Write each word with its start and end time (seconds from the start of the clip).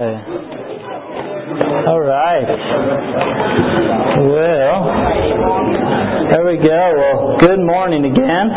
Okay. 0.00 0.16
All 1.92 2.00
right. 2.00 2.48
Well, 4.16 4.80
there 6.32 6.44
we 6.48 6.56
go. 6.56 6.80
Well, 6.96 7.36
good 7.40 7.60
morning 7.60 8.08
again. 8.08 8.48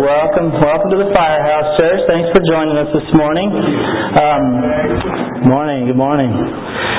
Welcome, 0.00 0.56
welcome 0.56 0.90
to 0.96 0.98
the 1.04 1.12
Firehouse 1.12 1.76
Church. 1.76 2.00
Thanks 2.08 2.32
for 2.32 2.40
joining 2.48 2.72
us 2.80 2.88
this 2.88 3.04
morning. 3.12 3.52
Um, 3.52 5.44
morning. 5.44 5.92
Good 5.92 6.00
morning. 6.00 6.32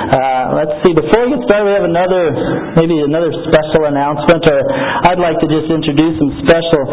Uh, 0.08 0.56
let's 0.56 0.72
see. 0.88 0.96
Before 0.96 1.28
we 1.28 1.36
get 1.36 1.44
started, 1.52 1.68
we 1.68 1.76
have 1.76 1.84
another, 1.84 2.32
maybe 2.80 2.96
another 3.04 3.28
special 3.52 3.92
announcement, 3.92 4.40
or 4.48 4.60
I'd 5.04 5.20
like 5.20 5.36
to 5.44 5.48
just 5.52 5.68
introduce 5.68 6.16
some 6.16 6.32
special 6.48 6.84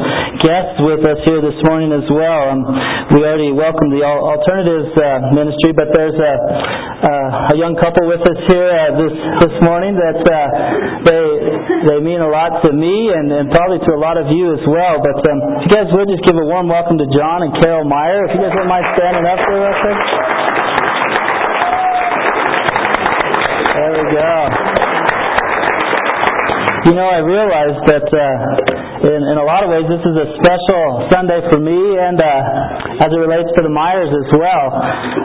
guests 0.43 0.83
with 0.83 1.07
us 1.07 1.23
here 1.23 1.39
this 1.39 1.55
morning 1.63 1.95
as 1.95 2.03
well. 2.11 2.51
Um, 2.51 2.67
we 3.15 3.23
already 3.23 3.55
welcomed 3.55 3.95
the 3.95 4.03
Alternatives 4.03 4.91
uh, 4.99 5.31
Ministry, 5.31 5.71
but 5.79 5.95
there's 5.95 6.19
a, 6.19 6.35
uh, 7.07 7.55
a 7.55 7.57
young 7.57 7.79
couple 7.79 8.11
with 8.11 8.23
us 8.27 8.39
here 8.51 8.67
uh, 8.67 8.99
this 8.99 9.15
this 9.47 9.57
morning 9.63 9.95
that 9.95 10.19
uh, 10.27 10.37
they 11.07 11.23
they 11.87 11.99
mean 12.03 12.19
a 12.19 12.31
lot 12.31 12.67
to 12.67 12.75
me 12.75 13.15
and, 13.15 13.31
and 13.31 13.47
probably 13.55 13.79
to 13.87 13.95
a 13.95 14.01
lot 14.03 14.19
of 14.19 14.27
you 14.27 14.59
as 14.59 14.65
well. 14.67 14.99
But 14.99 15.23
um, 15.23 15.39
if 15.63 15.71
you 15.71 15.75
guys 15.79 15.87
would 15.95 16.11
just 16.11 16.27
give 16.27 16.35
a 16.35 16.47
warm 16.51 16.67
welcome 16.67 16.99
to 16.99 17.07
John 17.15 17.47
and 17.47 17.55
Carol 17.63 17.87
Meyer. 17.87 18.27
If 18.27 18.35
you 18.35 18.43
guys 18.43 18.51
wouldn't 18.59 18.75
mind 18.75 18.87
standing 18.99 19.23
up 19.23 19.39
for 19.39 19.55
us. 19.63 19.79
There 24.05 24.13
go. 24.13 24.49
You 26.85 26.93
know, 26.93 27.09
I 27.09 27.19
realized 27.25 27.81
that 27.89 28.05
uh, 28.13 28.94
in, 29.05 29.21
in 29.21 29.37
a 29.37 29.45
lot 29.45 29.61
of 29.61 29.69
ways 29.69 29.85
this 29.85 30.01
is 30.01 30.17
a 30.17 30.29
special 30.41 30.85
Sunday 31.13 31.41
for 31.53 31.61
me 31.61 31.77
and 31.77 32.17
uh, 32.17 33.05
as 33.05 33.11
it 33.13 33.21
relates 33.21 33.51
to 33.59 33.63
the 33.63 33.73
Myers 33.73 34.09
as 34.09 34.29
well. 34.33 34.67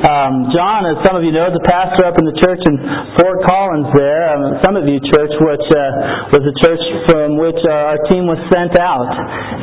Um, 0.03 0.51
John, 0.51 0.83
as 0.89 0.99
some 1.07 1.15
of 1.15 1.23
you 1.23 1.31
know, 1.31 1.47
is 1.47 1.55
a 1.55 1.65
pastor 1.65 2.03
up 2.03 2.19
in 2.19 2.25
the 2.27 2.35
church 2.43 2.59
in 2.67 2.75
Fort 3.15 3.39
Collins 3.47 3.89
there. 3.95 4.35
Um, 4.35 4.41
some 4.65 4.75
of 4.75 4.83
you 4.83 4.99
church, 5.13 5.31
which 5.31 5.67
uh, 5.71 6.35
was 6.35 6.43
the 6.43 6.55
church 6.59 6.83
from 7.07 7.39
which 7.39 7.59
uh, 7.63 7.93
our 7.95 7.99
team 8.11 8.27
was 8.27 8.39
sent 8.51 8.75
out. 8.79 9.07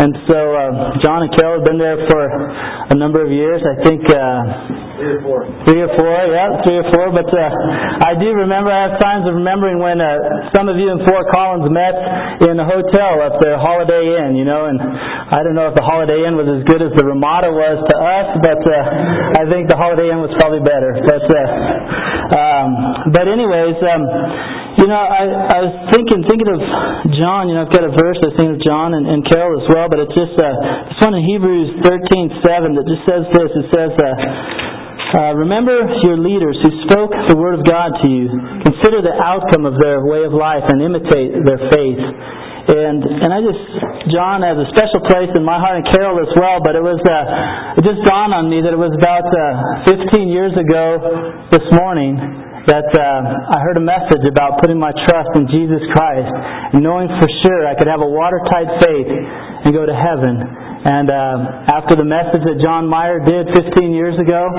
And 0.00 0.12
so 0.24 0.38
uh, 0.38 0.96
John 1.04 1.28
and 1.28 1.32
Carol 1.36 1.60
have 1.60 1.66
been 1.66 1.80
there 1.80 2.00
for 2.08 2.22
a 2.88 2.96
number 2.96 3.20
of 3.20 3.28
years. 3.28 3.60
I 3.60 3.76
think 3.84 4.00
uh, 4.08 4.86
Three 4.96 5.12
or 5.12 5.20
four. 5.20 5.40
Three 5.68 5.82
or 5.84 5.92
four, 5.92 6.08
yeah, 6.32 6.56
three 6.64 6.80
or 6.80 6.88
four. 6.88 7.12
But 7.12 7.28
uh, 7.28 8.08
I 8.08 8.16
do 8.16 8.32
remember, 8.32 8.72
I 8.72 8.88
have 8.88 8.96
times 8.96 9.28
of 9.28 9.36
remembering 9.36 9.76
when 9.76 10.00
uh, 10.00 10.48
some 10.56 10.72
of 10.72 10.80
you 10.80 10.88
in 10.88 11.04
Fort 11.04 11.28
Collins 11.36 11.68
met 11.68 12.48
in 12.48 12.56
a 12.56 12.64
hotel 12.64 13.20
up 13.20 13.36
there, 13.44 13.60
Holiday 13.60 14.05
Inn, 14.06 14.38
you 14.38 14.46
know, 14.46 14.70
and 14.70 14.78
I 14.78 15.42
don't 15.42 15.58
know 15.58 15.66
if 15.66 15.74
the 15.74 15.82
Holiday 15.82 16.22
Inn 16.22 16.38
was 16.38 16.46
as 16.46 16.62
good 16.70 16.78
as 16.80 16.94
the 16.94 17.02
Ramada 17.02 17.50
was 17.50 17.82
to 17.82 17.96
us, 17.98 18.28
but 18.38 18.62
uh, 18.62 19.42
I 19.42 19.42
think 19.50 19.66
the 19.66 19.74
Holiday 19.74 20.14
Inn 20.14 20.22
was 20.22 20.30
probably 20.38 20.62
better. 20.62 20.94
But, 21.02 21.26
uh, 21.26 22.38
um, 22.38 22.68
but 23.10 23.26
anyways, 23.26 23.76
um, 23.82 24.02
you 24.78 24.86
know, 24.86 25.00
I, 25.00 25.24
I 25.56 25.58
was 25.66 25.74
thinking, 25.90 26.22
thinking 26.28 26.50
of 26.52 26.60
John. 27.18 27.48
You 27.50 27.58
know, 27.58 27.66
I've 27.66 27.74
got 27.74 27.82
a 27.82 27.94
verse 27.96 28.20
I 28.22 28.30
think 28.38 28.54
of 28.54 28.58
John 28.62 28.94
and, 28.94 29.08
and 29.08 29.26
Carol 29.26 29.58
as 29.58 29.66
well, 29.72 29.88
but 29.90 29.98
it's 30.04 30.14
just 30.14 30.36
uh, 30.36 30.46
this 30.92 31.00
one 31.02 31.16
in 31.16 31.24
Hebrews 31.26 31.82
thirteen 31.82 32.30
seven 32.44 32.76
that 32.78 32.84
just 32.86 33.02
says 33.08 33.24
this. 33.34 33.50
It 33.50 33.66
says. 33.74 33.92
Uh, 33.98 34.06
uh, 35.06 35.32
remember 35.38 35.86
your 36.02 36.18
leaders 36.18 36.58
who 36.66 36.82
spoke 36.90 37.14
the 37.30 37.38
word 37.38 37.54
of 37.54 37.64
God 37.64 37.94
to 38.02 38.08
you. 38.10 38.26
Consider 38.66 39.06
the 39.06 39.14
outcome 39.22 39.62
of 39.62 39.78
their 39.78 40.02
way 40.02 40.26
of 40.26 40.34
life 40.34 40.66
and 40.66 40.82
imitate 40.82 41.30
their 41.46 41.62
faith. 41.70 42.02
And 42.66 42.98
and 42.98 43.30
I 43.30 43.38
just 43.46 43.62
John 44.10 44.42
has 44.42 44.58
a 44.58 44.66
special 44.74 44.98
place 45.06 45.30
in 45.38 45.46
my 45.46 45.54
heart 45.54 45.78
and 45.78 45.86
Carol 45.94 46.18
as 46.18 46.32
well. 46.34 46.58
But 46.58 46.74
it 46.74 46.82
was 46.82 46.98
uh, 46.98 47.78
it 47.78 47.86
just 47.86 48.02
dawned 48.02 48.34
on 48.34 48.50
me 48.50 48.58
that 48.66 48.74
it 48.74 48.80
was 48.80 48.90
about 48.98 49.26
uh, 49.30 49.86
15 49.86 50.26
years 50.26 50.50
ago 50.50 51.46
this 51.54 51.62
morning 51.78 52.18
that 52.66 52.90
uh, 52.90 53.54
I 53.54 53.62
heard 53.62 53.78
a 53.78 53.86
message 53.86 54.26
about 54.26 54.58
putting 54.58 54.82
my 54.82 54.90
trust 55.06 55.30
in 55.38 55.46
Jesus 55.46 55.78
Christ 55.94 56.26
and 56.74 56.82
knowing 56.82 57.06
for 57.22 57.30
sure 57.46 57.62
I 57.70 57.78
could 57.78 57.86
have 57.86 58.02
a 58.02 58.10
watertight 58.10 58.66
faith 58.82 59.06
and 59.06 59.70
go 59.70 59.86
to 59.86 59.94
heaven. 59.94 60.34
And 60.86 61.06
uh, 61.06 61.70
after 61.70 61.94
the 61.94 62.06
message 62.06 62.42
that 62.42 62.58
John 62.62 62.90
Meyer 62.90 63.22
did 63.22 63.46
15 63.54 63.94
years 63.94 64.18
ago, 64.18 64.50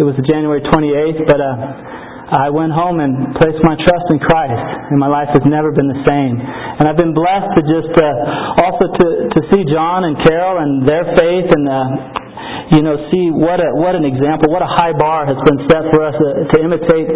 it 0.00 0.04
was 0.04 0.16
January 0.24 0.64
28th, 0.64 1.28
but 1.28 1.40
uh, 1.40 1.99
I 2.30 2.46
went 2.46 2.70
home 2.70 3.02
and 3.02 3.34
placed 3.34 3.58
my 3.66 3.74
trust 3.74 4.06
in 4.14 4.22
Christ, 4.22 4.62
and 4.90 5.02
my 5.02 5.10
life 5.10 5.34
has 5.34 5.42
never 5.50 5.74
been 5.74 5.90
the 5.90 6.02
same. 6.06 6.38
And 6.38 6.86
I've 6.86 6.96
been 6.96 7.10
blessed 7.10 7.50
to 7.58 7.62
just 7.66 7.90
uh, 7.98 8.62
also 8.62 8.86
to 8.86 9.06
to 9.34 9.40
see 9.50 9.66
John 9.66 10.06
and 10.06 10.14
Carol 10.22 10.62
and 10.62 10.86
their 10.86 11.04
faith 11.18 11.50
and 11.50 11.64
uh, 11.66 12.29
you 12.70 12.86
know, 12.86 12.94
see 13.10 13.34
what 13.34 13.58
a 13.58 13.74
what 13.74 13.98
an 13.98 14.06
example, 14.06 14.46
what 14.54 14.62
a 14.62 14.70
high 14.70 14.94
bar 14.94 15.26
has 15.26 15.34
been 15.42 15.58
set 15.66 15.90
for 15.90 16.06
us 16.06 16.14
to, 16.14 16.28
to 16.54 16.56
imitate 16.62 17.10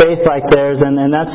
faith 0.00 0.24
like 0.24 0.48
theirs, 0.48 0.80
and 0.80 0.96
and 0.96 1.12
that's 1.12 1.34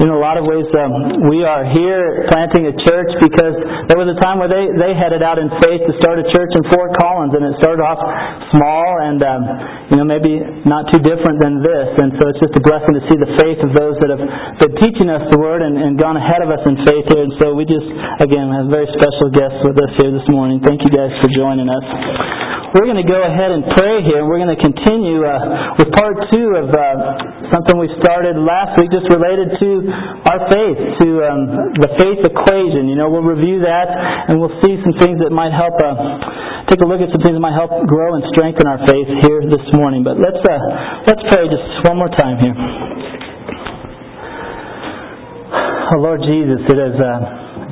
in 0.00 0.08
a 0.08 0.16
lot 0.16 0.40
of 0.40 0.48
ways 0.48 0.64
um, 0.80 1.28
we 1.28 1.44
are 1.44 1.68
here 1.68 2.24
planting 2.32 2.72
a 2.72 2.74
church 2.88 3.12
because 3.20 3.52
there 3.92 4.00
was 4.00 4.08
a 4.08 4.16
time 4.24 4.40
where 4.40 4.48
they 4.48 4.72
they 4.72 4.96
headed 4.96 5.20
out 5.20 5.36
in 5.36 5.52
faith 5.60 5.84
to 5.84 5.92
start 6.00 6.16
a 6.16 6.24
church 6.32 6.48
in 6.56 6.64
Fort 6.72 6.96
Collins, 6.96 7.36
and 7.36 7.44
it 7.44 7.60
started 7.60 7.84
off 7.84 8.00
small 8.56 8.88
and 9.04 9.20
um, 9.20 9.42
you 9.92 9.96
know 10.00 10.06
maybe 10.08 10.40
not 10.64 10.88
too 10.88 11.04
different 11.04 11.44
than 11.44 11.60
this, 11.60 11.88
and 12.00 12.16
so 12.16 12.24
it's 12.32 12.40
just 12.40 12.56
a 12.56 12.64
blessing 12.64 12.96
to 12.96 13.04
see 13.12 13.20
the 13.20 13.30
faith 13.36 13.60
of 13.60 13.76
those 13.76 14.00
that 14.00 14.08
have 14.16 14.24
been 14.64 14.74
teaching 14.80 15.12
us 15.12 15.28
the 15.28 15.36
word 15.36 15.60
and, 15.60 15.76
and 15.76 16.00
gone 16.00 16.16
ahead 16.16 16.40
of 16.40 16.48
us 16.48 16.64
in 16.64 16.80
faith 16.88 17.04
here, 17.12 17.20
and 17.20 17.36
so 17.36 17.52
we 17.52 17.68
just 17.68 17.84
again 18.24 18.48
have 18.48 18.72
very 18.72 18.88
special 18.96 19.28
guests 19.28 19.60
with 19.60 19.76
us 19.76 19.92
here 20.00 20.08
this 20.08 20.24
morning. 20.32 20.64
Thank 20.64 20.80
you 20.88 20.90
guys 20.90 21.12
for 21.20 21.28
joining 21.36 21.68
us. 21.68 22.49
We're 22.70 22.86
going 22.86 23.02
to 23.02 23.10
go 23.10 23.18
ahead 23.18 23.50
and 23.50 23.66
pray 23.74 23.98
here. 24.06 24.22
and 24.22 24.30
We're 24.30 24.38
going 24.38 24.54
to 24.54 24.62
continue 24.62 25.26
uh, 25.26 25.74
with 25.74 25.90
part 25.90 26.14
two 26.30 26.54
of 26.54 26.70
uh, 26.70 27.50
something 27.50 27.74
we 27.74 27.90
started 27.98 28.38
last 28.38 28.78
week, 28.78 28.94
just 28.94 29.10
related 29.10 29.58
to 29.58 29.68
our 30.30 30.40
faith, 30.46 30.78
to 31.02 31.08
um, 31.26 31.40
the 31.82 31.90
faith 31.98 32.22
equation. 32.22 32.86
You 32.86 32.94
know, 32.94 33.10
we'll 33.10 33.26
review 33.26 33.58
that 33.66 33.90
and 34.30 34.38
we'll 34.38 34.54
see 34.62 34.78
some 34.86 34.94
things 35.02 35.18
that 35.18 35.34
might 35.34 35.50
help. 35.50 35.74
Uh, 35.82 36.70
take 36.70 36.78
a 36.78 36.86
look 36.86 37.02
at 37.02 37.10
some 37.10 37.18
things 37.26 37.34
that 37.34 37.42
might 37.42 37.58
help 37.58 37.74
grow 37.90 38.14
and 38.14 38.22
strengthen 38.30 38.62
our 38.70 38.78
faith 38.86 39.08
here 39.26 39.42
this 39.50 39.66
morning. 39.74 40.06
But 40.06 40.22
let's 40.22 40.38
uh, 40.38 41.10
let's 41.10 41.22
pray 41.26 41.50
just 41.50 41.66
one 41.90 41.98
more 41.98 42.12
time 42.14 42.38
here. 42.38 42.54
Oh, 45.90 45.98
Lord 45.98 46.22
Jesus, 46.22 46.62
it 46.70 46.78
is 46.78 46.94
uh, 47.02 47.18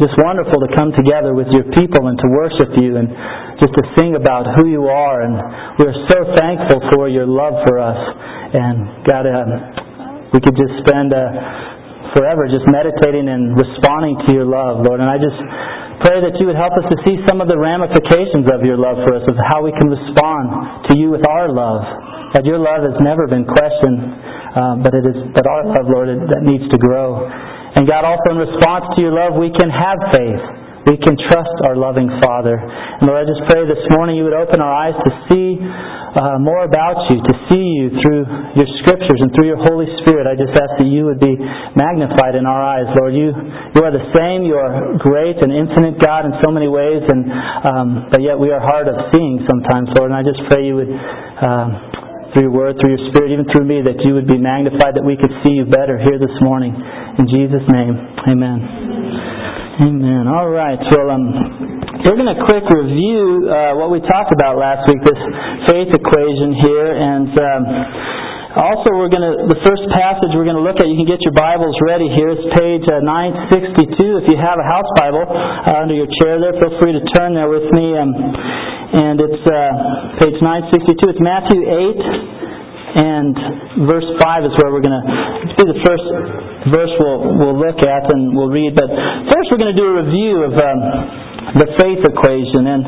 just 0.02 0.18
wonderful 0.18 0.58
to 0.58 0.70
come 0.74 0.90
together 0.90 1.38
with 1.38 1.46
your 1.54 1.70
people 1.78 2.10
and 2.10 2.18
to 2.18 2.26
worship 2.34 2.74
you 2.74 2.98
and 2.98 3.06
just 3.58 3.74
to 3.74 3.82
sing 3.98 4.14
about 4.14 4.46
who 4.58 4.70
you 4.70 4.86
are. 4.86 5.26
And 5.26 5.34
we're 5.78 5.98
so 6.10 6.18
thankful 6.38 6.78
for 6.94 7.10
your 7.10 7.26
love 7.26 7.54
for 7.66 7.78
us. 7.78 7.98
And 8.54 9.04
God, 9.04 9.26
uh, 9.26 10.30
we 10.32 10.38
could 10.40 10.54
just 10.54 10.74
spend 10.86 11.10
uh, 11.10 12.14
forever 12.14 12.46
just 12.46 12.64
meditating 12.70 13.26
and 13.26 13.58
responding 13.58 14.16
to 14.26 14.30
your 14.32 14.46
love, 14.46 14.80
Lord. 14.86 15.02
And 15.02 15.10
I 15.10 15.18
just 15.18 15.36
pray 16.06 16.22
that 16.22 16.38
you 16.38 16.46
would 16.46 16.58
help 16.58 16.78
us 16.78 16.86
to 16.86 16.96
see 17.02 17.18
some 17.26 17.42
of 17.42 17.50
the 17.50 17.58
ramifications 17.58 18.46
of 18.54 18.62
your 18.62 18.78
love 18.78 19.02
for 19.02 19.18
us, 19.18 19.24
of 19.26 19.34
how 19.50 19.66
we 19.66 19.74
can 19.74 19.90
respond 19.90 20.86
to 20.88 20.92
you 20.94 21.10
with 21.10 21.26
our 21.26 21.50
love. 21.50 21.82
That 22.36 22.44
your 22.44 22.60
love 22.60 22.84
has 22.84 22.94
never 23.00 23.24
been 23.24 23.48
questioned, 23.48 24.00
uh, 24.52 24.74
but 24.84 24.92
it 24.92 25.04
is 25.08 25.16
but 25.32 25.48
our 25.48 25.64
love, 25.64 25.88
Lord, 25.88 26.12
that 26.12 26.44
needs 26.44 26.68
to 26.70 26.78
grow. 26.78 27.24
And 27.24 27.88
God, 27.88 28.04
also 28.04 28.36
in 28.36 28.38
response 28.38 28.84
to 28.94 28.98
your 29.00 29.16
love, 29.16 29.34
we 29.40 29.48
can 29.48 29.72
have 29.72 29.98
faith 30.12 30.67
we 30.88 30.96
can 30.96 31.20
trust 31.28 31.56
our 31.68 31.76
loving 31.76 32.08
Father. 32.24 32.56
And 32.56 33.04
Lord, 33.04 33.20
I 33.20 33.26
just 33.28 33.44
pray 33.46 33.68
this 33.68 33.84
morning 33.92 34.16
you 34.16 34.24
would 34.24 34.36
open 34.36 34.64
our 34.64 34.72
eyes 34.72 34.96
to 34.96 35.10
see 35.28 35.60
uh, 35.60 36.40
more 36.40 36.64
about 36.64 37.04
you, 37.12 37.20
to 37.20 37.34
see 37.52 37.60
you 37.60 37.92
through 38.00 38.24
your 38.56 38.68
scriptures 38.80 39.20
and 39.20 39.28
through 39.36 39.52
your 39.52 39.60
Holy 39.68 39.84
Spirit. 40.00 40.24
I 40.24 40.34
just 40.34 40.56
ask 40.56 40.80
that 40.80 40.88
you 40.88 41.04
would 41.04 41.20
be 41.20 41.36
magnified 41.76 42.34
in 42.34 42.48
our 42.48 42.58
eyes, 42.58 42.88
Lord. 42.96 43.12
You 43.12 43.36
you 43.76 43.80
are 43.84 43.92
the 43.92 44.08
same. 44.16 44.48
You 44.48 44.56
are 44.56 44.96
great 44.96 45.36
and 45.44 45.52
infinite 45.52 46.00
God 46.00 46.24
in 46.24 46.32
so 46.40 46.48
many 46.48 46.66
ways, 46.66 47.04
and 47.04 47.28
um, 47.62 47.88
but 48.08 48.24
yet 48.24 48.40
we 48.40 48.48
are 48.48 48.60
hard 48.60 48.88
of 48.88 48.96
seeing 49.12 49.44
sometimes, 49.44 49.92
Lord. 50.00 50.10
And 50.10 50.18
I 50.18 50.24
just 50.24 50.40
pray 50.48 50.64
you 50.64 50.76
would. 50.80 50.90
Um, 50.90 51.70
through 52.36 52.44
your 52.44 52.52
word, 52.52 52.76
through 52.76 52.92
your 52.92 53.08
spirit, 53.08 53.32
even 53.32 53.48
through 53.48 53.64
me, 53.64 53.80
that 53.80 54.04
you 54.04 54.12
would 54.12 54.28
be 54.28 54.36
magnified, 54.36 54.92
that 54.92 55.00
we 55.00 55.16
could 55.16 55.32
see 55.40 55.56
you 55.56 55.64
better 55.64 55.96
here 55.96 56.20
this 56.20 56.36
morning. 56.44 56.76
In 57.16 57.24
Jesus' 57.24 57.64
name, 57.72 57.96
amen. 58.28 59.07
Amen. 59.78 60.26
All 60.26 60.50
right. 60.50 60.82
Well, 60.90 61.06
um, 61.14 61.30
we're 62.02 62.18
going 62.18 62.34
to 62.34 62.42
quick 62.50 62.66
review 62.66 63.46
uh, 63.46 63.78
what 63.78 63.94
we 63.94 64.02
talked 64.02 64.34
about 64.34 64.58
last 64.58 64.90
week, 64.90 64.98
this 65.06 65.22
faith 65.70 65.94
equation 65.94 66.50
here, 66.66 66.98
and 66.98 67.30
um, 67.38 67.62
also 68.58 68.90
we're 68.98 69.06
going 69.06 69.22
to 69.22 69.46
the 69.46 69.60
first 69.62 69.86
passage 69.94 70.34
we're 70.34 70.50
going 70.50 70.58
to 70.58 70.66
look 70.66 70.82
at. 70.82 70.86
You 70.90 70.98
can 70.98 71.06
get 71.06 71.22
your 71.22 71.30
Bibles 71.30 71.78
ready 71.86 72.10
here. 72.10 72.34
It's 72.34 72.42
page 72.58 72.90
uh, 72.90 73.06
962. 73.06 74.26
If 74.26 74.26
you 74.26 74.38
have 74.42 74.58
a 74.58 74.66
house 74.66 74.90
Bible 74.98 75.22
uh, 75.22 75.78
under 75.78 75.94
your 75.94 76.10
chair 76.18 76.42
there, 76.42 76.58
feel 76.58 76.74
free 76.82 76.98
to 76.98 77.02
turn 77.14 77.38
there 77.38 77.46
with 77.46 77.70
me. 77.70 77.94
Um, 77.94 78.10
and 78.98 79.14
it's 79.22 79.42
uh, 79.46 80.18
page 80.18 80.42
962. 80.42 80.90
It's 81.06 81.22
Matthew 81.22 81.62
8 81.62 82.47
and 82.96 83.36
verse 83.84 84.08
5 84.22 84.44
is 84.48 84.52
where 84.62 84.72
we're 84.72 84.84
going 84.84 84.96
to 84.96 85.06
be 85.60 85.64
the 85.68 85.80
first 85.84 86.06
verse 86.72 86.92
we'll, 86.96 87.36
we'll 87.36 87.58
look 87.58 87.80
at 87.84 88.04
and 88.08 88.32
we'll 88.32 88.48
read. 88.52 88.72
But 88.74 88.88
first, 89.28 89.52
we're 89.52 89.60
going 89.60 89.74
to 89.74 89.80
do 89.80 89.88
a 89.92 89.96
review 90.04 90.34
of 90.48 90.52
um, 90.56 90.80
the 91.56 91.68
faith 91.80 92.02
equation. 92.04 92.68
And, 92.68 92.82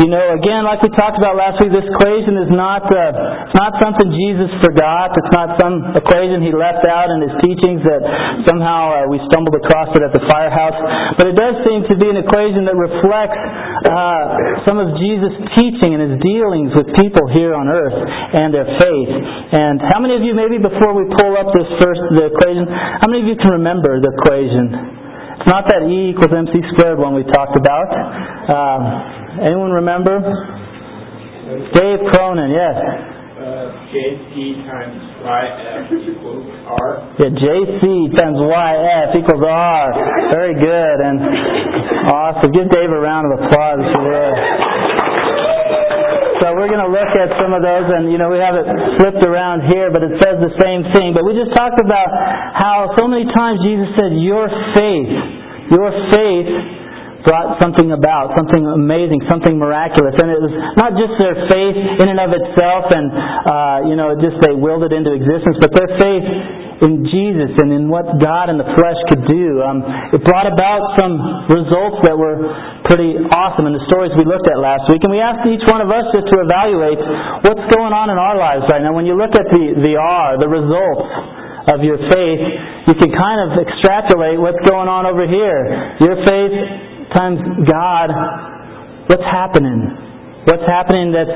you 0.00 0.08
know, 0.08 0.32
again, 0.32 0.64
like 0.64 0.80
we 0.80 0.88
talked 0.96 1.20
about 1.20 1.36
last 1.36 1.60
week, 1.60 1.74
this 1.74 1.84
equation 1.84 2.40
is 2.40 2.48
not, 2.48 2.88
uh, 2.88 3.48
it's 3.48 3.58
not 3.58 3.76
something 3.82 4.08
Jesus 4.08 4.48
forgot. 4.64 5.12
It's 5.12 5.32
not 5.34 5.60
some 5.60 5.92
equation 5.92 6.40
he 6.40 6.54
left 6.54 6.86
out 6.88 7.12
in 7.12 7.20
his 7.20 7.34
teachings 7.44 7.84
that 7.84 8.00
somehow 8.48 9.04
uh, 9.04 9.12
we 9.12 9.20
stumbled 9.28 9.58
across 9.60 9.92
it 9.92 10.00
at 10.00 10.12
the 10.16 10.24
firehouse. 10.30 10.78
But 11.20 11.28
it 11.28 11.36
does 11.36 11.60
seem 11.68 11.84
to 11.92 11.94
be 12.00 12.08
an 12.08 12.16
equation 12.22 12.64
that 12.64 12.76
reflects 12.78 13.40
uh, 13.84 14.64
some 14.64 14.80
of 14.80 14.96
Jesus' 14.96 15.36
teaching 15.58 15.92
and 15.92 16.00
his 16.00 16.16
dealings 16.22 16.72
with 16.72 16.88
people 16.96 17.28
here 17.28 17.52
on 17.52 17.68
earth 17.68 17.98
and 17.98 18.54
their 18.54 18.68
faith. 18.80 19.12
And 19.52 19.84
how 19.84 20.00
many 20.00 20.16
of 20.16 20.22
you, 20.24 20.32
maybe 20.32 20.56
before 20.56 20.96
we 20.96 21.04
pull 21.12 21.36
up 21.36 21.52
this 21.52 21.68
first, 21.82 22.00
the 22.16 22.32
equation, 22.32 22.64
how 22.70 23.08
many 23.10 23.26
of 23.26 23.28
you 23.28 23.36
can 23.36 23.52
remember 23.60 24.00
the 24.00 24.10
equation? 24.16 25.01
It's 25.42 25.50
not 25.50 25.66
that 25.74 25.82
E 25.90 26.14
equals 26.14 26.30
MC 26.30 26.54
squared 26.70 27.02
one 27.02 27.18
we 27.18 27.26
talked 27.26 27.58
about. 27.58 27.90
Um, 28.46 29.42
anyone 29.42 29.74
remember? 29.74 30.22
Dave 31.74 31.98
Cronin, 32.14 32.54
yes. 32.54 32.78
Uh, 32.78 33.74
JC 33.90 34.62
times 34.70 35.02
YF 35.18 35.90
equals 35.98 36.46
R. 36.62 37.18
Yeah, 37.18 37.34
JC 37.34 37.82
times 38.14 38.38
YF 38.38 39.18
equals 39.18 39.42
R. 39.42 40.30
Very 40.30 40.54
good 40.54 40.96
and 41.10 41.18
awesome. 42.06 42.54
Give 42.54 42.70
Dave 42.70 42.94
a 42.94 43.00
round 43.02 43.26
of 43.26 43.42
applause 43.42 43.82
if 43.82 43.90
you 43.98 44.02
would. 44.06 44.38
So 46.42 46.50
we're 46.58 46.66
going 46.66 46.82
to 46.82 46.90
look 46.90 47.06
at 47.22 47.30
some 47.38 47.54
of 47.54 47.62
those, 47.62 47.86
and 47.86 48.10
you 48.10 48.18
know 48.18 48.26
we 48.26 48.42
have 48.42 48.58
it 48.58 48.66
flipped 48.98 49.22
around 49.22 49.70
here, 49.70 49.94
but 49.94 50.02
it 50.02 50.18
says 50.18 50.42
the 50.42 50.50
same 50.58 50.82
thing. 50.90 51.14
But 51.14 51.22
we 51.22 51.38
just 51.38 51.54
talked 51.54 51.78
about 51.78 52.10
how 52.58 52.90
so 52.98 53.06
many 53.06 53.30
times 53.30 53.62
Jesus 53.62 53.94
said, 53.94 54.10
"Your 54.18 54.50
faith, 54.74 55.12
your 55.70 55.90
faith." 56.10 56.82
brought 57.22 57.54
something 57.62 57.94
about, 57.94 58.34
something 58.34 58.66
amazing, 58.66 59.22
something 59.30 59.54
miraculous. 59.54 60.10
And 60.18 60.26
it 60.26 60.42
was 60.42 60.50
not 60.74 60.98
just 60.98 61.14
their 61.22 61.38
faith 61.46 61.78
in 62.02 62.10
and 62.10 62.18
of 62.18 62.34
itself 62.34 62.90
and, 62.90 63.06
uh, 63.14 63.78
you 63.86 63.94
know, 63.94 64.10
just 64.18 64.42
they 64.42 64.50
willed 64.50 64.82
it 64.82 64.90
into 64.90 65.14
existence, 65.14 65.54
but 65.62 65.70
their 65.70 65.86
faith 66.02 66.26
in 66.82 67.06
Jesus 67.06 67.54
and 67.62 67.70
in 67.70 67.86
what 67.86 68.04
God 68.18 68.50
in 68.50 68.58
the 68.58 68.66
flesh 68.74 68.98
could 69.06 69.22
do. 69.30 69.62
Um, 69.62 69.86
it 70.10 70.20
brought 70.26 70.50
about 70.50 70.98
some 70.98 71.14
results 71.46 72.02
that 72.04 72.18
were 72.18 72.42
pretty 72.90 73.16
awesome 73.30 73.70
in 73.70 73.74
the 73.78 73.84
stories 73.86 74.10
we 74.18 74.26
looked 74.26 74.50
at 74.50 74.58
last 74.58 74.90
week. 74.90 75.00
And 75.06 75.14
we 75.14 75.22
asked 75.22 75.46
each 75.46 75.62
one 75.70 75.78
of 75.78 75.88
us 75.88 76.04
just 76.10 76.26
to 76.34 76.42
evaluate 76.42 76.98
what's 77.46 77.66
going 77.70 77.94
on 77.94 78.10
in 78.10 78.18
our 78.18 78.34
lives 78.34 78.66
right 78.66 78.82
now. 78.82 78.90
When 78.90 79.06
you 79.06 79.14
look 79.14 79.32
at 79.32 79.46
the, 79.48 79.64
the 79.78 79.94
R, 79.94 80.36
the 80.42 80.50
results, 80.50 81.06
of 81.62 81.78
your 81.86 81.94
faith, 82.10 82.42
you 82.90 82.94
can 82.98 83.14
kind 83.14 83.38
of 83.46 83.54
extrapolate 83.54 84.34
what's 84.34 84.58
going 84.66 84.90
on 84.90 85.06
over 85.06 85.22
here. 85.30 85.94
Your 86.02 86.18
faith 86.26 86.54
times 87.14 87.38
God, 87.70 88.10
what's 89.06 89.28
happening? 89.30 89.78
What's 90.42 90.66
happening 90.66 91.14
that's 91.14 91.30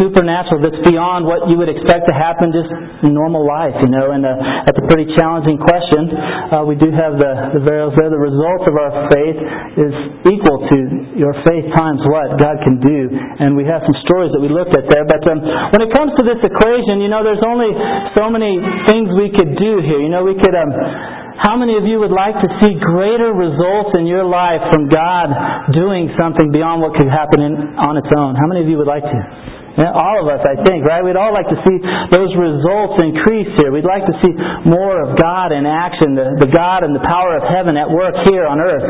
supernatural, 0.00 0.64
that's 0.64 0.80
beyond 0.88 1.28
what 1.28 1.44
you 1.52 1.60
would 1.60 1.68
expect 1.68 2.08
to 2.08 2.14
happen 2.16 2.48
just 2.50 2.72
in 3.04 3.12
normal 3.12 3.44
life, 3.44 3.76
you 3.84 3.92
know? 3.92 4.16
And 4.16 4.24
uh, 4.24 4.64
that's 4.64 4.80
a 4.80 4.86
pretty 4.88 5.04
challenging 5.20 5.60
question. 5.60 6.08
Uh, 6.48 6.64
we 6.64 6.80
do 6.80 6.88
have 6.88 7.20
the, 7.20 7.60
the 7.60 7.62
variables 7.62 8.00
there. 8.00 8.08
The 8.08 8.18
result 8.18 8.64
of 8.64 8.74
our 8.80 8.92
faith 9.12 9.38
is 9.76 9.92
equal 10.32 10.64
to 10.64 10.78
your 11.20 11.36
faith 11.44 11.68
times 11.76 12.00
what 12.08 12.40
God 12.40 12.56
can 12.64 12.80
do. 12.80 13.12
And 13.12 13.52
we 13.52 13.68
have 13.68 13.84
some 13.84 13.96
stories 14.08 14.32
that 14.32 14.40
we 14.40 14.48
looked 14.48 14.72
at 14.72 14.88
there. 14.88 15.04
But 15.04 15.20
um, 15.28 15.44
when 15.76 15.84
it 15.84 15.92
comes 15.92 16.16
to 16.16 16.24
this 16.24 16.40
equation, 16.40 17.04
you 17.04 17.12
know, 17.12 17.20
there's 17.20 17.44
only 17.44 17.70
so 18.16 18.32
many 18.32 18.56
things 18.88 19.12
we 19.12 19.28
could 19.36 19.60
do 19.60 19.84
here. 19.84 20.00
You 20.00 20.08
know, 20.08 20.24
we 20.24 20.34
could. 20.40 20.56
Um, 20.56 20.72
how 21.40 21.56
many 21.56 21.72
of 21.80 21.88
you 21.88 21.96
would 22.04 22.12
like 22.12 22.36
to 22.36 22.48
see 22.60 22.76
greater 22.76 23.32
results 23.32 23.96
in 23.96 24.04
your 24.04 24.28
life 24.28 24.60
from 24.68 24.92
God 24.92 25.32
doing 25.72 26.12
something 26.20 26.52
beyond 26.52 26.84
what 26.84 26.92
could 27.00 27.08
happen 27.08 27.40
in, 27.40 27.56
on 27.80 27.96
its 27.96 28.12
own? 28.12 28.36
How 28.36 28.44
many 28.44 28.60
of 28.60 28.68
you 28.68 28.76
would 28.76 28.86
like 28.86 29.08
to? 29.08 29.59
All 29.88 30.20
of 30.20 30.28
us, 30.28 30.44
I 30.44 30.60
think, 30.68 30.84
right? 30.84 31.00
We'd 31.00 31.16
all 31.16 31.32
like 31.32 31.48
to 31.48 31.58
see 31.64 31.76
those 32.12 32.30
results 32.36 33.00
increase 33.00 33.48
here. 33.56 33.72
We'd 33.72 33.88
like 33.88 34.04
to 34.04 34.16
see 34.20 34.32
more 34.68 35.00
of 35.00 35.16
God 35.16 35.56
in 35.56 35.64
action, 35.64 36.12
the, 36.12 36.36
the 36.44 36.50
God 36.52 36.84
and 36.84 36.92
the 36.92 37.04
power 37.04 37.40
of 37.40 37.44
heaven 37.48 37.80
at 37.80 37.88
work 37.88 38.14
here 38.28 38.44
on 38.44 38.60
earth. 38.60 38.86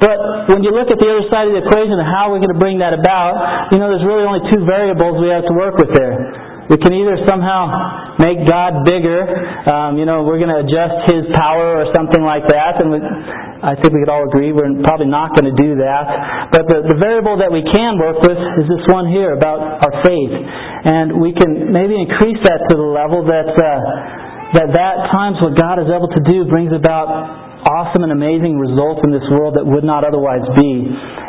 But 0.00 0.52
when 0.52 0.60
you 0.60 0.76
look 0.76 0.92
at 0.92 1.00
the 1.00 1.08
other 1.08 1.24
side 1.32 1.48
of 1.48 1.56
the 1.56 1.64
equation 1.64 1.96
how 2.04 2.28
we're 2.28 2.44
going 2.44 2.52
to 2.52 2.60
bring 2.60 2.84
that 2.84 2.92
about, 2.92 3.72
you 3.72 3.80
know, 3.80 3.88
there's 3.88 4.04
really 4.04 4.28
only 4.28 4.44
two 4.52 4.62
variables 4.68 5.16
we 5.18 5.32
have 5.32 5.48
to 5.48 5.56
work 5.56 5.80
with 5.80 5.90
there. 5.96 6.45
We 6.66 6.76
can 6.82 6.90
either 6.90 7.14
somehow 7.30 8.18
make 8.18 8.42
God 8.42 8.82
bigger, 8.82 9.22
um, 9.70 9.98
you 9.98 10.02
know, 10.02 10.26
we're 10.26 10.42
going 10.42 10.50
to 10.50 10.66
adjust 10.66 11.14
His 11.14 11.30
power 11.38 11.78
or 11.78 11.86
something 11.94 12.22
like 12.26 12.42
that, 12.50 12.82
and 12.82 12.90
we, 12.90 12.98
I 12.98 13.78
think 13.78 13.94
we 13.94 14.02
could 14.02 14.10
all 14.10 14.26
agree 14.26 14.50
we're 14.50 14.66
probably 14.82 15.06
not 15.06 15.38
going 15.38 15.46
to 15.46 15.54
do 15.54 15.78
that. 15.78 16.50
But 16.50 16.66
the, 16.66 16.82
the 16.90 16.98
variable 16.98 17.38
that 17.38 17.54
we 17.54 17.62
can 17.62 18.02
work 18.02 18.18
with 18.18 18.34
is 18.34 18.66
this 18.66 18.84
one 18.90 19.06
here 19.06 19.38
about 19.38 19.78
our 19.78 19.94
faith, 20.02 20.34
and 20.34 21.22
we 21.22 21.30
can 21.38 21.70
maybe 21.70 21.94
increase 21.94 22.42
that 22.42 22.66
to 22.66 22.74
the 22.74 22.90
level 22.90 23.22
that 23.30 23.54
uh, 23.54 24.58
that 24.58 24.70
that 24.74 24.94
times 25.14 25.38
what 25.38 25.54
God 25.54 25.78
is 25.78 25.90
able 25.90 26.10
to 26.10 26.22
do 26.26 26.50
brings 26.50 26.74
about 26.74 27.45
awesome 27.66 28.06
and 28.06 28.14
amazing 28.14 28.56
results 28.56 29.02
in 29.02 29.10
this 29.10 29.26
world 29.34 29.58
that 29.58 29.66
would 29.66 29.84
not 29.84 30.06
otherwise 30.06 30.46
be. 30.54 30.86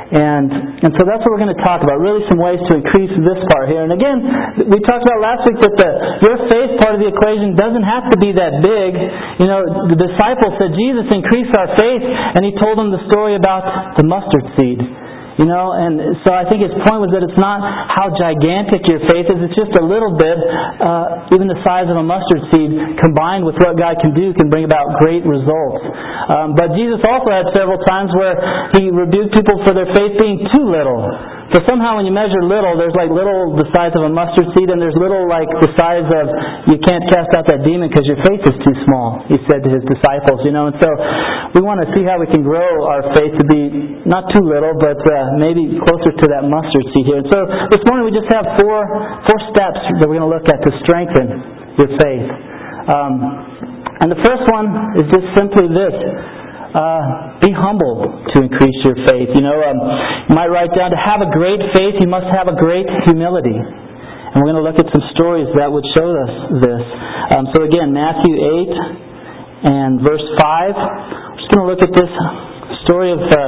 And, 0.07 0.47
and 0.87 0.91
so 0.95 1.03
that's 1.03 1.19
what 1.19 1.35
we're 1.35 1.43
going 1.43 1.51
to 1.51 1.65
talk 1.67 1.83
about, 1.83 1.99
really 1.99 2.23
some 2.31 2.39
ways 2.39 2.63
to 2.71 2.79
increase 2.79 3.11
this 3.11 3.41
part 3.51 3.67
here. 3.67 3.83
And 3.83 3.91
again, 3.91 4.23
we 4.71 4.79
talked 4.87 5.03
about 5.03 5.19
last 5.19 5.43
week 5.43 5.59
that 5.59 5.75
the, 5.75 5.89
your 6.23 6.37
faith 6.47 6.79
part 6.79 6.95
of 6.95 7.03
the 7.03 7.11
equation 7.11 7.59
doesn't 7.59 7.83
have 7.83 8.07
to 8.15 8.17
be 8.21 8.31
that 8.31 8.63
big. 8.63 8.91
You 9.43 9.51
know, 9.51 9.67
the 9.91 9.99
disciples 9.99 10.55
said, 10.55 10.71
Jesus 10.79 11.11
increased 11.11 11.51
our 11.59 11.75
faith, 11.75 12.03
and 12.07 12.47
he 12.47 12.55
told 12.55 12.79
them 12.79 12.95
the 12.95 13.03
story 13.11 13.35
about 13.35 13.99
the 13.99 14.07
mustard 14.07 14.47
seed. 14.55 14.79
You 15.37 15.45
know, 15.45 15.69
and 15.69 16.17
so 16.25 16.33
I 16.33 16.49
think 16.49 16.65
his 16.65 16.73
point 16.81 16.97
was 16.97 17.13
that 17.13 17.21
it's 17.21 17.37
not 17.37 17.61
how 17.61 18.09
gigantic 18.17 18.81
your 18.89 19.05
faith 19.05 19.29
is, 19.29 19.37
it's 19.45 19.53
just 19.53 19.69
a 19.77 19.85
little 19.85 20.17
bit, 20.17 20.33
uh, 20.33 21.29
even 21.29 21.45
the 21.45 21.61
size 21.61 21.85
of 21.85 21.93
a 21.93 22.01
mustard 22.01 22.41
seed, 22.49 22.73
combined 22.97 23.45
with 23.45 23.53
what 23.61 23.77
God 23.77 24.01
can 24.01 24.17
do, 24.17 24.33
can 24.33 24.49
bring 24.49 24.65
about 24.65 24.97
great 24.97 25.21
results. 25.21 25.85
Um, 26.33 26.57
but 26.57 26.73
Jesus 26.73 26.97
also 27.05 27.29
had 27.29 27.53
several 27.53 27.77
times 27.85 28.09
where 28.17 28.33
he 28.81 28.89
rebuked 28.89 29.37
people 29.37 29.61
for 29.61 29.77
their 29.77 29.93
faith 29.93 30.17
being 30.17 30.41
too 30.49 30.65
little. 30.73 31.05
So 31.55 31.63
somehow 31.63 31.95
when 31.95 32.03
you 32.03 32.11
measure 32.11 32.43
little, 32.43 32.75
there's 32.75 32.95
like 32.99 33.07
little 33.07 33.55
the 33.55 33.71
size 33.71 33.95
of 33.95 34.03
a 34.03 34.11
mustard 34.11 34.51
seed, 34.51 34.67
and 34.67 34.83
there's 34.83 34.97
little 34.99 35.31
like 35.31 35.47
the 35.63 35.71
size 35.79 36.03
of 36.03 36.25
you 36.67 36.75
can't 36.83 37.07
cast 37.07 37.31
out 37.39 37.47
that 37.47 37.63
demon 37.63 37.87
because 37.87 38.03
your 38.03 38.19
faith 38.27 38.43
is 38.43 38.57
too 38.67 38.75
small. 38.83 39.23
He 39.31 39.39
said 39.47 39.63
to 39.63 39.71
his 39.71 39.79
disciples, 39.87 40.43
you 40.43 40.51
know. 40.51 40.67
And 40.67 40.75
so 40.83 40.89
we 41.55 41.63
want 41.63 41.79
to 41.79 41.87
see 41.95 42.03
how 42.03 42.19
we 42.19 42.27
can 42.27 42.43
grow 42.43 42.91
our 42.91 43.15
faith 43.15 43.31
to 43.39 43.45
be 43.47 44.03
not 44.03 44.27
too 44.35 44.43
little, 44.43 44.75
but 44.75 44.99
uh, 44.99 45.39
maybe 45.39 45.79
closer 45.87 46.11
to 46.11 46.25
that 46.35 46.43
mustard 46.51 46.83
seed 46.91 47.05
here. 47.07 47.23
And 47.23 47.29
so 47.31 47.39
this 47.71 47.83
morning 47.87 48.11
we 48.11 48.13
just 48.13 48.27
have 48.27 48.59
four 48.59 48.83
four 49.23 49.39
steps 49.55 49.79
that 50.03 50.05
we're 50.05 50.19
going 50.19 50.27
to 50.27 50.33
look 50.35 50.51
at 50.51 50.59
to 50.67 50.71
strengthen 50.83 51.31
your 51.79 51.89
faith. 51.95 52.27
Um, 52.91 53.13
and 54.03 54.11
the 54.11 54.19
first 54.19 54.43
one 54.51 54.99
is 54.99 55.07
just 55.15 55.31
simply 55.39 55.71
this 55.71 55.95
uh, 56.75 57.39
be 57.39 57.51
humble 57.55 58.11
to 58.33 58.35
increase 58.43 58.79
your 58.83 58.97
faith. 59.07 59.31
You 59.35 59.43
know, 59.43 59.55
um, 59.55 59.79
you 60.27 60.35
might 60.35 60.51
write 60.51 60.73
down 60.75 60.91
to 60.91 60.99
have 60.99 61.23
a 61.23 61.29
great 61.31 61.61
faith, 61.71 61.99
you 62.03 62.09
must 62.09 62.27
have 62.31 62.51
a 62.51 62.57
great 62.57 62.87
humility. 63.07 63.55
And 63.55 64.43
we're 64.43 64.51
going 64.51 64.59
to 64.59 64.67
look 64.67 64.77
at 64.77 64.89
some 64.91 65.05
stories 65.15 65.47
that 65.55 65.71
would 65.71 65.87
show 65.95 66.07
us 66.11 66.33
this. 66.59 66.83
Um, 67.33 67.47
so 67.55 67.63
again, 67.63 67.95
Matthew 67.95 68.35
8 68.35 69.71
and 69.71 70.03
verse 70.03 70.25
5. 70.37 70.75
We're 70.75 71.39
just 71.39 71.51
going 71.55 71.63
to 71.63 71.69
look 71.71 71.83
at 71.83 71.93
this 71.95 72.11
story 72.85 73.15
of 73.15 73.23
uh, 73.23 73.41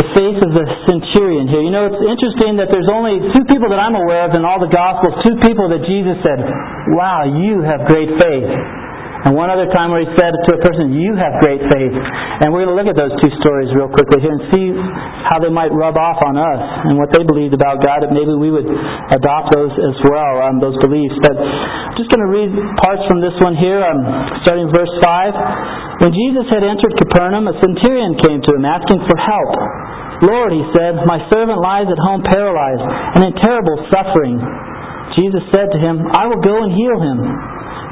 the 0.00 0.06
faith 0.16 0.38
of 0.40 0.50
the 0.56 0.66
centurion 0.88 1.50
here. 1.50 1.60
You 1.60 1.74
know, 1.74 1.84
it's 1.90 2.00
interesting 2.00 2.56
that 2.56 2.72
there's 2.72 2.88
only 2.88 3.20
two 3.36 3.44
people 3.50 3.68
that 3.68 3.82
I'm 3.82 3.98
aware 3.98 4.24
of 4.24 4.32
in 4.32 4.46
all 4.46 4.56
the 4.56 4.72
Gospels, 4.72 5.20
two 5.26 5.36
people 5.44 5.68
that 5.68 5.84
Jesus 5.84 6.16
said, 6.24 6.40
Wow, 6.96 7.28
you 7.28 7.60
have 7.60 7.84
great 7.84 8.08
faith. 8.16 8.48
And 9.22 9.38
one 9.38 9.54
other 9.54 9.70
time 9.70 9.94
where 9.94 10.02
he 10.02 10.10
said 10.18 10.34
to 10.34 10.50
a 10.58 10.60
person, 10.66 10.98
You 10.98 11.14
have 11.14 11.38
great 11.38 11.62
faith. 11.70 11.94
And 12.42 12.50
we're 12.50 12.66
going 12.66 12.74
to 12.74 12.78
look 12.78 12.90
at 12.90 12.98
those 12.98 13.14
two 13.22 13.30
stories 13.38 13.70
real 13.70 13.86
quickly 13.86 14.18
here 14.18 14.34
and 14.34 14.50
see 14.50 14.66
how 15.30 15.38
they 15.38 15.52
might 15.52 15.70
rub 15.70 15.94
off 15.94 16.18
on 16.26 16.34
us 16.34 16.62
and 16.90 16.98
what 16.98 17.14
they 17.14 17.22
believed 17.22 17.54
about 17.54 17.78
God, 17.86 18.02
that 18.02 18.10
maybe 18.10 18.34
we 18.34 18.50
would 18.50 18.66
adopt 19.14 19.54
those 19.54 19.70
as 19.70 19.96
well, 20.10 20.42
um, 20.42 20.58
those 20.58 20.74
beliefs. 20.82 21.14
But 21.22 21.38
I'm 21.38 21.94
just 21.94 22.10
going 22.10 22.26
to 22.26 22.32
read 22.34 22.50
parts 22.82 23.06
from 23.06 23.22
this 23.22 23.34
one 23.38 23.54
here, 23.54 23.78
um, 23.86 24.02
starting 24.42 24.66
verse 24.74 24.90
5. 25.06 26.02
When 26.02 26.10
Jesus 26.10 26.50
had 26.50 26.66
entered 26.66 26.98
Capernaum, 26.98 27.46
a 27.46 27.54
centurion 27.62 28.18
came 28.18 28.42
to 28.42 28.50
him 28.58 28.66
asking 28.66 29.06
for 29.06 29.14
help. 29.14 29.54
Lord, 30.26 30.50
he 30.50 30.66
said, 30.74 31.02
my 31.06 31.22
servant 31.30 31.62
lies 31.62 31.86
at 31.86 31.98
home 31.98 32.26
paralyzed 32.26 32.86
and 33.18 33.22
in 33.30 33.34
terrible 33.38 33.78
suffering. 33.90 34.38
Jesus 35.14 35.46
said 35.54 35.70
to 35.70 35.78
him, 35.78 36.02
I 36.10 36.26
will 36.26 36.42
go 36.42 36.62
and 36.62 36.70
heal 36.74 36.98
him. 36.98 37.18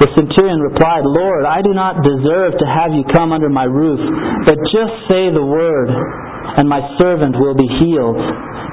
The 0.00 0.08
centurion 0.16 0.64
replied, 0.64 1.04
Lord, 1.04 1.44
I 1.44 1.60
do 1.60 1.76
not 1.76 2.00
deserve 2.00 2.56
to 2.56 2.66
have 2.66 2.96
you 2.96 3.04
come 3.12 3.36
under 3.36 3.52
my 3.52 3.68
roof, 3.68 4.00
but 4.48 4.56
just 4.72 4.94
say 5.12 5.28
the 5.28 5.44
word, 5.44 5.92
and 6.56 6.64
my 6.64 6.80
servant 6.96 7.36
will 7.36 7.52
be 7.52 7.68
healed. 7.84 8.16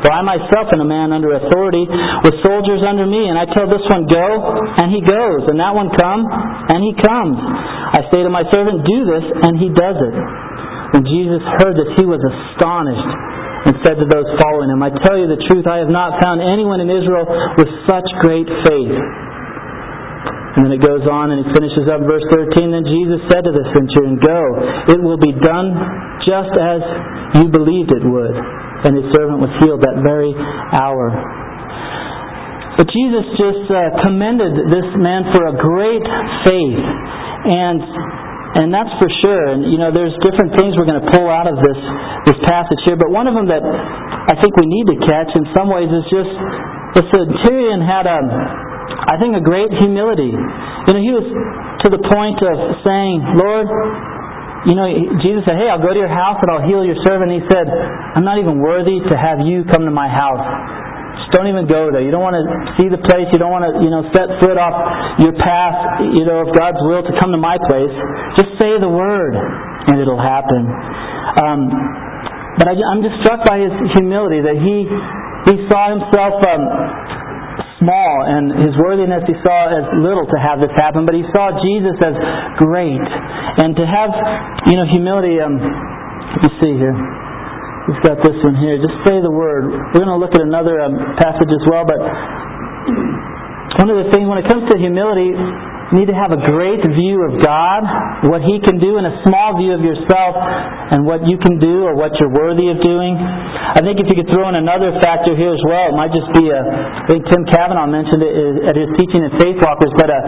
For 0.08 0.10
I 0.16 0.24
myself 0.24 0.72
am 0.72 0.80
a 0.80 0.88
man 0.88 1.12
under 1.12 1.36
authority, 1.36 1.84
with 2.24 2.40
soldiers 2.48 2.80
under 2.80 3.04
me, 3.04 3.28
and 3.28 3.36
I 3.36 3.44
tell 3.52 3.68
this 3.68 3.84
one, 3.92 4.08
go, 4.08 4.28
and 4.80 4.88
he 4.88 5.04
goes, 5.04 5.52
and 5.52 5.60
that 5.60 5.76
one, 5.76 5.92
come, 6.00 6.24
and 6.24 6.80
he 6.80 6.96
comes. 6.96 7.36
I 7.36 8.08
say 8.08 8.24
to 8.24 8.32
my 8.32 8.48
servant, 8.48 8.88
do 8.88 9.00
this, 9.04 9.26
and 9.44 9.60
he 9.60 9.68
does 9.68 10.00
it. 10.00 10.16
when 10.96 11.04
Jesus 11.04 11.44
heard 11.60 11.76
this, 11.76 11.92
he 12.00 12.08
was 12.08 12.24
astonished 12.24 13.12
and 13.68 13.76
said 13.84 14.00
to 14.00 14.08
those 14.08 14.32
following 14.40 14.72
him, 14.72 14.80
I 14.80 14.96
tell 15.04 15.20
you 15.20 15.28
the 15.28 15.44
truth, 15.52 15.68
I 15.68 15.84
have 15.84 15.92
not 15.92 16.24
found 16.24 16.40
anyone 16.40 16.80
in 16.80 16.88
Israel 16.88 17.28
with 17.60 17.68
such 17.84 18.08
great 18.24 18.48
faith. 18.64 18.96
And 20.58 20.66
then 20.66 20.74
it 20.74 20.82
goes 20.82 21.06
on 21.06 21.30
and 21.30 21.46
it 21.46 21.54
finishes 21.54 21.86
up 21.86 22.02
verse 22.02 22.26
13. 22.34 22.74
Then 22.74 22.82
Jesus 22.82 23.22
said 23.30 23.46
to 23.46 23.54
the 23.54 23.62
centurion, 23.78 24.18
Go, 24.18 24.42
it 24.90 24.98
will 24.98 25.22
be 25.22 25.38
done 25.38 25.70
just 26.26 26.50
as 26.58 26.82
you 27.38 27.46
believed 27.54 27.94
it 27.94 28.02
would. 28.02 28.34
And 28.90 28.98
his 28.98 29.06
servant 29.14 29.38
was 29.38 29.54
healed 29.62 29.86
that 29.86 30.02
very 30.02 30.34
hour. 30.74 31.14
But 32.74 32.90
Jesus 32.90 33.26
just 33.38 33.70
uh, 33.70 34.02
commended 34.02 34.54
this 34.74 34.90
man 34.98 35.30
for 35.30 35.46
a 35.46 35.54
great 35.62 36.06
faith. 36.50 36.86
And 37.46 37.82
and 38.58 38.74
that's 38.74 38.90
for 38.98 39.06
sure. 39.22 39.54
And 39.54 39.70
you 39.70 39.78
know, 39.78 39.94
there's 39.94 40.18
different 40.26 40.58
things 40.58 40.74
we're 40.74 40.90
going 40.90 41.04
to 41.04 41.10
pull 41.14 41.30
out 41.30 41.46
of 41.46 41.62
this 41.62 41.80
this 42.34 42.40
passage 42.50 42.82
here, 42.90 42.98
but 42.98 43.14
one 43.14 43.30
of 43.30 43.38
them 43.38 43.46
that 43.46 43.62
I 43.62 44.34
think 44.42 44.58
we 44.58 44.66
need 44.66 44.90
to 44.90 44.98
catch 45.06 45.30
in 45.38 45.46
some 45.54 45.70
ways 45.70 45.88
is 45.88 46.06
just 46.10 46.34
the 46.98 47.04
centurion 47.14 47.86
had 47.86 48.10
a 48.10 48.20
I 49.08 49.16
think 49.20 49.36
a 49.36 49.44
great 49.44 49.72
humility. 49.72 50.32
You 50.32 50.92
know, 50.92 51.02
he 51.04 51.12
was 51.12 51.28
to 51.84 51.88
the 51.92 52.02
point 52.12 52.40
of 52.44 52.56
saying, 52.84 53.18
Lord, 53.36 53.68
you 54.68 54.76
know, 54.76 54.88
Jesus 55.24 55.48
said, 55.48 55.56
Hey, 55.60 55.72
I'll 55.72 55.84
go 55.84 55.94
to 55.96 56.02
your 56.02 56.12
house 56.12 56.40
and 56.44 56.50
I'll 56.52 56.66
heal 56.66 56.84
your 56.84 57.00
servant. 57.08 57.32
And 57.32 57.40
he 57.40 57.46
said, 57.48 57.68
I'm 57.68 58.28
not 58.28 58.40
even 58.40 58.60
worthy 58.60 59.00
to 59.00 59.16
have 59.16 59.44
you 59.44 59.64
come 59.72 59.88
to 59.88 59.94
my 59.94 60.12
house. 60.12 60.44
Just 61.24 61.32
don't 61.36 61.48
even 61.48 61.68
go 61.68 61.92
there. 61.92 62.04
You 62.04 62.12
don't 62.12 62.24
want 62.24 62.36
to 62.40 62.46
see 62.80 62.88
the 62.92 63.00
place. 63.08 63.28
You 63.32 63.40
don't 63.40 63.52
want 63.52 63.68
to, 63.68 63.72
you 63.80 63.92
know, 63.92 64.08
set 64.12 64.28
foot 64.44 64.60
off 64.60 64.76
your 65.24 65.36
path, 65.40 66.04
you 66.04 66.24
know, 66.28 66.48
of 66.48 66.56
God's 66.56 66.80
will 66.84 67.04
to 67.04 67.14
come 67.20 67.32
to 67.32 67.42
my 67.42 67.60
place. 67.68 67.94
Just 68.40 68.56
say 68.60 68.76
the 68.80 68.92
word 68.92 69.36
and 69.88 70.00
it'll 70.00 70.20
happen. 70.20 70.68
Um, 71.42 71.62
but 72.60 72.68
I, 72.68 72.74
I'm 72.76 73.02
just 73.06 73.22
struck 73.24 73.46
by 73.46 73.62
his 73.62 73.72
humility 73.96 74.42
that 74.42 74.58
he 74.58 74.90
he 75.48 75.56
saw 75.72 75.96
himself 75.96 76.44
um, 76.44 76.64
small 77.80 78.14
and 78.26 78.52
his 78.66 78.74
worthiness 78.78 79.24
he 79.26 79.38
saw 79.46 79.70
as 79.70 79.86
little 80.02 80.26
to 80.26 80.38
have 80.38 80.62
this 80.62 80.74
happen, 80.74 81.06
but 81.06 81.14
he 81.14 81.26
saw 81.34 81.54
Jesus 81.62 81.98
as 82.02 82.16
great. 82.58 83.02
And 83.62 83.78
to 83.78 83.86
have, 83.86 84.12
you 84.70 84.76
know, 84.78 84.86
humility, 84.86 85.38
um, 85.42 85.58
let 85.58 86.42
me 86.46 86.52
see 86.62 86.74
here. 86.78 86.98
We've 87.88 88.04
got 88.04 88.20
this 88.20 88.36
one 88.44 88.60
here. 88.60 88.76
Just 88.84 89.00
say 89.08 89.24
the 89.24 89.32
word. 89.32 89.72
We're 89.96 90.04
going 90.04 90.12
to 90.12 90.20
look 90.20 90.36
at 90.36 90.44
another 90.44 90.84
um, 90.84 90.98
passage 91.16 91.48
as 91.48 91.64
well, 91.72 91.88
but 91.88 92.02
one 93.80 93.90
of 93.94 93.98
the 94.04 94.12
things 94.12 94.28
when 94.28 94.42
it 94.42 94.48
comes 94.50 94.68
to 94.68 94.76
humility, 94.76 95.32
you 95.92 96.04
need 96.04 96.10
to 96.12 96.18
have 96.20 96.36
a 96.36 96.42
great 96.44 96.84
view 96.84 97.18
of 97.28 97.40
God, 97.40 97.82
what 98.28 98.44
He 98.44 98.60
can 98.60 98.76
do, 98.76 99.00
and 99.00 99.08
a 99.08 99.16
small 99.24 99.56
view 99.56 99.72
of 99.72 99.80
yourself 99.80 100.36
and 100.92 101.08
what 101.08 101.24
you 101.24 101.40
can 101.40 101.60
do 101.64 101.88
or 101.88 101.96
what 101.96 102.12
you're 102.20 102.32
worthy 102.32 102.68
of 102.72 102.84
doing. 102.84 103.16
I 103.16 103.80
think 103.80 104.00
if 104.00 104.08
you 104.12 104.16
could 104.20 104.28
throw 104.28 104.52
in 104.52 104.60
another 104.60 104.92
factor 105.00 105.32
here 105.36 105.56
as 105.56 105.64
well, 105.64 105.92
it 105.92 105.96
might 105.96 106.12
just 106.12 106.28
be 106.36 106.52
a, 106.52 106.60
I 106.60 107.04
think 107.08 107.24
Tim 107.32 107.48
Cavanaugh 107.48 107.88
mentioned 107.88 108.20
it 108.20 108.34
at 108.68 108.76
his 108.76 108.92
teaching 109.00 109.24
in 109.24 109.32
Faith 109.40 109.60
Walkers, 109.64 109.96
but 109.96 110.12
a, 110.12 110.20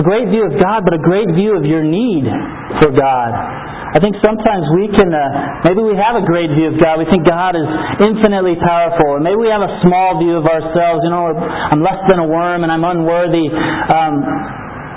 a 0.00 0.02
great 0.04 0.32
view 0.32 0.48
of 0.48 0.56
God, 0.56 0.84
but 0.84 0.96
a 0.96 1.02
great 1.02 1.28
view 1.36 1.56
of 1.56 1.64
your 1.68 1.84
need 1.84 2.24
for 2.80 2.88
God. 2.92 3.32
I 3.92 4.00
think 4.00 4.16
sometimes 4.24 4.64
we 4.72 4.88
can, 4.88 5.12
uh, 5.12 5.68
maybe 5.68 5.84
we 5.84 5.92
have 6.00 6.16
a 6.16 6.24
great 6.24 6.48
view 6.56 6.72
of 6.72 6.80
God. 6.80 6.96
We 6.96 7.04
think 7.12 7.28
God 7.28 7.52
is 7.52 7.68
infinitely 8.00 8.56
powerful. 8.64 9.04
Or 9.04 9.20
maybe 9.20 9.36
we 9.36 9.52
have 9.52 9.60
a 9.60 9.68
small 9.84 10.16
view 10.16 10.40
of 10.40 10.48
ourselves. 10.48 11.04
You 11.04 11.12
know, 11.12 11.28
I'm 11.36 11.84
less 11.84 12.00
than 12.08 12.16
a 12.16 12.24
worm 12.24 12.64
and 12.64 12.72
I'm 12.72 12.80
unworthy. 12.88 13.52
Um, 13.92 14.16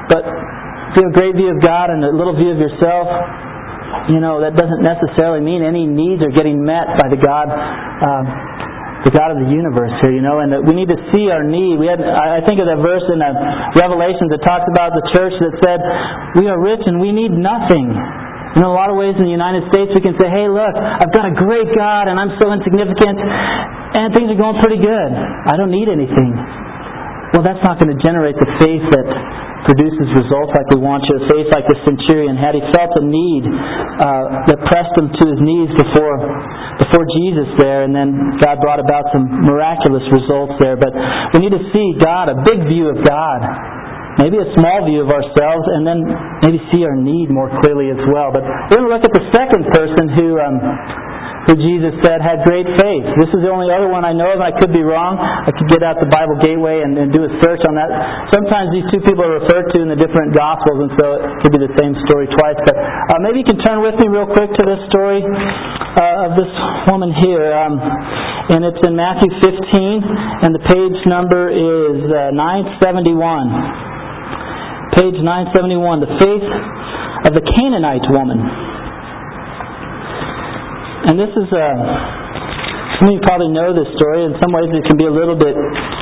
but 0.09 0.23
if 0.25 0.91
you 0.97 1.01
have 1.05 1.11
a 1.11 1.17
great 1.17 1.35
view 1.35 1.49
of 1.51 1.59
God 1.59 1.89
and 1.91 2.03
a 2.05 2.13
little 2.13 2.35
view 2.37 2.53
of 2.53 2.59
yourself, 2.59 3.07
you 4.11 4.19
know, 4.21 4.41
that 4.43 4.53
doesn't 4.53 4.83
necessarily 4.83 5.41
mean 5.41 5.65
any 5.65 5.87
needs 5.87 6.21
are 6.21 6.33
getting 6.33 6.61
met 6.61 6.99
by 6.99 7.07
the 7.09 7.17
God. 7.17 7.47
Um, 7.49 8.25
the 9.05 9.13
God 9.13 9.29
of 9.29 9.37
the 9.37 9.45
universe 9.53 9.93
here, 10.01 10.17
you 10.17 10.25
know, 10.25 10.41
and 10.41 10.49
we 10.65 10.73
need 10.73 10.89
to 10.89 10.97
see 11.13 11.29
our 11.29 11.45
need. 11.45 11.77
We 11.77 11.85
had, 11.85 12.01
I 12.01 12.41
think 12.41 12.57
of 12.57 12.65
that 12.65 12.81
verse 12.81 13.05
in 13.13 13.21
uh, 13.21 13.77
Revelations 13.77 14.33
that 14.33 14.41
talks 14.41 14.65
about 14.65 14.97
the 14.97 15.05
church 15.13 15.29
that 15.37 15.53
said, 15.61 15.77
"We 16.41 16.49
are 16.49 16.57
rich 16.57 16.81
and 16.89 16.97
we 16.97 17.13
need 17.13 17.29
nothing." 17.29 17.93
In 18.57 18.63
a 18.63 18.71
lot 18.71 18.87
of 18.89 18.95
ways 18.95 19.13
in 19.19 19.27
the 19.27 19.35
United 19.35 19.67
States, 19.67 19.91
we 19.91 19.99
can 19.99 20.15
say, 20.15 20.31
hey, 20.31 20.47
look, 20.47 20.71
I've 20.79 21.11
got 21.11 21.27
a 21.27 21.35
great 21.35 21.67
God 21.75 22.07
and 22.07 22.15
I'm 22.15 22.39
so 22.39 22.55
insignificant 22.55 23.19
and 23.19 24.15
things 24.15 24.31
are 24.31 24.39
going 24.39 24.63
pretty 24.63 24.79
good. 24.79 25.11
I 25.11 25.59
don't 25.59 25.75
need 25.75 25.91
anything. 25.91 26.31
Well, 27.35 27.43
that's 27.43 27.59
not 27.67 27.83
going 27.83 27.91
to 27.91 27.99
generate 27.99 28.39
the 28.39 28.47
faith 28.63 28.79
that 28.95 29.05
produces 29.65 30.05
results 30.13 30.53
like 30.53 30.69
we 30.71 30.79
want 30.79 31.03
you. 31.09 31.17
Faith 31.27 31.49
like 31.49 31.65
the 31.65 31.77
centurion 31.83 32.37
had. 32.37 32.53
He 32.53 32.63
felt 32.71 32.93
a 32.95 33.03
need 33.03 33.43
uh, 33.45 34.45
that 34.49 34.57
pressed 34.69 34.93
him 34.95 35.09
to 35.09 35.23
his 35.25 35.39
knees 35.41 35.69
before 35.75 36.15
before 36.79 37.05
Jesus 37.17 37.49
there, 37.57 37.83
and 37.83 37.95
then 37.95 38.37
God 38.39 38.61
brought 38.61 38.79
about 38.79 39.09
some 39.11 39.25
miraculous 39.47 40.03
results 40.11 40.55
there. 40.61 40.77
But 40.77 40.93
we 41.33 41.43
need 41.43 41.55
to 41.55 41.65
see 41.73 41.97
God, 41.97 42.29
a 42.29 42.37
big 42.45 42.61
view 42.69 42.93
of 42.93 43.01
God 43.03 43.41
maybe 44.15 44.39
a 44.39 44.47
small 44.55 44.87
view 44.87 45.03
of 45.03 45.11
ourselves, 45.11 45.67
and 45.75 45.83
then 45.83 45.99
maybe 46.39 46.55
see 46.71 46.87
our 46.87 46.95
need 46.95 47.27
more 47.27 47.51
clearly 47.59 47.91
as 47.91 47.99
well. 48.07 48.31
But 48.31 48.47
we're 48.71 48.79
going 48.79 48.87
to 48.87 48.93
look 48.95 49.03
at 49.03 49.11
the 49.11 49.27
second 49.35 49.67
person 49.75 50.07
who. 50.15 50.39
Um, 50.39 50.55
who 51.45 51.53
Jesus 51.53 51.93
said 52.01 52.25
had 52.25 52.41
great 52.41 52.65
faith. 52.77 53.05
This 53.21 53.29
is 53.37 53.45
the 53.45 53.53
only 53.53 53.69
other 53.69 53.85
one 53.85 54.01
I 54.01 54.17
know 54.17 54.33
of. 54.33 54.41
I 54.41 54.49
could 54.49 54.73
be 54.73 54.81
wrong. 54.81 55.21
I 55.21 55.53
could 55.53 55.69
get 55.69 55.85
out 55.85 56.01
the 56.01 56.09
Bible 56.09 56.41
Gateway 56.41 56.81
and, 56.81 56.97
and 56.97 57.13
do 57.13 57.21
a 57.21 57.31
search 57.41 57.61
on 57.69 57.77
that. 57.77 57.89
Sometimes 58.33 58.73
these 58.73 58.85
two 58.89 59.01
people 59.05 59.21
are 59.21 59.37
referred 59.37 59.69
to 59.73 59.77
in 59.81 59.89
the 59.93 59.99
different 59.99 60.33
Gospels, 60.33 60.89
and 60.89 60.91
so 60.97 61.05
it 61.21 61.21
could 61.45 61.53
be 61.53 61.61
the 61.61 61.73
same 61.77 61.93
story 62.09 62.25
twice. 62.33 62.57
But 62.65 62.75
uh, 62.77 63.21
maybe 63.21 63.45
you 63.45 63.47
can 63.47 63.61
turn 63.61 63.85
with 63.85 63.93
me 64.01 64.09
real 64.09 64.25
quick 64.25 64.49
to 64.57 64.63
this 64.65 64.81
story 64.89 65.21
uh, 65.21 66.25
of 66.25 66.33
this 66.33 66.49
woman 66.89 67.13
here. 67.21 67.53
Um, 67.53 67.77
and 67.77 68.65
it's 68.65 68.81
in 68.81 68.97
Matthew 68.97 69.29
15, 69.41 70.45
and 70.45 70.49
the 70.53 70.65
page 70.65 70.97
number 71.05 71.49
is 71.49 71.97
uh, 72.09 72.33
971 72.33 73.93
page 74.95 75.19
971, 75.19 75.99
the 75.99 76.13
faith 76.23 76.47
of 77.27 77.35
the 77.35 77.43
Canaanite 77.43 78.07
woman. 78.15 78.39
And 81.05 81.21
this 81.21 81.29
is 81.37 81.47
a, 81.53 81.67
some 82.97 83.07
of 83.09 83.13
you 83.13 83.21
probably 83.21 83.53
know 83.53 83.75
this 83.77 83.89
story. 83.93 84.25
In 84.25 84.33
some 84.41 84.49
ways 84.49 84.73
it 84.73 84.85
can 84.89 84.97
be 84.97 85.05
a 85.05 85.13
little 85.13 85.37
bit 85.37 85.53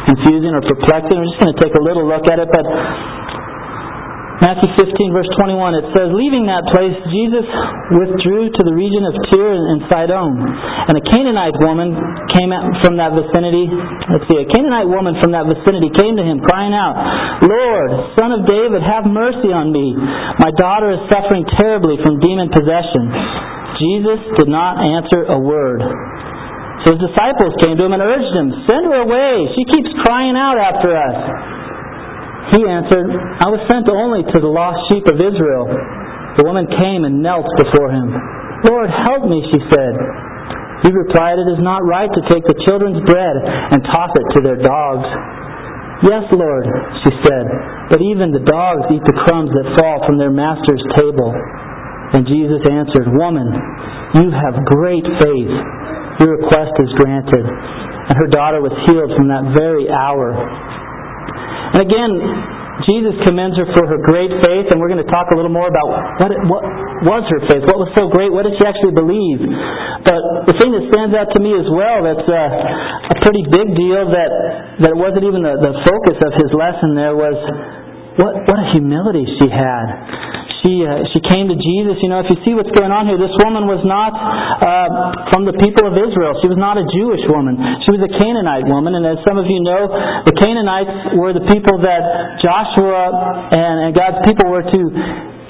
confusing 0.08 0.56
or 0.56 0.64
perplexing. 0.64 1.16
We're 1.20 1.28
just 1.28 1.42
going 1.44 1.54
to 1.54 1.60
take 1.60 1.76
a 1.76 1.84
little 1.84 2.08
look 2.08 2.24
at 2.32 2.40
it, 2.40 2.48
but 2.48 2.66
Matthew 4.44 4.76
15, 4.76 5.16
verse 5.16 5.32
21, 5.40 5.56
it 5.80 5.88
says, 5.96 6.12
Leaving 6.12 6.44
that 6.52 6.68
place, 6.76 6.92
Jesus 7.16 7.48
withdrew 7.96 8.52
to 8.52 8.62
the 8.68 8.76
region 8.76 9.08
of 9.08 9.16
Tyre 9.32 9.56
and 9.56 9.80
Sidon. 9.88 10.36
And 10.92 11.00
a 11.00 11.04
Canaanite 11.16 11.56
woman 11.64 11.96
came 12.28 12.52
from 12.84 13.00
that 13.00 13.16
vicinity. 13.16 13.72
Let's 13.72 14.28
see, 14.28 14.44
a 14.44 14.48
Canaanite 14.52 14.92
woman 14.92 15.16
from 15.24 15.32
that 15.32 15.48
vicinity 15.48 15.96
came 15.96 16.20
to 16.20 16.26
him, 16.28 16.44
crying 16.44 16.76
out, 16.76 16.92
Lord, 17.46 18.20
son 18.20 18.36
of 18.36 18.44
David, 18.44 18.84
have 18.84 19.08
mercy 19.08 19.48
on 19.54 19.72
me. 19.72 19.96
My 20.44 20.52
daughter 20.60 20.92
is 20.92 21.00
suffering 21.08 21.48
terribly 21.56 21.96
from 22.04 22.20
demon 22.20 22.52
possession. 22.52 23.16
Jesus 23.84 24.40
did 24.40 24.48
not 24.48 24.80
answer 24.80 25.28
a 25.28 25.40
word. 25.44 25.84
So 26.88 26.96
his 26.96 27.04
disciples 27.12 27.52
came 27.60 27.76
to 27.76 27.84
him 27.84 27.92
and 27.92 28.00
urged 28.00 28.32
him, 28.32 28.48
Send 28.64 28.88
her 28.88 29.04
away. 29.04 29.52
She 29.60 29.64
keeps 29.76 29.92
crying 30.08 30.40
out 30.40 30.56
after 30.56 30.96
us. 30.96 31.20
He 32.56 32.64
answered, 32.64 33.12
I 33.44 33.52
was 33.52 33.60
sent 33.68 33.92
only 33.92 34.24
to 34.24 34.38
the 34.40 34.52
lost 34.52 34.80
sheep 34.92 35.04
of 35.12 35.20
Israel. 35.20 35.68
The 36.40 36.48
woman 36.48 36.68
came 36.80 37.04
and 37.04 37.20
knelt 37.20 37.48
before 37.60 37.92
him. 37.92 38.08
Lord, 38.72 38.88
help 38.88 39.28
me, 39.28 39.44
she 39.52 39.60
said. 39.68 39.94
He 40.88 40.92
replied, 40.92 41.40
It 41.40 41.52
is 41.52 41.64
not 41.64 41.84
right 41.84 42.12
to 42.12 42.22
take 42.32 42.44
the 42.48 42.60
children's 42.68 43.04
bread 43.08 43.36
and 43.72 43.80
toss 43.92 44.12
it 44.16 44.28
to 44.36 44.40
their 44.44 44.60
dogs. 44.60 45.08
Yes, 46.04 46.28
Lord, 46.36 46.68
she 47.08 47.16
said, 47.24 47.48
but 47.88 48.04
even 48.04 48.36
the 48.36 48.44
dogs 48.44 48.92
eat 48.92 49.00
the 49.08 49.16
crumbs 49.24 49.56
that 49.56 49.80
fall 49.80 50.04
from 50.04 50.20
their 50.20 50.36
master's 50.36 50.84
table. 51.00 51.32
And 52.14 52.30
Jesus 52.30 52.62
answered, 52.70 53.10
Woman, 53.18 53.50
you 54.22 54.30
have 54.30 54.54
great 54.70 55.06
faith. 55.18 55.54
Your 56.22 56.38
request 56.38 56.74
is 56.78 56.90
granted. 57.02 57.42
And 57.42 58.16
her 58.22 58.30
daughter 58.30 58.62
was 58.62 58.74
healed 58.86 59.18
from 59.18 59.34
that 59.34 59.58
very 59.58 59.90
hour. 59.90 60.38
And 61.74 61.82
again, 61.82 62.14
Jesus 62.90 63.14
commends 63.26 63.54
her 63.58 63.70
for 63.74 63.86
her 63.86 64.02
great 64.02 64.34
faith, 64.42 64.74
and 64.74 64.82
we're 64.82 64.90
going 64.90 65.02
to 65.02 65.10
talk 65.14 65.30
a 65.30 65.36
little 65.38 65.54
more 65.54 65.70
about 65.70 65.88
what, 66.22 66.32
what 66.50 66.64
was 67.06 67.24
her 67.30 67.42
faith, 67.46 67.64
what 67.70 67.78
was 67.78 67.90
so 67.94 68.10
great, 68.10 68.34
what 68.34 68.50
did 68.50 68.58
she 68.58 68.66
actually 68.66 68.98
believe. 68.98 69.46
But 70.02 70.50
the 70.50 70.56
thing 70.58 70.74
that 70.74 70.84
stands 70.90 71.14
out 71.14 71.30
to 71.38 71.40
me 71.40 71.54
as 71.54 71.70
well, 71.70 72.02
that's 72.02 72.28
a, 72.28 72.46
a 73.14 73.16
pretty 73.22 73.46
big 73.50 73.68
deal, 73.78 74.10
that 74.10 74.32
that 74.86 74.90
it 74.90 75.00
wasn't 75.00 75.22
even 75.22 75.46
the, 75.46 75.54
the 75.62 75.74
focus 75.86 76.18
of 76.26 76.34
his 76.34 76.50
lesson 76.50 76.98
there, 76.98 77.14
was 77.14 77.38
what 78.18 78.48
what 78.48 78.58
a 78.60 78.68
humility 78.74 79.26
she 79.40 79.48
had 79.50 80.34
she 80.64 80.80
uh, 80.88 81.04
she 81.12 81.20
came 81.28 81.52
to 81.52 81.58
Jesus. 81.60 82.00
You 82.00 82.08
know, 82.08 82.24
if 82.24 82.32
you 82.32 82.40
see 82.48 82.56
what's 82.56 82.72
going 82.72 82.90
on 82.90 83.06
here, 83.12 83.20
this 83.20 83.36
woman 83.44 83.68
was 83.68 83.84
not 83.84 84.16
uh, 84.16 85.28
from 85.36 85.44
the 85.44 85.56
people 85.60 85.84
of 85.92 85.94
Israel. 85.94 86.40
She 86.40 86.48
was 86.48 86.58
not 86.58 86.80
a 86.80 86.88
Jewish 86.88 87.22
woman. 87.28 87.60
She 87.84 87.92
was 87.92 88.00
a 88.00 88.12
Canaanite 88.16 88.66
woman, 88.72 88.96
and 88.96 89.04
as 89.04 89.20
some 89.28 89.36
of 89.36 89.46
you 89.46 89.60
know, 89.60 89.92
the 90.24 90.36
Canaanites 90.40 91.20
were 91.20 91.36
the 91.36 91.44
people 91.52 91.84
that 91.84 92.40
Joshua 92.40 93.52
and, 93.52 93.76
and 93.88 93.92
God's 93.92 94.24
people 94.24 94.48
were 94.48 94.64
to 94.64 94.82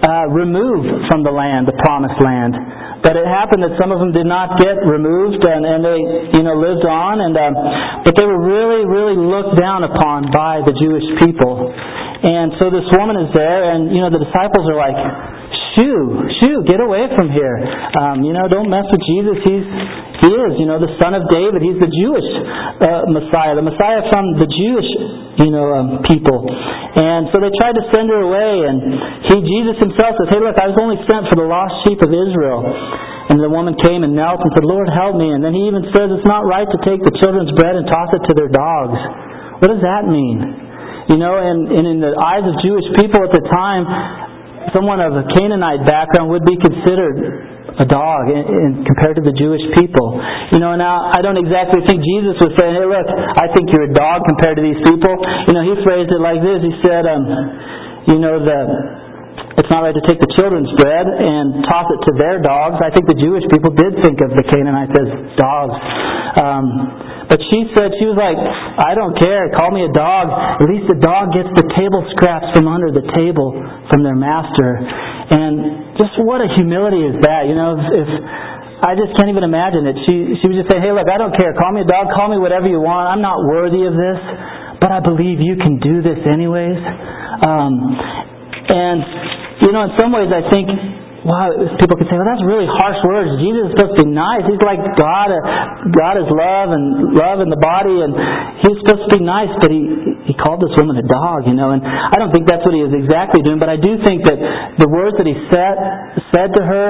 uh, 0.03 0.27
remove 0.33 1.07
from 1.07 1.21
the 1.21 1.31
land, 1.31 1.69
the 1.69 1.77
promised 1.85 2.17
land. 2.19 2.57
but 3.05 3.15
it 3.15 3.27
happened 3.27 3.63
that 3.63 3.75
some 3.79 3.91
of 3.91 3.99
them 4.01 4.11
did 4.11 4.25
not 4.25 4.59
get 4.59 4.81
removed, 4.83 5.43
and, 5.45 5.61
and 5.63 5.79
they, 5.85 5.99
you 6.39 6.43
know, 6.43 6.57
lived 6.57 6.83
on. 6.83 7.21
And 7.21 7.37
um, 7.37 7.53
but 8.03 8.17
they 8.17 8.25
were 8.25 8.41
really, 8.41 8.83
really 8.83 9.15
looked 9.15 9.59
down 9.61 9.85
upon 9.85 10.33
by 10.33 10.59
the 10.65 10.73
Jewish 10.73 11.05
people. 11.21 11.69
And 12.23 12.55
so 12.55 12.71
this 12.71 12.87
woman 12.95 13.19
is 13.19 13.35
there, 13.35 13.75
and 13.75 13.91
you 13.91 13.99
know, 13.99 14.07
the 14.07 14.23
disciples 14.23 14.63
are 14.71 14.79
like, 14.79 14.95
"Shoo, 15.75 16.23
shoo, 16.39 16.63
get 16.63 16.79
away 16.79 17.11
from 17.19 17.27
here! 17.27 17.59
Um, 17.99 18.23
you 18.23 18.31
know, 18.31 18.47
don't 18.47 18.71
mess 18.71 18.87
with 18.87 19.03
Jesus. 19.03 19.43
He's 19.43 19.67
he 20.23 20.31
is, 20.31 20.55
you 20.55 20.63
know, 20.63 20.79
the 20.79 20.87
son 21.03 21.19
of 21.19 21.27
David. 21.27 21.59
He's 21.59 21.75
the 21.83 21.91
Jewish 21.91 22.23
uh, 22.79 23.11
Messiah, 23.11 23.59
the 23.59 23.67
Messiah 23.67 24.07
from 24.07 24.39
the 24.39 24.47
Jewish, 24.47 24.87
you 25.43 25.51
know, 25.51 25.67
um, 25.75 25.87
people. 26.07 26.47
And 26.47 27.27
so 27.35 27.43
they 27.43 27.51
tried 27.59 27.75
to 27.75 27.83
send 27.91 28.07
her 28.07 28.23
away, 28.23 28.71
and 28.71 28.79
he, 29.27 29.35
Jesus 29.43 29.83
himself 29.83 30.15
says, 30.23 30.31
"Hey, 30.31 30.39
look, 30.39 30.55
I 30.55 30.71
was 30.71 30.79
only 30.79 31.03
sent 31.03 31.27
for 31.27 31.35
the 31.35 31.43
lost 31.43 31.75
sheep 31.83 31.99
of 31.99 32.07
Israel." 32.07 32.63
And 33.35 33.43
the 33.43 33.51
woman 33.51 33.75
came 33.83 34.07
and 34.07 34.15
knelt 34.15 34.39
and 34.39 34.51
said, 34.55 34.63
"Lord, 34.63 34.87
help 34.87 35.19
me." 35.19 35.27
And 35.35 35.43
then 35.43 35.51
he 35.51 35.67
even 35.67 35.91
says, 35.91 36.07
"It's 36.07 36.23
not 36.23 36.47
right 36.47 36.71
to 36.71 36.79
take 36.87 37.03
the 37.03 37.19
children's 37.19 37.51
bread 37.59 37.75
and 37.75 37.83
toss 37.91 38.15
it 38.15 38.23
to 38.31 38.33
their 38.35 38.47
dogs." 38.47 38.95
What 39.59 39.75
does 39.75 39.83
that 39.83 40.07
mean? 40.07 40.62
You 41.11 41.17
know, 41.19 41.35
and, 41.35 41.67
and 41.67 41.85
in 41.87 41.97
the 41.99 42.15
eyes 42.15 42.45
of 42.47 42.55
Jewish 42.63 42.87
people 42.95 43.19
at 43.23 43.33
the 43.35 43.43
time, 43.51 43.83
someone 44.71 45.03
of 45.03 45.11
a 45.11 45.27
Canaanite 45.35 45.83
background 45.83 46.31
would 46.31 46.47
be 46.47 46.55
considered 46.55 47.51
a 47.73 47.87
dog 47.89 48.29
in, 48.29 48.43
in, 48.45 48.69
compared 48.85 49.17
to 49.17 49.23
the 49.25 49.33
Jewish 49.33 49.63
people. 49.75 50.15
You 50.53 50.61
know, 50.61 50.77
now 50.77 51.09
I 51.09 51.25
don't 51.25 51.41
exactly 51.41 51.81
think 51.89 52.05
Jesus 52.05 52.37
was 52.39 52.53
saying, 52.55 52.77
"Hey, 52.77 52.85
look, 52.85 53.07
I 53.35 53.49
think 53.51 53.73
you're 53.73 53.89
a 53.89 53.95
dog 53.95 54.23
compared 54.29 54.61
to 54.61 54.63
these 54.63 54.79
people." 54.85 55.13
You 55.49 55.53
know, 55.57 55.63
he 55.65 55.73
phrased 55.81 56.13
it 56.13 56.21
like 56.21 56.39
this. 56.39 56.61
He 56.61 56.73
said, 56.85 57.03
um, 57.09 57.23
"You 58.13 58.17
know, 58.21 58.37
the 58.39 58.59
it's 59.57 59.69
not 59.69 59.85
right 59.85 59.95
to 59.95 60.05
take 60.09 60.19
the 60.19 60.31
children's 60.37 60.69
bread 60.77 61.05
and 61.05 61.65
toss 61.69 61.87
it 61.89 62.01
to 62.07 62.11
their 62.17 62.41
dogs." 62.41 62.81
I 62.81 62.89
think 62.89 63.05
the 63.09 63.17
Jewish 63.17 63.45
people 63.51 63.73
did 63.73 63.97
think 64.01 64.21
of 64.21 64.33
the 64.33 64.45
Canaanites 64.47 64.93
as 64.97 65.09
dogs. 65.37 65.77
Um, 66.33 66.65
but 67.29 67.39
she 67.49 67.65
said, 67.73 67.93
she 67.97 68.05
was 68.05 68.17
like, 68.17 68.37
I 68.37 68.93
don't 68.93 69.17
care. 69.17 69.49
Call 69.57 69.73
me 69.73 69.85
a 69.85 69.93
dog. 69.93 70.29
At 70.61 70.67
least 70.69 70.85
the 70.85 70.99
dog 71.01 71.33
gets 71.33 71.49
the 71.57 71.65
table 71.73 72.05
scraps 72.13 72.53
from 72.53 72.69
under 72.69 72.93
the 72.93 73.05
table 73.15 73.57
from 73.89 74.05
their 74.05 74.17
master. 74.17 74.77
And 75.33 75.97
just 75.97 76.13
what 76.21 76.45
a 76.45 76.49
humility 76.53 77.05
is 77.05 77.17
that? 77.25 77.49
You 77.49 77.55
know, 77.57 77.79
if, 77.79 78.05
if 78.05 78.09
I 78.83 78.99
just 78.99 79.15
can't 79.15 79.31
even 79.31 79.47
imagine 79.47 79.87
it. 79.87 79.95
She 80.03 80.37
she 80.37 80.45
would 80.51 80.59
just 80.59 80.69
say, 80.69 80.77
Hey, 80.83 80.91
look, 80.91 81.07
I 81.07 81.15
don't 81.15 81.33
care. 81.33 81.55
Call 81.55 81.71
me 81.71 81.81
a 81.81 81.89
dog. 81.89 82.11
Call 82.11 82.27
me 82.27 82.35
whatever 82.35 82.67
you 82.67 82.83
want. 82.83 83.07
I'm 83.07 83.23
not 83.23 83.39
worthy 83.47 83.87
of 83.87 83.95
this, 83.95 84.19
but 84.83 84.91
I 84.91 84.99
believe 84.99 85.39
you 85.39 85.55
can 85.55 85.79
do 85.79 86.03
this 86.03 86.19
anyways. 86.27 86.77
Um, 87.47 87.73
and 88.67 89.01
you 89.63 89.71
know, 89.71 89.87
in 89.87 89.93
some 89.95 90.11
ways, 90.11 90.27
I 90.27 90.43
think 90.51 90.67
wow, 91.23 91.47
people 91.79 91.95
could 91.95 92.07
say, 92.11 92.19
well, 92.19 92.27
that's 92.27 92.43
really 92.43 92.67
harsh 92.67 92.99
words. 93.07 93.31
Jesus 93.39 93.71
is 93.71 93.79
supposed 93.79 93.95
to 93.95 93.99
be 94.03 94.11
nice. 94.11 94.43
He's 94.43 94.59
like 94.59 94.79
God. 94.99 95.31
Uh, 95.31 95.39
God 95.95 96.19
is 96.19 96.27
love 96.27 96.69
and 96.75 97.15
love 97.15 97.39
in 97.39 97.47
the 97.47 97.59
body, 97.59 97.95
and 98.03 98.11
he's 98.59 98.77
supposed 98.83 99.07
to 99.07 99.11
be 99.17 99.23
nice. 99.23 99.51
But 99.63 99.71
he 99.71 99.81
he 100.27 100.33
called 100.35 100.59
this 100.59 100.75
woman 100.75 100.99
a 100.99 101.07
dog, 101.07 101.47
you 101.47 101.55
know. 101.55 101.71
And 101.71 101.81
I 101.83 102.15
don't 102.19 102.31
think 102.35 102.47
that's 102.47 102.63
what 102.63 102.75
he 102.75 102.83
was 102.83 102.91
exactly 102.91 103.43
doing, 103.43 103.57
but 103.59 103.71
I 103.71 103.79
do 103.79 103.99
think 104.03 104.27
that 104.27 104.37
the 104.79 104.87
words 104.91 105.15
that 105.19 105.27
he 105.27 105.35
said 105.47 105.75
said 106.35 106.49
to 106.55 106.61
her, 106.63 106.87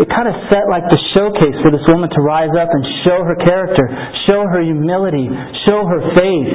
it 0.00 0.08
kind 0.08 0.28
of 0.28 0.36
set 0.48 0.68
like 0.72 0.88
the 0.88 1.00
showcase 1.12 1.56
for 1.60 1.70
this 1.70 1.84
woman 1.92 2.08
to 2.08 2.20
rise 2.24 2.52
up 2.56 2.72
and 2.72 2.82
show 3.04 3.20
her 3.20 3.36
character, 3.44 3.84
show 4.28 4.48
her 4.48 4.64
humility, 4.64 5.28
show 5.68 5.84
her 5.84 6.00
faith. 6.16 6.52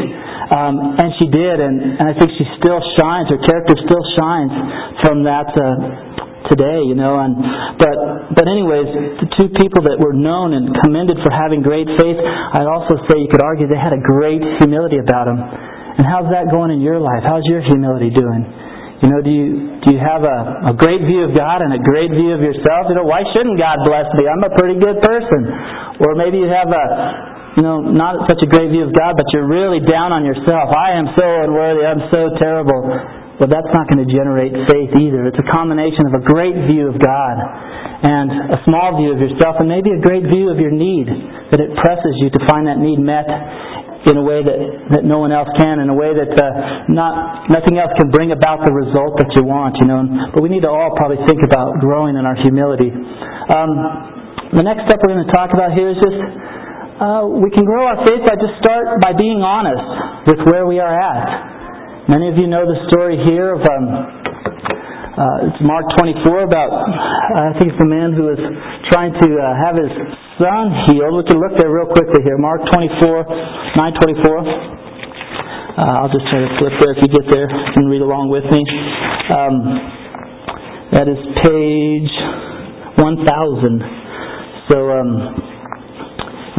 Um, 0.49 0.97
and 0.97 1.09
she 1.21 1.29
did, 1.29 1.61
and, 1.61 2.01
and 2.01 2.05
I 2.09 2.13
think 2.17 2.33
she 2.33 2.45
still 2.57 2.81
shines. 2.97 3.29
Her 3.29 3.41
character 3.45 3.77
still 3.85 4.05
shines 4.17 4.53
from 5.05 5.23
that. 5.29 5.49
Uh, 5.53 6.19
today, 6.47 6.81
you 6.87 6.95
know. 6.95 7.19
And 7.19 7.35
but 7.77 7.95
but 8.33 8.45
anyways, 8.49 9.19
the 9.21 9.29
two 9.37 9.49
people 9.59 9.85
that 9.85 9.99
were 9.99 10.15
known 10.15 10.57
and 10.57 10.71
commended 10.81 11.19
for 11.21 11.29
having 11.29 11.61
great 11.61 11.85
faith, 11.99 12.17
I'd 12.17 12.65
also 12.69 12.97
say 13.09 13.19
you 13.19 13.29
could 13.29 13.43
argue 13.43 13.67
they 13.67 13.79
had 13.79 13.93
a 13.93 14.01
great 14.01 14.41
humility 14.63 14.97
about 14.97 15.29
them. 15.29 15.37
And 15.37 16.03
how's 16.07 16.31
that 16.31 16.47
going 16.47 16.71
in 16.71 16.79
your 16.79 16.97
life? 16.97 17.27
How's 17.27 17.43
your 17.51 17.59
humility 17.59 18.09
doing? 18.09 18.47
You 19.03 19.07
know, 19.07 19.19
do 19.23 19.31
you 19.31 19.47
do 19.83 19.87
you 19.95 19.99
have 19.99 20.23
a, 20.23 20.71
a 20.71 20.75
great 20.75 21.03
view 21.03 21.27
of 21.27 21.31
God 21.35 21.63
and 21.63 21.71
a 21.71 21.81
great 21.83 22.11
view 22.11 22.35
of 22.35 22.41
yourself? 22.43 22.87
You 22.91 22.99
know, 22.99 23.07
why 23.07 23.23
shouldn't 23.35 23.55
God 23.59 23.83
bless 23.83 24.07
me? 24.15 24.27
I'm 24.27 24.43
a 24.43 24.53
pretty 24.55 24.79
good 24.79 24.99
person. 25.03 25.41
Or 26.03 26.15
maybe 26.15 26.39
you 26.39 26.51
have 26.51 26.67
a 26.67 26.85
you 27.59 27.63
know, 27.67 27.83
not 27.83 28.23
such 28.31 28.39
a 28.39 28.47
great 28.47 28.71
view 28.71 28.87
of 28.87 28.95
God, 28.95 29.19
but 29.19 29.27
you're 29.35 29.43
really 29.43 29.83
down 29.83 30.15
on 30.15 30.23
yourself. 30.23 30.71
I 30.71 30.95
am 30.95 31.11
so 31.11 31.27
unworthy. 31.43 31.83
I'm 31.83 32.07
so 32.07 32.31
terrible. 32.39 32.87
Well, 33.35 33.51
that's 33.51 33.67
not 33.75 33.91
going 33.91 33.99
to 33.99 34.07
generate 34.07 34.55
faith 34.71 34.95
either. 34.95 35.27
It's 35.27 35.39
a 35.43 35.49
combination 35.51 36.07
of 36.07 36.15
a 36.15 36.23
great 36.23 36.55
view 36.71 36.87
of 36.87 36.95
God 37.03 37.35
and 37.99 38.55
a 38.55 38.63
small 38.63 38.95
view 38.95 39.11
of 39.11 39.19
yourself 39.19 39.59
and 39.59 39.67
maybe 39.67 39.91
a 39.91 39.99
great 39.99 40.23
view 40.23 40.47
of 40.47 40.55
your 40.55 40.71
need, 40.71 41.11
that 41.51 41.59
it 41.59 41.75
presses 41.83 42.15
you 42.23 42.31
to 42.31 42.39
find 42.47 42.63
that 42.71 42.79
need 42.79 42.95
met 42.95 43.27
in 44.07 44.15
a 44.15 44.23
way 44.23 44.39
that, 44.39 44.59
that 44.95 45.03
no 45.03 45.19
one 45.19 45.35
else 45.35 45.51
can, 45.59 45.83
in 45.83 45.91
a 45.91 45.97
way 45.99 46.15
that 46.15 46.31
uh, 46.31 46.87
not 46.87 47.51
nothing 47.51 47.75
else 47.75 47.91
can 47.99 48.07
bring 48.07 48.31
about 48.31 48.63
the 48.63 48.71
result 48.71 49.19
that 49.19 49.27
you 49.35 49.43
want, 49.43 49.75
you 49.83 49.87
know. 49.91 50.31
But 50.31 50.39
we 50.39 50.47
need 50.47 50.63
to 50.63 50.71
all 50.71 50.95
probably 50.95 51.19
think 51.27 51.43
about 51.43 51.83
growing 51.83 52.15
in 52.15 52.23
our 52.23 52.39
humility. 52.39 52.87
Um, 52.87 53.71
the 54.55 54.63
next 54.63 54.87
step 54.87 55.03
we're 55.03 55.19
going 55.19 55.27
to 55.27 55.35
talk 55.35 55.51
about 55.51 55.75
here 55.75 55.91
is 55.91 55.99
just 55.99 56.19
uh, 56.99 57.23
we 57.31 57.47
can 57.55 57.63
grow 57.63 57.87
our 57.87 58.03
faith 58.03 58.27
by 58.27 58.35
just 58.35 58.59
start 58.59 58.99
by 58.99 59.15
being 59.15 59.39
honest 59.39 60.27
with 60.27 60.39
where 60.51 60.67
we 60.67 60.83
are 60.83 60.91
at. 60.91 62.11
Many 62.11 62.27
of 62.27 62.35
you 62.35 62.51
know 62.51 62.67
the 62.67 62.75
story 62.91 63.15
here 63.23 63.55
of 63.55 63.63
um, 63.63 63.85
uh, 65.15 65.47
it's 65.47 65.59
Mark 65.63 65.87
24 65.95 66.43
about 66.43 66.71
I 66.75 67.55
think 67.55 67.71
it's 67.71 67.79
the 67.79 67.87
man 67.87 68.11
who 68.11 68.27
was 68.27 68.39
trying 68.91 69.15
to 69.15 69.27
uh, 69.31 69.43
have 69.63 69.79
his 69.79 69.91
son 70.39 70.71
healed. 70.91 71.23
We 71.23 71.25
can 71.27 71.39
look 71.39 71.55
there 71.55 71.71
real 71.71 71.87
quickly 71.87 72.19
here. 72.23 72.35
Mark 72.35 72.67
24, 72.67 73.79
924. 73.79 74.79
Uh, 75.79 76.03
I'll 76.03 76.11
just 76.11 76.27
try 76.27 76.43
to 76.43 76.51
flip 76.59 76.75
there 76.83 76.91
if 76.95 76.99
you 76.99 77.09
get 77.15 77.27
there. 77.31 77.47
and 77.47 77.87
read 77.87 78.03
along 78.03 78.27
with 78.27 78.43
me. 78.51 78.59
Um, 79.31 79.55
that 80.91 81.07
is 81.07 81.19
page 81.47 82.11
1000. 82.99 84.67
So 84.67 84.77
um, 84.91 85.58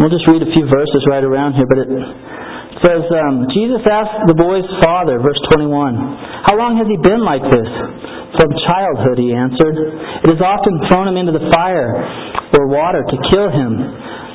we'll 0.01 0.13
just 0.13 0.27
read 0.27 0.41
a 0.41 0.51
few 0.51 0.65
verses 0.67 1.05
right 1.07 1.23
around 1.23 1.55
here, 1.55 1.69
but 1.69 1.85
it 1.85 1.91
says, 2.81 3.05
um, 3.13 3.45
Jesus 3.53 3.85
asked 3.85 4.25
the 4.27 4.37
boy's 4.37 4.67
father, 4.81 5.21
verse 5.21 5.41
21, 5.53 5.69
How 6.49 6.57
long 6.57 6.81
has 6.81 6.89
he 6.89 6.97
been 6.97 7.21
like 7.21 7.45
this? 7.53 7.69
From 8.41 8.49
childhood, 8.65 9.19
he 9.21 9.35
answered. 9.35 9.77
It 10.25 10.29
has 10.33 10.41
often 10.41 10.81
thrown 10.89 11.11
him 11.11 11.19
into 11.19 11.35
the 11.35 11.51
fire 11.53 11.93
or 12.57 12.71
water 12.71 13.03
to 13.05 13.17
kill 13.29 13.51
him. 13.53 13.77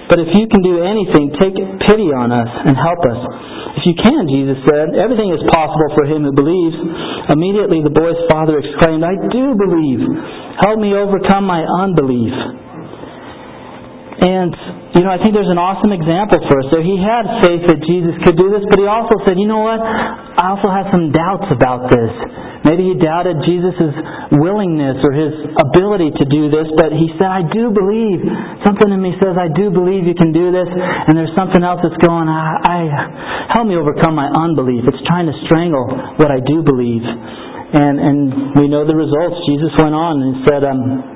But 0.06 0.21
if 0.21 0.30
you 0.38 0.45
can 0.45 0.62
do 0.62 0.86
anything, 0.86 1.34
take 1.41 1.58
pity 1.89 2.13
on 2.13 2.30
us 2.30 2.45
and 2.45 2.78
help 2.78 3.01
us. 3.01 3.19
If 3.82 3.84
you 3.89 3.95
can, 3.97 4.30
Jesus 4.30 4.62
said, 4.69 4.93
everything 4.93 5.34
is 5.34 5.41
possible 5.49 5.89
for 5.97 6.06
him 6.06 6.21
who 6.21 6.34
believes. 6.36 6.78
Immediately 7.34 7.82
the 7.82 7.95
boy's 7.95 8.19
father 8.30 8.62
exclaimed, 8.62 9.01
I 9.01 9.17
do 9.34 9.58
believe. 9.58 10.01
Help 10.62 10.78
me 10.78 10.93
overcome 10.93 11.49
my 11.49 11.65
unbelief. 11.65 12.36
And 14.21 14.54
you 14.95 15.03
know, 15.03 15.12
I 15.12 15.19
think 15.19 15.36
there's 15.36 15.51
an 15.51 15.60
awesome 15.60 15.91
example 15.91 16.39
for 16.47 16.55
us 16.63 16.71
there. 16.71 16.79
He 16.79 16.95
had 16.95 17.27
faith 17.43 17.67
that 17.67 17.84
Jesus 17.84 18.15
could 18.23 18.39
do 18.39 18.47
this, 18.47 18.63
but 18.71 18.79
he 18.79 18.88
also 18.88 19.19
said, 19.27 19.36
you 19.36 19.43
know 19.43 19.60
what? 19.60 19.84
I 19.84 20.55
also 20.55 20.71
have 20.71 20.88
some 20.88 21.12
doubts 21.12 21.51
about 21.51 21.91
this. 21.91 22.12
Maybe 22.63 22.88
he 22.88 22.95
doubted 22.95 23.43
Jesus' 23.43 23.91
willingness 24.39 25.03
or 25.03 25.12
his 25.12 25.36
ability 25.60 26.15
to 26.15 26.25
do 26.25 26.47
this, 26.47 26.71
but 26.79 26.95
he 26.95 27.12
said, 27.19 27.27
I 27.27 27.43
do 27.43 27.75
believe. 27.75 28.23
Something 28.63 28.89
in 28.89 29.03
me 29.03 29.13
says, 29.19 29.36
I 29.36 29.51
do 29.51 29.67
believe 29.67 30.08
you 30.08 30.15
can 30.15 30.31
do 30.31 30.49
this, 30.55 30.71
and 30.71 31.13
there's 31.13 31.36
something 31.36 31.62
else 31.62 31.84
that's 31.84 31.99
going, 31.99 32.31
I, 32.31 32.55
I 32.63 32.77
help 33.51 33.67
me 33.67 33.75
overcome 33.75 34.15
my 34.15 34.31
unbelief. 34.31 34.88
It's 34.88 35.03
trying 35.05 35.27
to 35.27 35.36
strangle 35.45 35.91
what 36.17 36.31
I 36.31 36.39
do 36.39 36.63
believe. 36.63 37.03
And, 37.03 37.99
and 37.99 38.19
we 38.55 38.71
know 38.71 38.88
the 38.88 38.95
results. 38.95 39.43
Jesus 39.43 39.75
went 39.75 39.91
on 39.91 40.23
and 40.23 40.34
said, 40.47 40.63
um, 40.63 41.14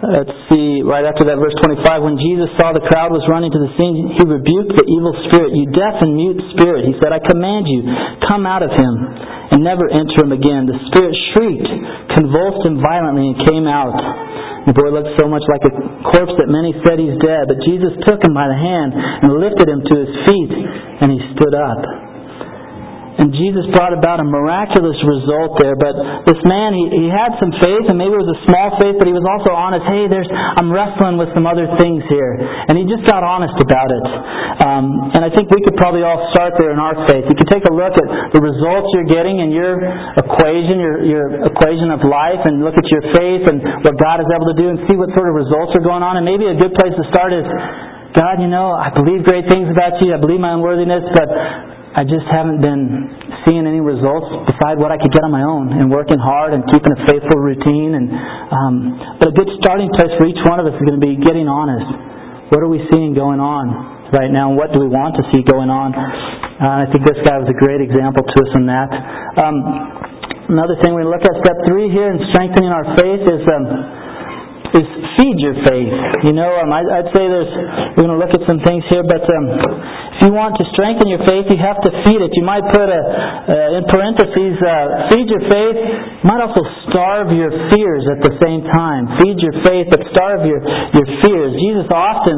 Let's 0.00 0.32
see, 0.48 0.80
right 0.80 1.04
after 1.04 1.28
that, 1.28 1.36
verse 1.36 1.52
25. 1.60 1.84
When 2.00 2.16
Jesus 2.16 2.48
saw 2.56 2.72
the 2.72 2.80
crowd 2.88 3.12
was 3.12 3.20
running 3.28 3.52
to 3.52 3.60
the 3.60 3.68
scene, 3.76 4.16
he 4.16 4.24
rebuked 4.24 4.72
the 4.72 4.88
evil 4.88 5.12
spirit. 5.28 5.52
You 5.52 5.68
deaf 5.76 6.00
and 6.00 6.16
mute 6.16 6.40
spirit, 6.56 6.88
he 6.88 6.96
said, 7.04 7.12
I 7.12 7.20
command 7.20 7.68
you, 7.68 7.84
come 8.24 8.48
out 8.48 8.64
of 8.64 8.72
him 8.72 8.92
and 9.52 9.60
never 9.60 9.84
enter 9.92 10.24
him 10.24 10.32
again. 10.32 10.64
The 10.64 10.80
spirit 10.88 11.12
shrieked, 11.36 11.68
convulsed 12.16 12.64
him 12.64 12.80
violently, 12.80 13.28
and 13.28 13.36
came 13.44 13.68
out. 13.68 13.92
The 14.64 14.72
boy 14.72 14.88
looked 14.88 15.20
so 15.20 15.28
much 15.28 15.44
like 15.52 15.68
a 15.68 15.72
corpse 16.08 16.32
that 16.40 16.48
many 16.48 16.72
said 16.80 16.96
he's 16.96 17.20
dead. 17.20 17.52
But 17.52 17.60
Jesus 17.68 17.92
took 18.08 18.24
him 18.24 18.32
by 18.32 18.48
the 18.48 18.56
hand 18.56 18.96
and 18.96 19.36
lifted 19.36 19.68
him 19.68 19.84
to 19.84 19.94
his 20.00 20.12
feet, 20.24 20.52
and 21.04 21.12
he 21.12 21.20
stood 21.36 21.52
up. 21.52 22.09
And 23.20 23.36
Jesus 23.36 23.68
brought 23.76 23.92
about 23.92 24.16
a 24.16 24.24
miraculous 24.24 24.96
result 25.04 25.60
there. 25.60 25.76
But 25.76 26.24
this 26.24 26.40
man, 26.48 26.72
he, 26.72 27.04
he 27.04 27.06
had 27.12 27.36
some 27.36 27.52
faith, 27.60 27.84
and 27.92 28.00
maybe 28.00 28.16
it 28.16 28.22
was 28.24 28.32
a 28.32 28.40
small 28.48 28.72
faith, 28.80 28.96
but 28.96 29.04
he 29.04 29.12
was 29.12 29.28
also 29.28 29.52
honest. 29.52 29.84
Hey, 29.84 30.08
there's 30.08 30.28
I'm 30.32 30.72
wrestling 30.72 31.20
with 31.20 31.28
some 31.36 31.44
other 31.44 31.68
things 31.76 32.00
here, 32.08 32.40
and 32.40 32.80
he 32.80 32.88
just 32.88 33.04
got 33.04 33.20
honest 33.20 33.60
about 33.60 33.92
it. 33.92 34.04
Um, 34.64 35.12
and 35.12 35.20
I 35.20 35.28
think 35.36 35.52
we 35.52 35.60
could 35.60 35.76
probably 35.76 36.00
all 36.00 36.32
start 36.32 36.56
there 36.56 36.72
in 36.72 36.80
our 36.80 36.96
faith. 37.12 37.28
You 37.28 37.36
could 37.36 37.52
take 37.52 37.68
a 37.68 37.74
look 37.76 37.92
at 37.92 38.08
the 38.32 38.40
results 38.40 38.88
you're 38.96 39.12
getting 39.12 39.44
in 39.44 39.52
your 39.52 39.76
equation, 40.16 40.80
your 40.80 40.96
your 41.04 41.26
equation 41.44 41.92
of 41.92 42.00
life, 42.00 42.40
and 42.48 42.64
look 42.64 42.80
at 42.80 42.88
your 42.88 43.04
faith 43.12 43.44
and 43.52 43.60
what 43.84 44.00
God 44.00 44.24
is 44.24 44.28
able 44.32 44.48
to 44.48 44.56
do, 44.56 44.72
and 44.72 44.80
see 44.88 44.96
what 44.96 45.12
sort 45.12 45.28
of 45.28 45.36
results 45.36 45.76
are 45.76 45.84
going 45.84 46.00
on. 46.00 46.16
And 46.16 46.24
maybe 46.24 46.48
a 46.48 46.56
good 46.56 46.72
place 46.72 46.96
to 46.96 47.04
start 47.12 47.36
is 47.36 47.44
God, 48.16 48.40
you 48.40 48.48
know, 48.48 48.72
I 48.72 48.90
believe 48.90 49.28
great 49.28 49.44
things 49.52 49.68
about 49.68 50.00
you. 50.00 50.16
I 50.16 50.18
believe 50.18 50.40
my 50.40 50.56
unworthiness, 50.56 51.04
but 51.14 51.28
I 51.90 52.06
just 52.06 52.22
haven't 52.30 52.62
been 52.62 53.10
seeing 53.42 53.66
any 53.66 53.82
results 53.82 54.30
beside 54.46 54.78
what 54.78 54.94
I 54.94 54.98
could 54.98 55.10
get 55.10 55.26
on 55.26 55.34
my 55.34 55.42
own 55.42 55.74
and 55.74 55.90
working 55.90 56.22
hard 56.22 56.54
and 56.54 56.62
keeping 56.70 56.94
a 56.94 57.00
faithful 57.10 57.42
routine. 57.42 57.98
And 57.98 58.06
um, 58.54 58.74
but 59.18 59.30
a 59.30 59.34
good 59.34 59.50
starting 59.58 59.90
place 59.98 60.14
for 60.14 60.30
each 60.30 60.38
one 60.46 60.62
of 60.62 60.70
us 60.70 60.78
is 60.78 60.82
going 60.86 60.98
to 60.98 61.02
be 61.02 61.18
getting 61.18 61.50
honest. 61.50 61.90
What 62.54 62.62
are 62.62 62.70
we 62.70 62.78
seeing 62.94 63.10
going 63.14 63.42
on 63.42 64.10
right 64.14 64.30
now, 64.30 64.54
and 64.54 64.56
what 64.58 64.70
do 64.70 64.78
we 64.78 64.90
want 64.90 65.18
to 65.18 65.24
see 65.34 65.42
going 65.42 65.70
on? 65.70 65.90
Uh, 65.94 66.82
I 66.82 66.86
think 66.94 67.02
this 67.06 67.18
guy 67.26 67.38
was 67.42 67.50
a 67.50 67.58
great 67.58 67.82
example 67.82 68.22
to 68.22 68.36
us 68.38 68.52
in 68.54 68.70
that. 68.70 68.90
Um, 69.38 69.54
another 70.50 70.78
thing 70.82 70.94
we 70.94 71.02
look 71.02 71.22
at 71.26 71.34
step 71.42 71.58
three 71.66 71.90
here 71.90 72.10
in 72.10 72.22
strengthening 72.30 72.70
our 72.70 72.86
faith 72.94 73.22
is. 73.26 73.42
Um, 73.50 73.99
is 74.76 74.86
feed 75.18 75.36
your 75.42 75.56
faith. 75.66 75.92
You 76.24 76.34
know, 76.34 76.48
um, 76.62 76.70
I, 76.70 76.82
would 76.82 77.10
say 77.10 77.24
there's, 77.26 77.52
we're 77.98 78.06
going 78.06 78.14
to 78.14 78.20
look 78.20 78.32
at 78.32 78.42
some 78.46 78.62
things 78.62 78.86
here, 78.88 79.02
but 79.02 79.22
um, 79.26 79.46
if 80.16 80.28
you 80.28 80.32
want 80.32 80.54
to 80.60 80.64
strengthen 80.72 81.10
your 81.10 81.22
faith, 81.26 81.50
you 81.50 81.58
have 81.58 81.80
to 81.82 81.90
feed 82.06 82.20
it. 82.22 82.30
You 82.36 82.44
might 82.46 82.64
put 82.70 82.86
a, 82.86 83.02
uh, 83.02 83.78
in 83.78 83.84
parentheses, 83.90 84.54
uh, 84.62 85.10
feed 85.10 85.26
your 85.26 85.44
faith. 85.50 85.78
You 86.22 86.26
might 86.26 86.42
also 86.44 86.62
starve 86.88 87.34
your 87.34 87.50
fears 87.72 88.04
at 88.14 88.20
the 88.22 88.34
same 88.40 88.62
time. 88.70 89.18
Feed 89.20 89.38
your 89.42 89.56
faith, 89.66 89.90
but 89.90 90.00
starve 90.14 90.46
your, 90.46 90.60
your 90.94 91.08
fears. 91.24 91.50
Jesus 91.58 91.88
often 91.90 92.36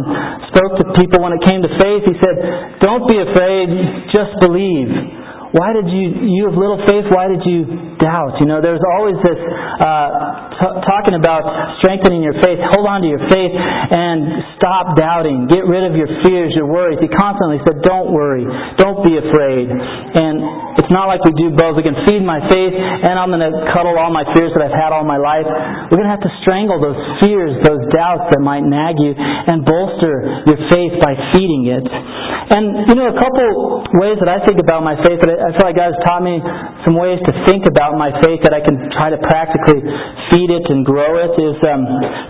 spoke 0.50 0.72
to 0.80 0.84
people 0.96 1.20
when 1.20 1.36
it 1.36 1.42
came 1.44 1.60
to 1.60 1.72
faith. 1.78 2.02
He 2.08 2.16
said, 2.18 2.36
don't 2.80 3.04
be 3.06 3.18
afraid, 3.20 3.68
just 4.14 4.32
believe 4.40 5.21
why 5.52 5.76
did 5.76 5.84
you, 5.92 6.32
you 6.32 6.48
have 6.48 6.56
little 6.56 6.80
faith, 6.88 7.04
why 7.12 7.28
did 7.28 7.44
you 7.44 7.68
doubt? 8.00 8.40
You 8.40 8.48
know, 8.48 8.64
there's 8.64 8.80
always 8.96 9.20
this 9.20 9.36
uh, 9.36 10.08
t- 10.56 10.76
talking 10.88 11.12
about 11.12 11.44
strengthening 11.84 12.24
your 12.24 12.32
faith. 12.40 12.56
Hold 12.72 12.88
on 12.88 13.04
to 13.04 13.08
your 13.12 13.20
faith 13.28 13.52
and 13.52 14.56
stop 14.56 14.96
doubting. 14.96 15.52
Get 15.52 15.68
rid 15.68 15.84
of 15.84 15.92
your 15.92 16.08
fears, 16.24 16.56
your 16.56 16.72
worries. 16.72 16.96
He 17.04 17.08
constantly 17.12 17.60
said, 17.68 17.84
don't 17.84 18.16
worry. 18.16 18.48
Don't 18.80 19.04
be 19.04 19.20
afraid. 19.20 19.68
And 19.68 20.80
it's 20.80 20.88
not 20.88 21.12
like 21.12 21.20
we 21.20 21.36
do 21.36 21.52
both. 21.52 21.76
We 21.76 21.84
can 21.84 22.00
feed 22.08 22.24
my 22.24 22.40
faith 22.48 22.72
and 22.72 23.20
I'm 23.20 23.28
going 23.28 23.44
to 23.44 23.52
cuddle 23.76 24.00
all 24.00 24.08
my 24.08 24.24
fears 24.32 24.56
that 24.56 24.64
I've 24.64 24.72
had 24.72 24.96
all 24.96 25.04
my 25.04 25.20
life. 25.20 25.44
We're 25.92 26.00
going 26.00 26.08
to 26.08 26.16
have 26.16 26.24
to 26.24 26.32
strangle 26.40 26.80
those 26.80 26.96
fears, 27.20 27.60
those 27.60 27.84
doubts 27.92 28.32
that 28.32 28.40
might 28.40 28.64
nag 28.64 28.96
you 28.96 29.12
and 29.12 29.68
bolster 29.68 30.48
your 30.48 30.60
faith 30.72 30.96
by 31.04 31.12
feeding 31.36 31.68
it. 31.68 31.84
And, 31.84 32.88
you 32.88 32.96
know, 32.96 33.12
a 33.12 33.16
couple 33.20 33.84
ways 34.00 34.16
that 34.20 34.28
I 34.32 34.40
think 34.48 34.56
about 34.56 34.80
my 34.80 34.96
faith 35.04 35.20
that 35.24 35.41
I 35.42 35.50
feel 35.58 35.66
like 35.66 35.74
God 35.74 35.90
has 35.90 36.00
taught 36.06 36.22
me 36.22 36.38
some 36.86 36.94
ways 36.94 37.18
to 37.26 37.32
think 37.50 37.66
about 37.66 37.98
my 37.98 38.14
faith 38.22 38.46
that 38.46 38.54
I 38.54 38.62
can 38.62 38.78
try 38.94 39.10
to 39.10 39.18
practically 39.26 39.82
feed 40.30 40.50
it 40.54 40.64
and 40.70 40.86
grow 40.86 41.18
it. 41.18 41.34
Is 41.34 41.58
um, 41.66 41.82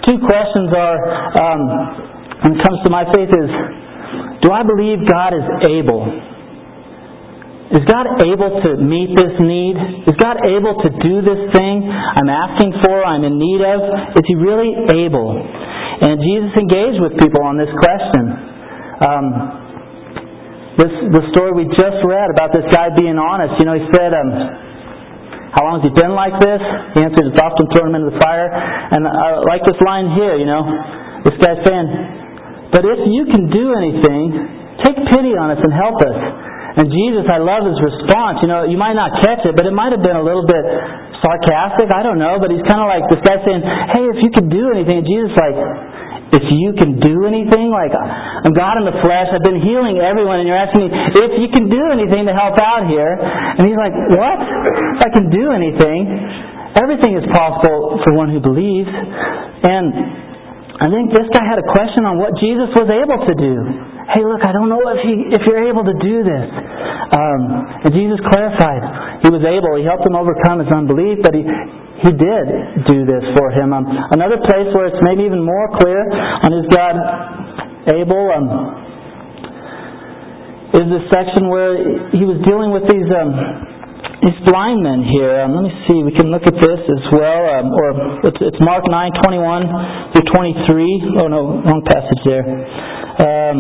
two 0.09 0.17
questions 0.25 0.73
are 0.73 0.99
um, 1.37 1.63
when 2.41 2.51
it 2.57 2.61
comes 2.65 2.81
to 2.83 2.91
my 2.91 3.05
faith 3.13 3.29
is 3.29 3.51
do 4.43 4.51
I 4.51 4.65
believe 4.65 5.05
God 5.07 5.37
is 5.37 5.47
able? 5.69 6.03
Is 7.73 7.85
God 7.89 8.05
able 8.21 8.61
to 8.65 8.71
meet 8.81 9.17
this 9.17 9.33
need? 9.41 9.77
Is 10.05 10.17
God 10.21 10.37
able 10.45 10.77
to 10.83 10.89
do 11.01 11.25
this 11.25 11.41
thing 11.57 11.89
I'm 11.89 12.29
asking 12.29 12.77
for, 12.85 13.01
I'm 13.01 13.25
in 13.25 13.39
need 13.39 13.63
of? 13.65 13.81
Is 14.13 14.25
He 14.29 14.37
really 14.37 14.77
able? 14.93 15.41
And 15.41 16.21
Jesus 16.21 16.53
engaged 16.59 17.01
with 17.01 17.17
people 17.17 17.41
on 17.45 17.57
this 17.57 17.71
question. 17.81 18.25
Um, 19.01 19.62
this 20.81 20.93
the 21.13 21.23
story 21.37 21.53
we 21.53 21.69
just 21.77 21.99
read 22.05 22.29
about 22.33 22.53
this 22.57 22.65
guy 22.73 22.89
being 22.97 23.21
honest. 23.21 23.61
You 23.61 23.67
know, 23.69 23.77
he 23.77 23.85
said, 23.93 24.17
um, 24.17 24.29
"How 25.53 25.69
long 25.69 25.81
has 25.81 25.85
he 25.85 25.93
been 25.93 26.17
like 26.17 26.37
this?" 26.41 26.61
He 26.97 27.05
answered, 27.05 27.29
"It's 27.29 27.43
often 27.43 27.69
thrown 27.77 27.93
him 27.93 27.97
into 28.01 28.11
the 28.17 28.21
fire." 28.21 28.49
And 28.49 29.05
I 29.05 29.45
like 29.45 29.65
this 29.69 29.77
line 29.85 30.17
here. 30.17 30.41
You 30.41 30.49
know, 30.49 30.63
this 31.29 31.37
guy's 31.45 31.61
saying, 31.69 31.87
"But 32.73 32.89
if 32.89 33.01
you 33.05 33.29
can 33.29 33.53
do 33.53 33.77
anything, 33.77 34.25
take 34.81 34.97
pity 35.13 35.37
on 35.37 35.53
us 35.53 35.61
and 35.61 35.73
help 35.73 36.01
us." 36.01 36.19
And 36.73 36.89
Jesus, 36.89 37.29
I 37.29 37.37
love 37.37 37.69
his 37.69 37.77
response. 37.77 38.41
You 38.41 38.49
know, 38.49 38.65
you 38.65 38.81
might 38.81 38.97
not 38.97 39.21
catch 39.21 39.45
it, 39.45 39.53
but 39.53 39.69
it 39.69 39.77
might 39.77 39.93
have 39.93 40.01
been 40.01 40.17
a 40.17 40.25
little 40.25 40.49
bit 40.49 40.65
sarcastic. 41.21 41.93
I 41.93 42.01
don't 42.01 42.17
know, 42.17 42.41
but 42.41 42.49
he's 42.49 42.65
kind 42.65 42.81
of 42.81 42.89
like 42.89 43.05
this 43.13 43.21
guy 43.21 43.37
saying, 43.45 43.61
"Hey, 43.93 44.05
if 44.09 44.25
you 44.25 44.31
could 44.33 44.49
do 44.49 44.73
anything," 44.73 45.05
and 45.05 45.07
Jesus 45.07 45.37
like 45.37 45.53
if 46.33 46.45
you 46.49 46.73
can 46.81 46.97
do 46.97 47.29
anything, 47.29 47.69
like 47.69 47.93
I'm 47.93 48.57
God 48.57 48.81
in 48.81 48.89
the 48.89 48.97
flesh, 49.05 49.29
I've 49.29 49.45
been 49.45 49.61
healing 49.61 50.01
everyone, 50.01 50.41
and 50.41 50.49
you're 50.49 50.57
asking 50.57 50.89
me 50.89 50.91
if 50.91 51.33
you 51.37 51.49
can 51.53 51.69
do 51.69 51.83
anything 51.93 52.25
to 52.25 52.33
help 52.33 52.57
out 52.57 52.89
here. 52.89 53.21
And 53.21 53.69
he's 53.69 53.77
like, 53.77 53.93
What? 54.17 54.39
If 54.97 55.01
I 55.05 55.11
can 55.13 55.29
do 55.29 55.53
anything? 55.53 56.09
Everything 56.81 57.21
is 57.21 57.25
possible 57.37 58.01
for 58.01 58.17
one 58.17 58.33
who 58.33 58.41
believes. 58.41 58.89
And 58.89 59.93
I 60.81 60.89
think 60.89 61.13
this 61.13 61.29
guy 61.37 61.45
had 61.45 61.61
a 61.61 61.69
question 61.69 62.09
on 62.09 62.17
what 62.17 62.33
Jesus 62.41 62.73
was 62.73 62.89
able 62.89 63.21
to 63.29 63.35
do. 63.37 63.92
Hey, 64.11 64.25
look, 64.27 64.43
I 64.43 64.51
don't 64.51 64.69
know 64.69 64.83
if 64.91 65.01
he 65.07 65.15
if 65.31 65.43
you're 65.47 65.63
able 65.71 65.85
to 65.87 65.95
do 66.03 66.27
this. 66.27 66.47
Um, 67.13 67.43
and 67.87 67.91
Jesus 67.95 68.19
clarified 68.33 69.23
he 69.23 69.31
was 69.31 69.45
able. 69.47 69.79
He 69.79 69.85
helped 69.87 70.03
him 70.03 70.17
overcome 70.19 70.59
his 70.65 70.71
unbelief, 70.73 71.23
but 71.23 71.35
he 71.37 71.45
he 72.03 72.11
did 72.11 72.47
do 72.91 73.07
this 73.07 73.23
for 73.39 73.55
him. 73.55 73.71
Um, 73.71 73.87
another 74.11 74.43
place 74.43 74.67
where 74.75 74.91
it's 74.91 74.99
maybe 75.07 75.23
even 75.23 75.45
more 75.45 75.67
clear 75.79 76.03
on 76.11 76.51
is 76.51 76.67
God 76.75 76.97
able 77.95 78.25
um, 78.35 78.47
is 80.75 80.87
this 80.89 81.05
section 81.13 81.47
where 81.53 81.77
he 82.17 82.25
was 82.27 82.41
dealing 82.49 82.73
with 82.73 82.89
these 82.91 83.07
um, 83.13 83.31
these 84.25 84.39
blind 84.49 84.83
men 84.83 85.03
here. 85.05 85.43
Um, 85.47 85.55
let 85.55 85.63
me 85.69 85.75
see. 85.87 85.99
We 86.03 86.15
can 86.17 86.31
look 86.33 86.43
at 86.47 86.55
this 86.59 86.81
as 86.81 87.05
well. 87.13 87.43
Um, 87.55 87.67
or 87.71 87.87
it's, 88.27 88.41
it's 88.41 88.61
Mark 88.65 88.83
nine 88.91 89.13
twenty 89.23 89.39
one 89.39 89.69
through 90.17 90.27
twenty 90.33 90.55
three. 90.67 90.91
Oh 91.23 91.29
no, 91.29 91.63
wrong 91.63 91.83
passage 91.87 92.23
there. 92.25 92.43
Um, 93.23 93.57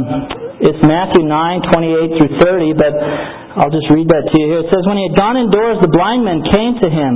it's 0.59 0.83
Matthew 0.83 1.22
nine 1.25 1.62
twenty 1.70 1.94
eight 1.94 2.18
through 2.18 2.35
thirty. 2.42 2.75
But 2.75 2.94
I'll 3.59 3.72
just 3.72 3.87
read 3.94 4.11
that 4.11 4.27
to 4.27 4.35
you 4.37 4.46
here. 4.51 4.61
It 4.66 4.70
says, 4.75 4.83
"When 4.85 4.98
he 4.98 5.07
had 5.11 5.16
gone 5.16 5.38
indoors, 5.38 5.79
the 5.81 5.90
blind 5.90 6.27
men 6.27 6.42
came 6.51 6.79
to 6.83 6.88
him." 6.90 7.14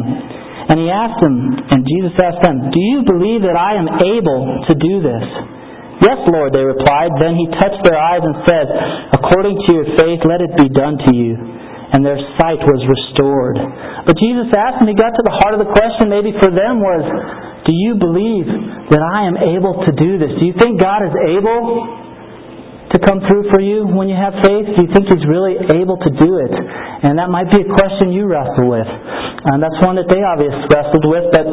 And 0.66 0.82
he 0.82 0.90
asked 0.90 1.22
them, 1.22 1.54
and 1.54 1.86
Jesus 1.86 2.10
asked 2.18 2.42
them, 2.42 2.74
Do 2.74 2.82
you 2.90 3.06
believe 3.06 3.46
that 3.46 3.54
I 3.54 3.78
am 3.78 3.86
able 3.86 4.66
to 4.66 4.74
do 4.74 4.98
this? 4.98 5.26
Yes, 6.02 6.18
Lord, 6.26 6.50
they 6.50 6.66
replied. 6.66 7.14
Then 7.22 7.38
he 7.38 7.46
touched 7.54 7.86
their 7.86 7.94
eyes 7.94 8.18
and 8.18 8.34
said, 8.50 8.66
According 9.14 9.62
to 9.62 9.68
your 9.70 9.86
faith, 9.94 10.26
let 10.26 10.42
it 10.42 10.58
be 10.58 10.66
done 10.74 10.98
to 11.06 11.12
you. 11.14 11.38
And 11.38 12.02
their 12.02 12.18
sight 12.34 12.58
was 12.66 12.82
restored. 12.82 13.62
But 14.10 14.18
Jesus 14.18 14.50
asked 14.50 14.82
them, 14.82 14.90
he 14.90 14.98
got 14.98 15.14
to 15.14 15.22
the 15.22 15.38
heart 15.38 15.54
of 15.54 15.62
the 15.62 15.70
question 15.70 16.10
maybe 16.10 16.34
for 16.42 16.50
them 16.50 16.82
was, 16.82 17.02
Do 17.62 17.70
you 17.70 17.94
believe 17.94 18.50
that 18.90 19.02
I 19.06 19.30
am 19.30 19.38
able 19.38 19.86
to 19.86 19.90
do 19.94 20.18
this? 20.18 20.34
Do 20.34 20.50
you 20.50 20.56
think 20.58 20.82
God 20.82 21.06
is 21.06 21.14
able 21.30 21.62
come 23.06 23.22
through 23.24 23.48
for 23.54 23.62
you 23.62 23.86
when 23.86 24.10
you 24.10 24.18
have 24.18 24.34
faith? 24.42 24.66
Do 24.74 24.82
you 24.82 24.90
think 24.90 25.06
He's 25.06 25.24
really 25.24 25.54
able 25.78 25.96
to 25.96 26.10
do 26.10 26.42
it? 26.42 26.52
And 27.06 27.16
that 27.16 27.30
might 27.30 27.48
be 27.48 27.62
a 27.62 27.68
question 27.70 28.10
you 28.10 28.26
wrestle 28.26 28.66
with. 28.66 28.90
And 29.46 29.62
that's 29.62 29.78
one 29.86 29.94
that 29.96 30.10
they 30.10 30.18
obviously 30.20 30.66
wrestled 30.68 31.06
with, 31.06 31.30
but 31.30 31.46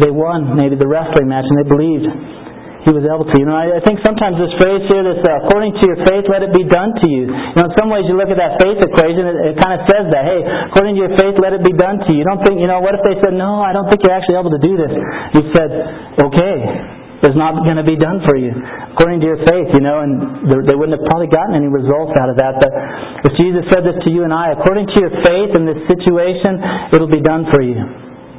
they 0.00 0.08
won 0.08 0.56
maybe 0.56 0.80
the 0.80 0.88
wrestling 0.88 1.28
match 1.28 1.44
and 1.44 1.56
they 1.60 1.68
believed 1.68 2.08
he 2.88 2.96
was 2.96 3.04
able 3.04 3.28
to. 3.28 3.36
You 3.36 3.44
know, 3.44 3.58
I, 3.58 3.84
think 3.84 4.00
sometimes 4.00 4.40
this 4.40 4.54
phrase 4.56 4.86
here, 4.88 5.04
this 5.04 5.20
uh, 5.20 5.44
according 5.44 5.76
to 5.76 5.82
your 5.84 6.00
faith, 6.08 6.24
let 6.32 6.40
it 6.40 6.56
be 6.56 6.64
done 6.64 6.96
to 6.96 7.06
you. 7.10 7.28
You 7.28 7.56
know, 7.58 7.68
in 7.68 7.74
some 7.76 7.92
ways 7.92 8.08
you 8.08 8.16
look 8.16 8.32
at 8.32 8.40
that 8.40 8.56
faith 8.62 8.80
equation, 8.80 9.28
it, 9.28 9.36
it 9.52 9.54
kind 9.60 9.76
of 9.76 9.84
says 9.90 10.08
that, 10.08 10.22
hey, 10.24 10.40
according 10.72 10.96
to 10.96 11.00
your 11.04 11.12
faith, 11.20 11.36
let 11.36 11.52
it 11.52 11.60
be 11.60 11.76
done 11.76 12.00
to 12.00 12.08
you. 12.14 12.24
You 12.24 12.26
don't 12.26 12.40
think, 12.46 12.56
you 12.62 12.70
know, 12.70 12.80
what 12.80 12.96
if 12.96 13.04
they 13.04 13.18
said, 13.20 13.36
no, 13.36 13.60
I 13.60 13.76
don't 13.76 13.90
think 13.92 14.00
you're 14.06 14.14
actually 14.14 14.40
able 14.40 14.54
to 14.54 14.62
do 14.62 14.78
this? 14.78 14.92
You 15.36 15.42
said, 15.52 15.70
okay, 16.32 16.97
is 17.26 17.34
not 17.34 17.58
going 17.66 17.78
to 17.78 17.86
be 17.86 17.98
done 17.98 18.22
for 18.22 18.38
you 18.38 18.54
according 18.98 19.22
to 19.22 19.26
your 19.30 19.38
faith, 19.46 19.70
you 19.74 19.82
know, 19.82 20.02
and 20.02 20.42
they 20.66 20.74
wouldn't 20.74 20.98
have 20.98 21.06
probably 21.06 21.30
gotten 21.30 21.54
any 21.54 21.70
results 21.70 22.18
out 22.18 22.26
of 22.26 22.34
that. 22.34 22.58
But 22.58 22.70
if 23.30 23.32
Jesus 23.38 23.62
said 23.70 23.86
this 23.86 23.94
to 24.02 24.10
you 24.10 24.26
and 24.26 24.34
I, 24.34 24.50
according 24.58 24.90
to 24.90 24.96
your 24.98 25.14
faith 25.22 25.54
in 25.54 25.62
this 25.62 25.78
situation, 25.86 26.58
it'll 26.90 27.06
be 27.10 27.22
done 27.22 27.46
for 27.54 27.62
you. 27.62 27.78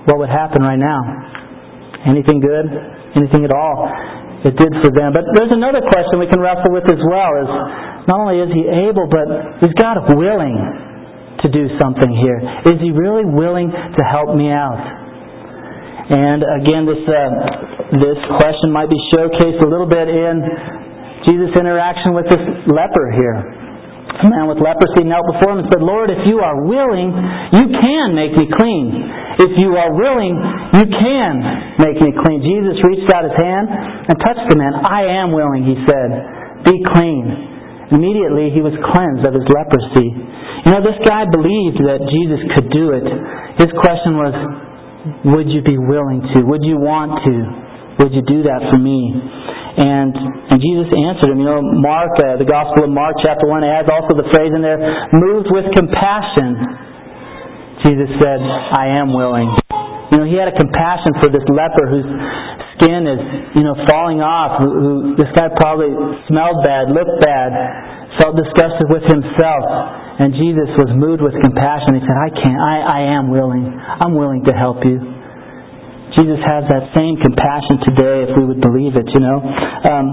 What 0.03 0.19
would 0.19 0.27
happen 0.27 0.59
right 0.59 0.79
now? 0.79 0.99
Anything 2.11 2.43
good? 2.43 2.67
Anything 3.15 3.47
at 3.47 3.55
all? 3.55 3.87
It 4.43 4.55
did 4.59 4.71
for 4.83 4.91
them. 4.91 5.15
But 5.15 5.31
there's 5.35 5.51
another 5.51 5.79
question 5.79 6.19
we 6.19 6.27
can 6.27 6.43
wrestle 6.43 6.75
with 6.75 6.87
as 6.91 6.99
well 7.07 7.31
is 7.39 7.51
not 8.07 8.19
only 8.19 8.43
is 8.43 8.51
he 8.51 8.67
able, 8.87 9.07
but 9.07 9.63
is 9.63 9.71
God 9.79 9.95
willing 10.11 10.59
to 11.39 11.47
do 11.47 11.71
something 11.79 12.11
here? 12.11 12.39
Is 12.67 12.83
he 12.83 12.91
really 12.91 13.27
willing 13.27 13.71
to 13.71 14.01
help 14.03 14.35
me 14.35 14.51
out? 14.51 14.79
And 16.09 16.41
again, 16.61 16.89
this 16.89 17.05
uh, 17.05 17.29
this 18.01 18.19
question 18.41 18.73
might 18.73 18.89
be 18.89 18.97
showcased 19.13 19.61
a 19.61 19.69
little 19.69 19.89
bit 19.89 20.09
in 20.09 20.41
Jesus' 21.29 21.53
interaction 21.53 22.17
with 22.17 22.25
this 22.29 22.41
leper 22.65 23.07
here. 23.13 23.37
A 24.09 24.25
man 24.25 24.49
with 24.49 24.57
leprosy 24.57 25.05
knelt 25.05 25.23
before 25.37 25.53
him 25.53 25.63
and 25.63 25.69
said, 25.69 25.85
Lord, 25.85 26.09
if 26.09 26.25
you 26.25 26.41
are 26.41 26.65
willing, 26.65 27.13
you 27.55 27.65
can 27.71 28.17
make 28.17 28.33
me 28.33 28.49
clean. 28.57 29.05
If 29.37 29.53
you 29.61 29.77
are 29.77 29.93
willing, 29.95 30.33
you 30.75 30.85
can 30.91 31.33
make 31.79 31.95
me 32.01 32.11
clean. 32.25 32.41
Jesus 32.41 32.81
reached 32.83 33.07
out 33.13 33.23
his 33.23 33.37
hand 33.37 33.69
and 33.69 34.15
touched 34.19 34.49
the 34.49 34.57
man. 34.57 34.75
I 34.81 35.23
am 35.23 35.31
willing, 35.31 35.63
he 35.63 35.77
said. 35.87 36.09
Be 36.67 36.75
clean. 36.91 37.23
Immediately 37.95 38.51
he 38.51 38.65
was 38.65 38.75
cleansed 38.91 39.23
of 39.23 39.33
his 39.33 39.45
leprosy. 39.45 40.09
You 40.65 40.69
know, 40.73 40.81
this 40.83 40.99
guy 41.07 41.23
believed 41.29 41.79
that 41.85 42.03
Jesus 42.09 42.41
could 42.57 42.67
do 42.73 42.91
it. 42.97 43.05
His 43.61 43.71
question 43.77 44.19
was, 44.19 44.33
would 45.31 45.47
you 45.47 45.63
be 45.63 45.79
willing 45.79 46.19
to? 46.35 46.43
Would 46.43 46.63
you 46.67 46.75
want 46.75 47.23
to? 47.23 47.35
Would 48.03 48.11
you 48.15 48.23
do 48.23 48.43
that 48.47 48.67
for 48.71 48.79
me? 48.79 49.15
And, 49.79 50.11
and 50.15 50.57
Jesus 50.59 50.91
answered 50.91 51.31
him. 51.31 51.39
You 51.39 51.47
know, 51.47 51.63
Mark, 51.63 52.11
uh, 52.19 52.35
the 52.35 52.47
Gospel 52.47 52.87
of 52.87 52.91
Mark, 52.91 53.15
chapter 53.23 53.47
1, 53.47 53.63
adds 53.63 53.87
also 53.87 54.11
the 54.15 54.27
phrase 54.35 54.51
in 54.51 54.59
there, 54.59 54.79
moved 55.15 55.47
with 55.51 55.71
compassion. 55.71 56.59
Jesus 57.87 58.11
said, 58.19 58.43
I 58.75 58.99
am 58.99 59.15
willing. 59.15 59.47
You 60.11 60.15
know, 60.19 60.27
he 60.27 60.35
had 60.35 60.51
a 60.51 60.57
compassion 60.57 61.15
for 61.23 61.31
this 61.31 61.43
leper 61.47 61.87
whose 61.87 62.07
skin 62.75 63.07
is, 63.07 63.21
you 63.55 63.63
know, 63.63 63.75
falling 63.87 64.19
off, 64.19 64.59
who, 64.59 64.67
who 64.67 64.91
this 65.15 65.31
guy 65.31 65.47
probably 65.59 65.95
smelled 66.27 66.59
bad, 66.63 66.91
looked 66.91 67.23
bad, 67.23 67.51
felt 68.19 68.35
disgusted 68.35 68.87
with 68.91 69.03
himself. 69.07 69.63
And 70.19 70.35
Jesus 70.35 70.67
was 70.75 70.91
moved 70.99 71.23
with 71.23 71.31
compassion. 71.39 71.95
He 71.95 72.03
said, 72.03 72.19
I 72.19 72.29
can't, 72.35 72.59
I, 72.59 72.75
I 72.83 73.01
am 73.15 73.31
willing. 73.31 73.71
I'm 73.71 74.19
willing 74.19 74.43
to 74.43 74.53
help 74.53 74.83
you. 74.83 74.99
Jesus 76.19 76.43
has 76.43 76.67
that 76.67 76.91
same 76.91 77.15
compassion 77.23 77.79
today 77.87 78.27
if 78.27 78.35
we 78.35 78.43
would 78.43 78.59
believe 78.59 78.99
it, 78.99 79.07
you 79.15 79.21
know. 79.23 79.39
Um, 79.39 80.07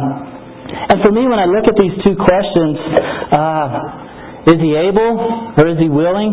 and 0.95 1.03
for 1.03 1.11
me, 1.11 1.27
when 1.27 1.43
I 1.43 1.51
look 1.51 1.67
at 1.67 1.75
these 1.75 1.97
two 2.07 2.15
questions, 2.15 2.79
uh, 3.35 4.55
is 4.55 4.59
he 4.63 4.79
able 4.79 5.51
or 5.59 5.67
is 5.67 5.79
he 5.83 5.91
willing? 5.91 6.31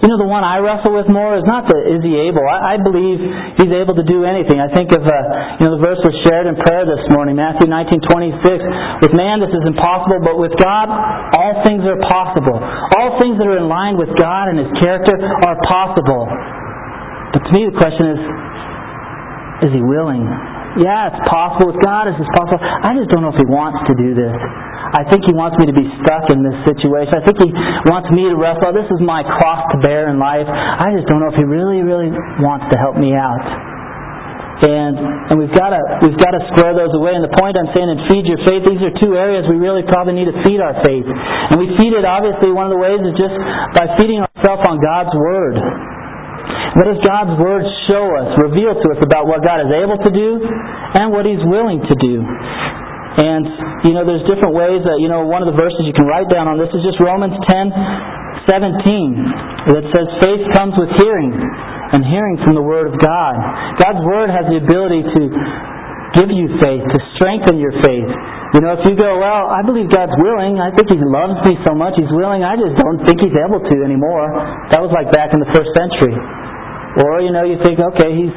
You 0.00 0.08
know, 0.08 0.16
the 0.16 0.28
one 0.28 0.40
I 0.40 0.64
wrestle 0.64 0.96
with 0.96 1.12
more 1.12 1.36
is 1.36 1.44
not 1.44 1.68
the 1.68 1.76
is 1.76 2.00
he 2.00 2.16
able. 2.32 2.40
I, 2.40 2.72
I 2.72 2.76
believe 2.80 3.20
he's 3.60 3.68
able 3.68 3.92
to 4.00 4.06
do 4.08 4.24
anything. 4.24 4.56
I 4.56 4.72
think 4.72 4.96
of 4.96 5.04
uh, 5.04 5.12
you 5.60 5.68
know 5.68 5.76
the 5.76 5.82
verse 5.84 6.00
was 6.00 6.16
shared 6.24 6.48
in 6.48 6.56
prayer 6.56 6.88
this 6.88 7.04
morning, 7.12 7.36
Matthew 7.36 7.68
nineteen 7.68 8.00
twenty 8.08 8.32
six. 8.40 8.64
With 9.04 9.12
man 9.12 9.44
this 9.44 9.52
is 9.52 9.60
impossible, 9.68 10.24
but 10.24 10.40
with 10.40 10.56
God 10.56 10.88
all 11.36 11.60
things 11.68 11.84
are 11.84 12.00
possible. 12.08 12.56
All 12.56 13.20
things 13.20 13.36
that 13.36 13.44
are 13.44 13.60
in 13.60 13.68
line 13.68 14.00
with 14.00 14.08
God 14.16 14.48
and 14.48 14.56
His 14.56 14.72
character 14.80 15.20
are 15.20 15.56
possible. 15.68 16.24
But 17.36 17.44
to 17.46 17.50
me, 17.54 17.68
the 17.68 17.76
question 17.78 18.10
is, 18.10 18.20
is 19.68 19.70
he 19.76 19.82
willing? 19.84 20.26
Yeah, 20.82 21.14
it's 21.14 21.22
possible 21.30 21.70
with 21.70 21.78
God. 21.82 22.08
Is 22.08 22.16
this 22.18 22.30
possible? 22.34 22.58
I 22.58 22.90
just 22.96 23.10
don't 23.10 23.22
know 23.22 23.30
if 23.30 23.38
he 23.38 23.46
wants 23.46 23.84
to 23.86 23.94
do 23.94 24.14
this. 24.18 24.34
I 24.90 25.06
think 25.06 25.22
he 25.22 25.34
wants 25.34 25.54
me 25.62 25.70
to 25.70 25.76
be 25.76 25.86
stuck 26.02 26.26
in 26.34 26.42
this 26.42 26.56
situation. 26.66 27.14
I 27.14 27.22
think 27.22 27.38
he 27.38 27.50
wants 27.86 28.10
me 28.10 28.26
to 28.26 28.34
wrestle. 28.34 28.74
This 28.74 28.90
is 28.90 28.98
my 28.98 29.22
cross 29.22 29.62
to 29.70 29.76
bear 29.82 30.10
in 30.10 30.18
life. 30.18 30.46
I 30.50 30.90
just 30.98 31.06
don't 31.06 31.22
know 31.22 31.30
if 31.30 31.38
he 31.38 31.46
really, 31.46 31.86
really 31.86 32.10
wants 32.42 32.66
to 32.70 32.76
help 32.76 32.98
me 32.98 33.14
out. 33.14 33.42
And 34.60 34.92
and 35.32 35.40
we've 35.40 35.56
got 35.56 35.72
to 35.72 35.80
we've 36.04 36.20
got 36.20 36.36
to 36.36 36.42
square 36.52 36.76
those 36.76 36.92
away. 36.92 37.16
And 37.16 37.24
the 37.24 37.32
point 37.32 37.56
I'm 37.56 37.72
saying 37.72 37.88
in 37.96 37.98
feed 38.12 38.28
your 38.28 38.44
faith, 38.44 38.60
these 38.68 38.82
are 38.84 38.92
two 39.00 39.16
areas 39.16 39.48
we 39.48 39.56
really 39.56 39.80
probably 39.88 40.12
need 40.20 40.28
to 40.28 40.36
feed 40.44 40.60
our 40.60 40.76
faith. 40.84 41.08
And 41.08 41.56
we 41.56 41.72
feed 41.80 41.96
it 41.96 42.04
obviously 42.04 42.52
one 42.52 42.68
of 42.68 42.72
the 42.76 42.82
ways 42.82 43.00
is 43.00 43.16
just 43.16 43.32
by 43.72 43.88
feeding 43.96 44.20
ourselves 44.20 44.68
on 44.68 44.76
God's 44.84 45.16
word. 45.16 45.56
What 46.76 46.86
does 46.86 47.02
God's 47.02 47.34
Word 47.42 47.66
show 47.90 48.04
us, 48.14 48.30
reveal 48.46 48.74
to 48.78 48.86
us 48.94 49.00
about 49.02 49.26
what 49.26 49.42
God 49.42 49.58
is 49.58 49.70
able 49.74 49.98
to 49.98 50.10
do 50.14 50.38
and 51.02 51.10
what 51.10 51.26
He's 51.26 51.42
willing 51.42 51.82
to 51.82 51.94
do? 51.98 52.22
And, 53.10 53.42
you 53.82 53.92
know, 53.96 54.06
there's 54.06 54.22
different 54.30 54.54
ways 54.54 54.86
that, 54.86 55.02
you 55.02 55.10
know, 55.10 55.26
one 55.26 55.42
of 55.42 55.50
the 55.50 55.58
verses 55.58 55.82
you 55.82 55.90
can 55.96 56.06
write 56.06 56.30
down 56.30 56.46
on 56.46 56.62
this 56.62 56.70
is 56.70 56.78
just 56.86 57.02
Romans 57.02 57.34
10, 57.50 57.74
17, 58.46 59.74
that 59.74 59.84
says 59.90 60.06
faith 60.22 60.44
comes 60.54 60.78
with 60.78 60.94
hearing, 61.02 61.34
and 61.90 62.06
hearing 62.06 62.38
from 62.46 62.54
the 62.54 62.62
Word 62.62 62.86
of 62.86 62.94
God. 63.02 63.34
God's 63.82 64.02
Word 64.06 64.30
has 64.30 64.46
the 64.46 64.62
ability 64.62 65.02
to 65.02 65.20
give 66.22 66.30
you 66.30 66.54
faith, 66.62 66.86
to 66.86 66.98
strengthen 67.18 67.58
your 67.58 67.74
faith. 67.82 68.10
You 68.54 68.62
know, 68.62 68.78
if 68.78 68.82
you 68.86 68.94
go, 68.94 69.18
well, 69.18 69.50
I 69.50 69.62
believe 69.62 69.90
God's 69.90 70.14
willing, 70.18 70.58
I 70.62 70.70
think 70.74 70.90
He 70.90 70.98
loves 70.98 71.38
me 71.46 71.58
so 71.66 71.74
much, 71.74 71.98
He's 71.98 72.10
willing, 72.14 72.46
I 72.46 72.54
just 72.54 72.78
don't 72.78 73.02
think 73.06 73.22
He's 73.22 73.34
able 73.34 73.58
to 73.58 73.76
anymore. 73.82 74.26
That 74.70 74.82
was 74.82 74.94
like 74.94 75.10
back 75.10 75.34
in 75.34 75.42
the 75.42 75.50
first 75.50 75.70
century. 75.74 76.14
Or, 76.98 77.22
you 77.22 77.30
know, 77.30 77.46
you 77.46 77.58
think, 77.62 77.78
okay, 77.78 78.10
He's 78.14 78.34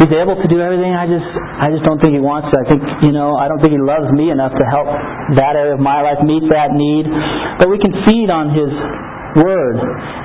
He's 0.00 0.16
able 0.16 0.32
to 0.32 0.48
do 0.48 0.64
everything. 0.64 0.96
I 0.96 1.04
just, 1.04 1.28
I 1.60 1.68
just 1.68 1.84
don't 1.84 2.00
think 2.00 2.16
he 2.16 2.24
wants 2.24 2.48
to. 2.48 2.56
I 2.56 2.64
think, 2.72 2.80
you 3.04 3.12
know, 3.12 3.36
I 3.36 3.52
don't 3.52 3.60
think 3.60 3.76
he 3.76 3.82
loves 3.82 4.08
me 4.16 4.32
enough 4.32 4.56
to 4.56 4.64
help 4.72 4.88
that 5.36 5.60
area 5.60 5.76
of 5.76 5.82
my 5.84 6.00
life 6.00 6.24
meet 6.24 6.40
that 6.48 6.72
need. 6.72 7.04
But 7.60 7.68
we 7.68 7.76
can 7.76 7.92
feed 8.08 8.32
on 8.32 8.48
his 8.56 8.72
word 9.36 9.76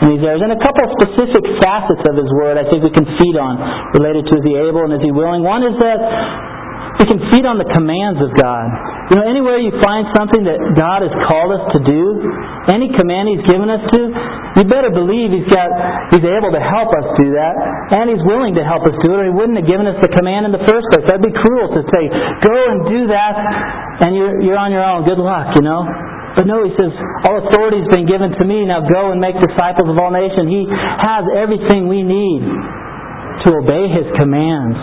in 0.02 0.16
these 0.16 0.24
areas. 0.24 0.42
And 0.42 0.56
a 0.56 0.62
couple 0.64 0.80
of 0.88 0.96
specific 1.04 1.44
facets 1.60 2.02
of 2.08 2.16
his 2.16 2.30
word 2.40 2.56
I 2.56 2.66
think 2.72 2.88
we 2.88 2.94
can 2.96 3.06
feed 3.20 3.36
on 3.36 3.60
related 4.00 4.26
to 4.32 4.34
is 4.40 4.44
he 4.48 4.56
able 4.56 4.88
and 4.88 4.96
is 4.96 5.04
he 5.04 5.12
willing. 5.12 5.44
One 5.44 5.62
is 5.62 5.76
that 5.78 6.00
we 7.00 7.06
can 7.12 7.20
feed 7.32 7.44
on 7.44 7.60
the 7.60 7.68
commands 7.76 8.24
of 8.24 8.32
God. 8.40 8.68
You 9.12 9.22
know, 9.22 9.26
anywhere 9.28 9.60
you 9.62 9.70
find 9.84 10.08
something 10.16 10.48
that 10.48 10.58
God 10.80 11.06
has 11.06 11.14
called 11.30 11.52
us 11.54 11.64
to 11.78 11.80
do, 11.84 12.02
any 12.72 12.90
command 12.96 13.30
He's 13.30 13.46
given 13.46 13.70
us 13.70 13.84
to, 13.94 14.00
you 14.58 14.64
better 14.66 14.90
believe 14.90 15.30
He's 15.30 15.50
got 15.52 15.70
He's 16.16 16.26
able 16.26 16.50
to 16.56 16.64
help 16.64 16.90
us 16.96 17.08
do 17.20 17.28
that, 17.36 17.54
and 18.00 18.10
He's 18.10 18.24
willing 18.26 18.56
to 18.58 18.64
help 18.64 18.88
us 18.88 18.96
do 19.04 19.14
it, 19.14 19.18
or 19.22 19.26
He 19.28 19.36
wouldn't 19.36 19.60
have 19.60 19.70
given 19.70 19.86
us 19.86 20.00
the 20.02 20.10
command 20.10 20.50
in 20.50 20.52
the 20.56 20.64
first 20.66 20.88
place. 20.90 21.06
That'd 21.06 21.22
be 21.22 21.36
cruel 21.36 21.70
to 21.76 21.82
say, 21.86 22.04
"Go 22.42 22.56
and 22.56 22.80
do 22.90 23.00
that," 23.12 23.36
and 24.08 24.16
you're 24.16 24.42
you're 24.42 24.58
on 24.58 24.72
your 24.72 24.84
own. 24.84 25.04
Good 25.06 25.20
luck, 25.22 25.54
you 25.60 25.62
know. 25.62 25.86
But 26.36 26.52
no, 26.52 26.68
he 26.68 26.72
says, 26.76 26.92
all 27.24 27.48
authority 27.48 27.80
has 27.80 27.88
been 27.96 28.04
given 28.12 28.36
to 28.36 28.44
me. 28.44 28.68
Now 28.68 28.84
go 28.84 29.16
and 29.16 29.24
make 29.24 29.40
disciples 29.40 29.88
of 29.88 29.96
all 29.96 30.12
nations. 30.12 30.52
He 30.52 30.68
has 30.68 31.24
everything 31.32 31.88
we 31.88 32.04
need 32.04 32.44
to 32.44 33.48
obey 33.56 33.88
his 33.88 34.04
commands. 34.20 34.76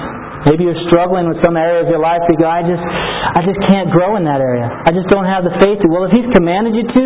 Maybe 0.47 0.67
you're 0.67 0.83
struggling 0.91 1.31
with 1.31 1.39
some 1.47 1.55
area 1.55 1.87
of 1.87 1.89
your 1.89 2.03
life. 2.03 2.19
You 2.27 2.35
go, 2.35 2.51
I 2.51 2.67
just, 2.67 2.83
I 2.83 3.41
just 3.47 3.61
can't 3.71 3.95
grow 3.95 4.19
in 4.19 4.27
that 4.27 4.43
area. 4.43 4.67
I 4.67 4.91
just 4.91 5.07
don't 5.07 5.27
have 5.27 5.47
the 5.47 5.55
faith 5.63 5.79
to. 5.79 5.87
Well, 5.87 6.11
if 6.11 6.13
He's 6.13 6.27
commanded 6.35 6.75
you 6.75 6.83
to, 6.83 7.05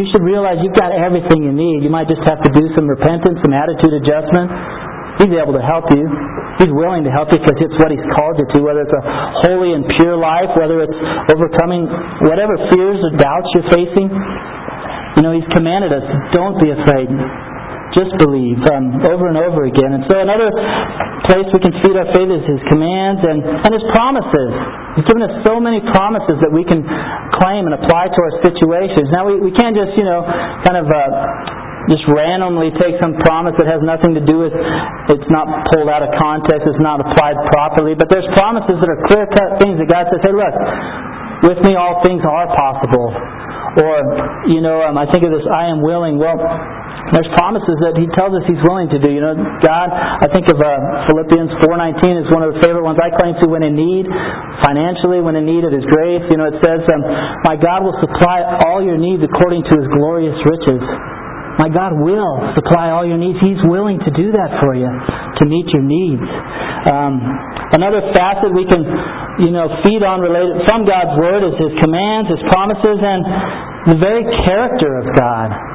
you 0.00 0.04
should 0.08 0.24
realize 0.24 0.58
you've 0.64 0.76
got 0.76 0.96
everything 0.96 1.44
you 1.44 1.52
need. 1.52 1.84
You 1.84 1.92
might 1.92 2.08
just 2.08 2.24
have 2.24 2.40
to 2.40 2.50
do 2.56 2.64
some 2.72 2.88
repentance, 2.88 3.36
some 3.44 3.52
attitude 3.52 3.92
adjustment. 4.00 4.48
He's 5.20 5.30
able 5.36 5.54
to 5.54 5.62
help 5.62 5.92
you. 5.94 6.08
He's 6.58 6.72
willing 6.72 7.04
to 7.06 7.12
help 7.12 7.30
you 7.30 7.38
because 7.38 7.58
it's 7.60 7.76
what 7.78 7.92
He's 7.92 8.02
called 8.16 8.40
you 8.40 8.46
to, 8.48 8.58
whether 8.64 8.82
it's 8.82 8.96
a 8.96 9.04
holy 9.46 9.76
and 9.76 9.84
pure 10.00 10.16
life, 10.16 10.50
whether 10.56 10.80
it's 10.82 10.98
overcoming 11.30 11.86
whatever 12.26 12.56
fears 12.72 12.98
or 12.98 13.12
doubts 13.20 13.48
you're 13.54 13.70
facing. 13.70 14.08
You 14.10 15.22
know, 15.22 15.36
He's 15.36 15.46
commanded 15.54 15.92
us, 15.92 16.06
don't 16.32 16.58
be 16.58 16.72
afraid. 16.74 17.12
Just 17.92 18.16
believe 18.18 18.58
um, 18.72 19.04
over 19.04 19.28
and 19.28 19.36
over 19.36 19.68
again. 19.68 19.92
And 19.92 20.02
so 20.08 20.16
another 20.18 20.48
place 21.28 21.46
we 21.52 21.60
can 21.60 21.74
feed 21.84 21.94
our 21.94 22.08
faith 22.16 22.26
is 22.32 22.42
His 22.48 22.62
commands 22.72 23.20
and, 23.22 23.44
and 23.44 23.70
His 23.70 23.84
promises. 23.92 24.50
He's 24.96 25.06
given 25.06 25.22
us 25.22 25.44
so 25.44 25.60
many 25.60 25.84
promises 25.92 26.40
that 26.40 26.50
we 26.50 26.64
can 26.64 26.80
claim 27.38 27.68
and 27.68 27.74
apply 27.76 28.08
to 28.08 28.18
our 28.18 28.34
situations. 28.40 29.12
Now 29.12 29.28
we, 29.28 29.38
we 29.38 29.52
can't 29.54 29.76
just, 29.76 29.94
you 29.94 30.06
know, 30.06 30.24
kind 30.64 30.78
of 30.80 30.86
uh, 30.88 30.98
just 31.92 32.04
randomly 32.08 32.72
take 32.80 32.96
some 33.04 33.12
promise 33.28 33.52
that 33.60 33.68
has 33.68 33.84
nothing 33.84 34.16
to 34.16 34.22
do 34.24 34.40
with 34.40 34.54
it's 35.12 35.28
not 35.28 35.68
pulled 35.74 35.90
out 35.92 36.00
of 36.00 36.10
context, 36.16 36.64
it's 36.64 36.80
not 36.80 36.98
applied 37.02 37.36
properly. 37.52 37.92
But 37.92 38.08
there's 38.08 38.26
promises 38.34 38.80
that 38.80 38.88
are 38.88 39.00
clear 39.06 39.28
cut 39.28 39.60
things 39.60 39.76
that 39.76 39.88
God 39.90 40.08
says, 40.08 40.20
hey 40.24 40.32
look, 40.32 40.54
with 41.52 41.60
me 41.60 41.76
all 41.76 42.00
things 42.00 42.24
are 42.24 42.48
possible. 42.56 43.12
Or, 43.74 43.94
you 44.48 44.62
know, 44.62 44.86
um, 44.86 44.96
I 44.96 45.04
think 45.10 45.26
of 45.26 45.34
this, 45.34 45.44
I 45.50 45.66
am 45.66 45.82
willing. 45.82 46.16
Well, 46.16 46.38
there's 47.12 47.28
promises 47.36 47.76
that 47.84 47.94
he 48.00 48.08
tells 48.16 48.32
us 48.32 48.42
he's 48.48 48.60
willing 48.64 48.88
to 48.90 48.98
do. 48.98 49.10
You 49.12 49.22
know, 49.22 49.36
God, 49.60 49.92
I 49.92 50.26
think 50.32 50.48
of 50.48 50.56
uh, 50.56 51.06
Philippians 51.10 51.52
4.19 51.62 52.24
is 52.24 52.26
one 52.32 52.42
of 52.42 52.56
the 52.56 52.60
favorite 52.64 52.82
ones 52.82 52.96
I 52.96 53.12
claim 53.14 53.36
to 53.38 53.46
when 53.46 53.62
in 53.62 53.76
need, 53.76 54.08
financially, 54.64 55.20
when 55.20 55.36
in 55.36 55.44
need 55.44 55.62
of 55.62 55.70
his 55.70 55.84
grace. 55.86 56.24
You 56.32 56.40
know, 56.40 56.48
it 56.48 56.58
says, 56.64 56.80
um, 56.90 57.02
my 57.44 57.54
God 57.60 57.84
will 57.84 57.94
supply 58.00 58.42
all 58.66 58.80
your 58.80 58.96
needs 58.96 59.20
according 59.20 59.62
to 59.68 59.72
his 59.78 59.86
glorious 59.94 60.38
riches. 60.48 60.82
My 61.54 61.70
God 61.70 61.94
will 61.94 62.50
supply 62.58 62.90
all 62.90 63.06
your 63.06 63.20
needs. 63.20 63.38
He's 63.38 63.62
willing 63.70 64.02
to 64.02 64.10
do 64.10 64.34
that 64.34 64.58
for 64.58 64.74
you, 64.74 64.90
to 64.90 65.44
meet 65.46 65.70
your 65.70 65.86
needs. 65.86 66.26
Um, 66.90 67.22
another 67.78 68.02
facet 68.10 68.50
we 68.50 68.66
can, 68.66 68.82
you 69.38 69.54
know, 69.54 69.70
feed 69.86 70.02
on 70.02 70.18
related 70.18 70.66
from 70.66 70.82
God's 70.82 71.14
Word 71.14 71.46
is 71.46 71.54
His 71.62 71.74
commands, 71.78 72.26
His 72.26 72.42
promises, 72.50 72.98
and 72.98 73.22
the 73.94 73.98
very 74.02 74.26
character 74.42 74.98
of 74.98 75.14
God. 75.14 75.73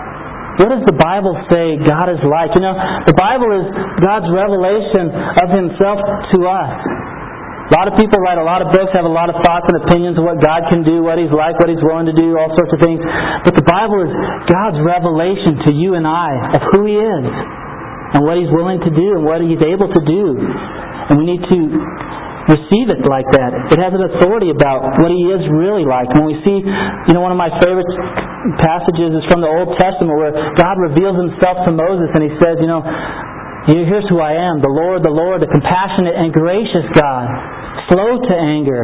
What 0.59 0.75
does 0.75 0.83
the 0.83 0.97
Bible 0.99 1.31
say 1.47 1.79
God 1.87 2.11
is 2.11 2.19
like? 2.27 2.51
You 2.51 2.59
know, 2.59 2.75
the 3.07 3.15
Bible 3.15 3.47
is 3.55 3.65
God's 4.03 4.27
revelation 4.27 5.07
of 5.39 5.47
Himself 5.55 6.03
to 6.35 6.37
us. 6.51 6.75
A 7.69 7.73
lot 7.77 7.87
of 7.87 7.95
people 7.95 8.19
write 8.19 8.35
a 8.35 8.43
lot 8.43 8.59
of 8.59 8.73
books, 8.75 8.91
have 8.91 9.07
a 9.07 9.13
lot 9.13 9.31
of 9.31 9.39
thoughts 9.45 9.71
and 9.71 9.77
opinions 9.87 10.19
of 10.19 10.27
what 10.27 10.43
God 10.43 10.67
can 10.67 10.83
do, 10.83 10.99
what 11.05 11.15
He's 11.15 11.31
like, 11.31 11.55
what 11.63 11.71
He's 11.71 11.79
willing 11.79 12.11
to 12.11 12.17
do, 12.17 12.35
all 12.35 12.51
sorts 12.59 12.75
of 12.75 12.81
things. 12.83 12.99
But 13.47 13.55
the 13.55 13.63
Bible 13.63 14.03
is 14.03 14.11
God's 14.51 14.83
revelation 14.83 15.63
to 15.63 15.71
you 15.71 15.95
and 15.95 16.03
I 16.03 16.59
of 16.59 16.61
who 16.75 16.89
He 16.89 16.97
is 16.97 17.25
and 18.17 18.25
what 18.27 18.35
He's 18.35 18.51
willing 18.51 18.83
to 18.83 18.91
do 18.91 19.07
and 19.15 19.23
what 19.23 19.39
He's 19.39 19.63
able 19.63 19.87
to 19.87 20.01
do. 20.01 20.23
And 21.07 21.23
we 21.23 21.25
need 21.29 21.43
to 21.45 21.59
receive 22.49 22.89
it 22.89 23.05
like 23.05 23.29
that. 23.37 23.53
It 23.69 23.79
has 23.79 23.93
an 23.93 24.03
authority 24.09 24.49
about 24.49 24.81
what 24.97 25.13
He 25.13 25.29
is 25.29 25.45
really 25.53 25.85
like. 25.85 26.09
When 26.17 26.25
we 26.25 26.35
see, 26.41 26.57
you 26.65 27.13
know, 27.13 27.21
one 27.21 27.31
of 27.31 27.39
my 27.39 27.53
favorite 27.61 27.87
passages 28.59 29.13
is 29.13 29.23
from 29.29 29.45
the 29.45 29.51
Old 29.51 29.77
Testament 29.77 30.17
where 30.17 30.33
God 30.57 30.75
reveals 30.81 31.15
Himself 31.15 31.63
to 31.69 31.71
Moses 31.71 32.09
and 32.17 32.25
He 32.25 32.33
says, 32.41 32.57
you 32.57 32.69
know, 32.69 32.81
here's 33.69 34.07
who 34.09 34.17
I 34.17 34.33
am, 34.33 34.65
the 34.65 34.71
Lord, 34.71 35.05
the 35.05 35.13
Lord, 35.13 35.45
the 35.45 35.51
compassionate 35.51 36.17
and 36.17 36.33
gracious 36.33 36.89
God, 36.97 37.29
slow 37.93 38.17
to 38.17 38.33
anger, 38.33 38.81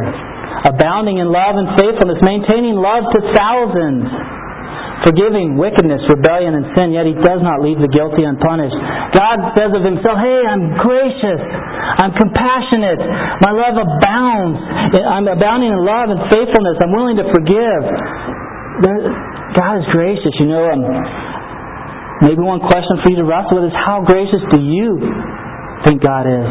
abounding 0.62 1.18
in 1.18 1.26
love 1.26 1.58
and 1.58 1.74
faithfulness, 1.74 2.22
maintaining 2.22 2.78
love 2.78 3.02
to 3.10 3.18
thousands 3.34 4.06
forgiving 5.06 5.54
wickedness, 5.54 6.02
rebellion, 6.10 6.58
and 6.58 6.66
sin, 6.74 6.90
yet 6.90 7.06
he 7.06 7.14
does 7.14 7.38
not 7.38 7.62
leave 7.62 7.78
the 7.78 7.86
guilty 7.86 8.26
unpunished. 8.26 8.74
God 9.14 9.54
says 9.54 9.70
of 9.70 9.86
himself, 9.86 10.18
Hey, 10.18 10.42
I'm 10.42 10.74
gracious. 10.82 11.40
I'm 12.02 12.10
compassionate. 12.18 12.98
My 13.46 13.54
love 13.54 13.78
abounds. 13.78 14.58
I'm 14.98 15.30
abounding 15.30 15.70
in 15.70 15.80
love 15.86 16.10
and 16.10 16.20
faithfulness. 16.34 16.76
I'm 16.82 16.90
willing 16.90 17.16
to 17.22 17.26
forgive. 17.30 17.82
God 19.54 19.74
is 19.78 19.86
gracious. 19.94 20.34
You 20.42 20.50
know, 20.50 20.66
um, 20.74 20.82
maybe 22.26 22.42
one 22.42 22.58
question 22.60 22.98
for 23.00 23.08
you 23.14 23.22
to 23.22 23.26
wrestle 23.26 23.62
with 23.62 23.70
is 23.70 23.76
how 23.86 24.02
gracious 24.02 24.42
do 24.50 24.58
you 24.58 24.98
think 25.86 26.02
God 26.02 26.26
is? 26.26 26.50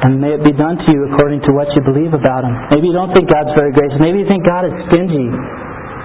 And 0.00 0.16
may 0.16 0.32
it 0.32 0.40
be 0.40 0.56
done 0.56 0.80
to 0.80 0.88
you 0.88 1.12
according 1.12 1.44
to 1.44 1.52
what 1.52 1.68
you 1.76 1.84
believe 1.84 2.16
about 2.16 2.48
Him. 2.48 2.56
Maybe 2.72 2.88
you 2.88 2.96
don't 2.96 3.12
think 3.12 3.28
God's 3.28 3.52
very 3.52 3.68
gracious. 3.76 4.00
Maybe 4.00 4.24
you 4.24 4.28
think 4.32 4.48
God 4.48 4.64
is 4.64 4.72
stingy. 4.88 5.28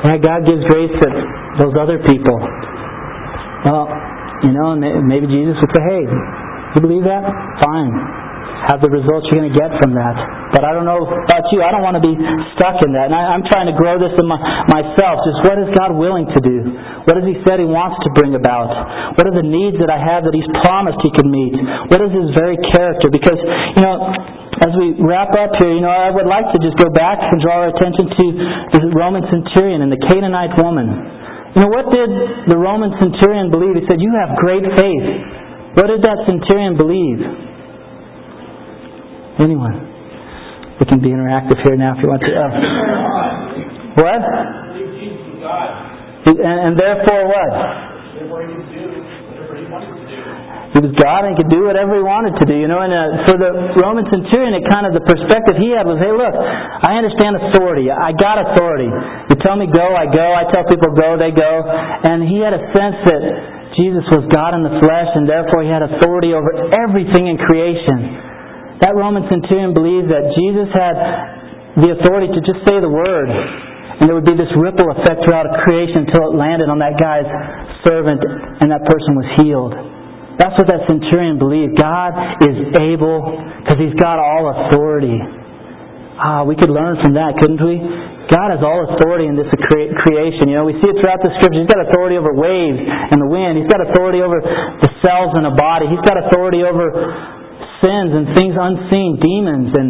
Yeah, 0.05 0.17
God 0.21 0.45
gives 0.45 0.61
grace 0.69 0.93
to 1.01 1.07
those 1.57 1.73
other 1.81 1.97
people. 2.05 2.37
Well, 3.65 3.89
you 4.45 4.53
know, 4.53 4.77
maybe 4.77 5.25
Jesus 5.25 5.57
would 5.57 5.73
say, 5.73 5.81
hey, 5.81 6.03
you 6.05 6.79
believe 6.81 7.03
that? 7.09 7.25
Fine. 7.65 7.89
Have 8.71 8.79
the 8.81 8.89
results 8.89 9.27
you're 9.29 9.43
going 9.43 9.51
to 9.51 9.57
get 9.57 9.69
from 9.77 9.93
that. 9.93 10.15
But 10.55 10.63
I 10.63 10.71
don't 10.71 10.87
know 10.87 11.03
about 11.03 11.45
you. 11.51 11.61
I 11.61 11.69
don't 11.69 11.83
want 11.83 11.99
to 11.99 12.05
be 12.05 12.15
stuck 12.57 12.81
in 12.81 12.95
that. 12.95 13.11
And 13.11 13.15
I, 13.15 13.35
am 13.35 13.43
trying 13.51 13.67
to 13.69 13.75
grow 13.75 13.99
this 13.99 14.15
in 14.15 14.25
my, 14.25 14.39
myself. 14.71 15.21
Just 15.27 15.39
what 15.45 15.59
is 15.59 15.69
God 15.75 15.93
willing 15.93 16.25
to 16.31 16.39
do? 16.41 16.57
What 17.05 17.19
has 17.19 17.27
He 17.27 17.37
said 17.43 17.59
He 17.61 17.67
wants 17.67 17.99
to 18.07 18.09
bring 18.15 18.33
about? 18.33 18.71
What 19.19 19.27
are 19.27 19.35
the 19.35 19.45
needs 19.45 19.77
that 19.83 19.91
I 19.91 19.99
have 19.99 20.25
that 20.25 20.33
He's 20.33 20.47
promised 20.65 20.97
He 21.03 21.11
can 21.13 21.27
meet? 21.29 21.53
What 21.91 21.99
is 22.01 22.09
His 22.15 22.31
very 22.33 22.57
character? 22.73 23.11
Because, 23.11 23.37
you 23.37 23.83
know, 23.83 23.95
as 24.63 24.71
we 24.79 24.95
wrap 25.03 25.35
up 25.35 25.59
here, 25.59 25.75
you 25.75 25.83
know, 25.83 25.91
I 25.91 26.09
would 26.15 26.25
like 26.25 26.47
to 26.55 26.59
just 26.63 26.79
go 26.79 26.87
back 26.89 27.19
and 27.19 27.37
draw 27.43 27.67
our 27.67 27.69
attention 27.75 28.07
to 28.07 28.25
the 28.71 28.81
Roman 28.95 29.27
centurion 29.27 29.83
and 29.83 29.91
the 29.91 29.99
Canaanite 29.99 30.55
woman. 30.63 30.87
You 31.55 31.63
know, 31.63 31.71
what 31.71 31.87
did 31.91 32.11
the 32.47 32.55
Roman 32.59 32.91
centurion 32.99 33.51
believe? 33.51 33.79
He 33.79 33.83
said, 33.87 33.99
You 33.99 34.11
have 34.15 34.35
great 34.39 34.63
faith. 34.79 35.07
What 35.75 35.91
did 35.91 36.03
that 36.07 36.23
centurion 36.23 36.79
believe? 36.79 37.19
Anyone? 39.39 39.75
We 40.79 40.85
can 40.87 40.99
be 40.99 41.09
interactive 41.11 41.59
here 41.63 41.75
now 41.75 41.95
if 41.95 42.03
you 42.03 42.09
want 42.11 42.23
to. 42.23 42.31
Uh, 42.35 42.49
what? 43.99 44.21
And, 46.25 46.39
and 46.39 46.73
therefore 46.75 47.27
what? 47.27 47.51
He 48.15 48.27
could 48.27 48.67
do 48.75 48.83
whatever 48.91 49.55
he 49.55 49.67
wanted 49.71 49.95
to 49.95 50.03
do. 50.07 50.19
He 50.75 50.79
was 50.83 50.91
God 50.99 51.23
and 51.23 51.31
he 51.31 51.37
could 51.39 51.47
do 51.47 51.63
whatever 51.63 51.95
he 51.95 52.03
wanted 52.03 52.35
to 52.35 52.45
do. 52.47 52.55
You 52.59 52.67
know, 52.67 52.83
and 52.83 52.91
uh, 52.91 53.23
for 53.23 53.39
the 53.39 53.79
Roman 53.79 54.03
centurion, 54.11 54.51
it 54.59 54.67
kind 54.67 54.83
of 54.83 54.91
the 54.91 55.03
perspective 55.07 55.55
he 55.55 55.71
had 55.71 55.87
was, 55.87 55.95
hey, 56.03 56.11
look, 56.11 56.35
I 56.35 56.99
understand 56.99 57.39
authority. 57.39 57.87
I 57.87 58.11
got 58.11 58.35
authority. 58.39 58.91
You 58.91 59.35
tell 59.47 59.55
me 59.55 59.71
go, 59.71 59.87
I 59.95 60.11
go. 60.11 60.27
I 60.35 60.43
tell 60.51 60.67
people 60.67 60.91
go, 60.91 61.15
they 61.15 61.31
go. 61.31 61.63
And 61.63 62.27
he 62.27 62.43
had 62.43 62.51
a 62.51 62.63
sense 62.75 62.99
that 63.07 63.23
Jesus 63.79 64.03
was 64.11 64.27
God 64.31 64.55
in 64.55 64.63
the 64.63 64.75
flesh, 64.83 65.11
and 65.15 65.27
therefore 65.27 65.63
he 65.63 65.71
had 65.71 65.83
authority 65.83 66.35
over 66.35 66.51
everything 66.75 67.27
in 67.31 67.39
creation. 67.39 68.24
That 68.83 68.91
Roman 68.91 69.23
centurion 69.31 69.71
believed 69.71 70.11
that 70.11 70.35
Jesus 70.35 70.67
had 70.75 70.95
the 71.79 71.95
authority 71.99 72.31
to 72.31 72.41
just 72.43 72.63
say 72.67 72.79
the 72.79 72.91
word, 72.91 73.27
and 73.31 74.07
there 74.07 74.15
would 74.15 74.27
be 74.27 74.35
this 74.35 74.51
ripple 74.59 74.91
effect 74.91 75.23
throughout 75.23 75.47
creation 75.63 76.07
until 76.07 76.31
it 76.31 76.33
landed 76.35 76.67
on 76.67 76.79
that 76.83 76.99
guy's 76.99 77.27
servant, 77.87 78.19
and 78.59 78.67
that 78.67 78.83
person 78.83 79.15
was 79.15 79.27
healed. 79.39 79.75
That's 80.35 80.55
what 80.59 80.67
that 80.67 80.83
centurion 80.87 81.39
believed. 81.39 81.79
God 81.79 82.11
is 82.43 82.75
able 82.83 83.23
because 83.63 83.79
he's 83.79 83.95
got 83.95 84.19
all 84.19 84.51
authority. 84.51 85.15
Ah, 86.19 86.43
we 86.43 86.55
could 86.59 86.71
learn 86.71 86.99
from 87.03 87.15
that, 87.15 87.39
couldn't 87.39 87.59
we? 87.59 87.79
God 88.31 88.51
has 88.51 88.63
all 88.63 88.87
authority 88.87 89.27
in 89.27 89.35
this 89.35 89.47
creation. 89.55 90.51
You 90.51 90.59
know, 90.59 90.65
we 90.67 90.75
see 90.79 90.89
it 90.91 90.97
throughout 90.99 91.23
the 91.23 91.31
scriptures. 91.39 91.63
He's 91.63 91.71
got 91.71 91.83
authority 91.87 92.15
over 92.19 92.35
waves 92.35 92.79
and 92.83 93.19
the 93.19 93.27
wind. 93.27 93.59
He's 93.59 93.69
got 93.71 93.83
authority 93.83 94.23
over 94.23 94.39
the 94.43 94.91
cells 95.03 95.35
in 95.39 95.43
a 95.47 95.55
body. 95.55 95.87
He's 95.87 96.03
got 96.03 96.19
authority 96.19 96.63
over 96.63 96.89
sins 97.85 98.09
and 98.09 98.25
things 98.33 98.57
unseen, 98.57 99.21
demons 99.21 99.69
and 99.69 99.89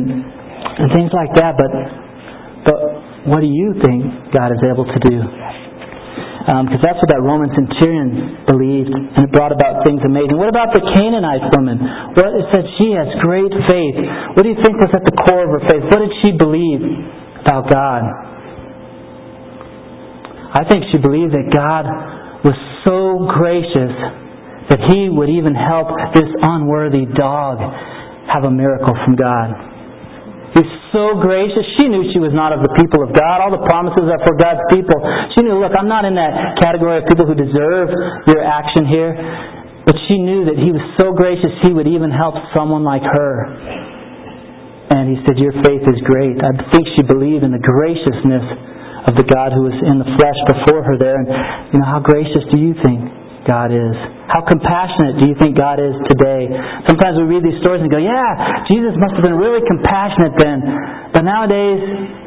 and 0.75 0.87
things 0.91 1.11
like 1.15 1.31
that. 1.39 1.55
But 1.55 1.71
but 2.67 2.79
what 3.31 3.39
do 3.39 3.47
you 3.47 3.79
think 3.79 4.35
God 4.35 4.51
is 4.51 4.59
able 4.67 4.83
to 4.83 4.99
do? 5.07 5.23
because 6.45 6.77
um, 6.77 6.85
that's 6.85 7.01
what 7.01 7.09
that 7.09 7.25
Roman 7.25 7.49
centurion 7.57 8.45
believed, 8.45 8.93
and 8.93 9.25
it 9.25 9.33
brought 9.33 9.49
about 9.49 9.81
things 9.81 9.97
amazing. 10.05 10.37
What 10.37 10.45
about 10.45 10.77
the 10.77 10.83
Canaanite 10.93 11.49
woman? 11.57 11.81
Well, 12.13 12.37
it 12.37 12.45
said 12.53 12.69
she 12.77 12.93
has 12.93 13.09
great 13.25 13.49
faith. 13.65 13.97
What 14.37 14.45
do 14.45 14.53
you 14.53 14.59
think 14.61 14.77
was 14.77 14.93
at 14.93 15.01
the 15.01 15.15
core 15.25 15.41
of 15.41 15.57
her 15.57 15.63
faith? 15.65 15.89
What 15.89 16.05
did 16.05 16.13
she 16.21 16.37
believe 16.37 16.85
about 17.41 17.65
God? 17.65 18.05
I 20.53 20.69
think 20.69 20.85
she 20.93 21.01
believed 21.01 21.33
that 21.33 21.49
God 21.49 21.89
was 22.45 22.53
so 22.85 23.25
gracious 23.25 23.91
that 24.69 24.81
He 24.89 25.09
would 25.09 25.29
even 25.29 25.53
help 25.53 25.93
this 26.13 26.29
unworthy 26.41 27.05
dog 27.13 27.61
have 28.29 28.43
a 28.43 28.51
miracle 28.51 28.93
from 29.05 29.13
God. 29.13 29.53
He's 30.55 30.71
so 30.95 31.19
gracious. 31.19 31.67
She 31.75 31.91
knew 31.91 32.07
she 32.15 32.23
was 32.23 32.31
not 32.31 32.55
of 32.55 32.63
the 32.63 32.71
people 32.79 33.03
of 33.03 33.11
God. 33.11 33.43
All 33.43 33.51
the 33.51 33.65
promises 33.67 34.07
are 34.07 34.21
for 34.23 34.39
God's 34.39 34.63
people. 34.71 34.95
She 35.35 35.43
knew, 35.43 35.59
look, 35.59 35.75
I'm 35.75 35.91
not 35.91 36.07
in 36.07 36.15
that 36.15 36.55
category 36.63 37.03
of 37.03 37.11
people 37.11 37.27
who 37.27 37.35
deserve 37.35 37.91
your 38.31 38.39
action 38.39 38.87
here. 38.87 39.11
But 39.83 39.99
she 40.07 40.15
knew 40.17 40.47
that 40.47 40.55
He 40.55 40.71
was 40.71 40.81
so 40.95 41.11
gracious, 41.11 41.51
He 41.67 41.75
would 41.75 41.91
even 41.91 42.09
help 42.09 42.39
someone 42.55 42.87
like 42.87 43.03
her. 43.03 43.33
And 44.95 45.11
He 45.11 45.19
said, 45.27 45.35
Your 45.37 45.53
faith 45.61 45.83
is 45.85 45.99
great. 46.07 46.39
I 46.39 46.55
think 46.71 46.87
she 46.95 47.03
believed 47.03 47.43
in 47.43 47.51
the 47.51 47.61
graciousness 47.61 48.45
of 49.05 49.13
the 49.19 49.27
God 49.27 49.53
who 49.53 49.67
was 49.67 49.75
in 49.75 49.99
the 50.01 50.09
flesh 50.17 50.39
before 50.49 50.87
her 50.87 50.95
there. 50.97 51.19
And, 51.19 51.27
you 51.75 51.77
know, 51.83 51.85
how 51.85 51.99
gracious 51.99 52.47
do 52.49 52.57
you 52.57 52.73
think 52.79 53.14
God 53.45 53.69
is? 53.69 53.93
How 54.25 54.41
compassionate 54.41 55.21
do 55.21 55.29
you 55.29 55.37
think 55.37 55.53
God 55.53 55.77
is 55.77 55.93
today? 56.09 56.49
Sometimes 56.89 57.21
we 57.21 57.29
read 57.29 57.45
these 57.45 57.61
stories 57.61 57.85
and 57.85 57.93
go, 57.93 58.01
yeah, 58.01 58.65
Jesus 58.65 58.97
must 58.97 59.13
have 59.13 59.21
been 59.21 59.37
really 59.37 59.61
compassionate 59.69 60.33
then. 60.41 60.65
But 61.13 61.23
nowadays, 61.23 61.79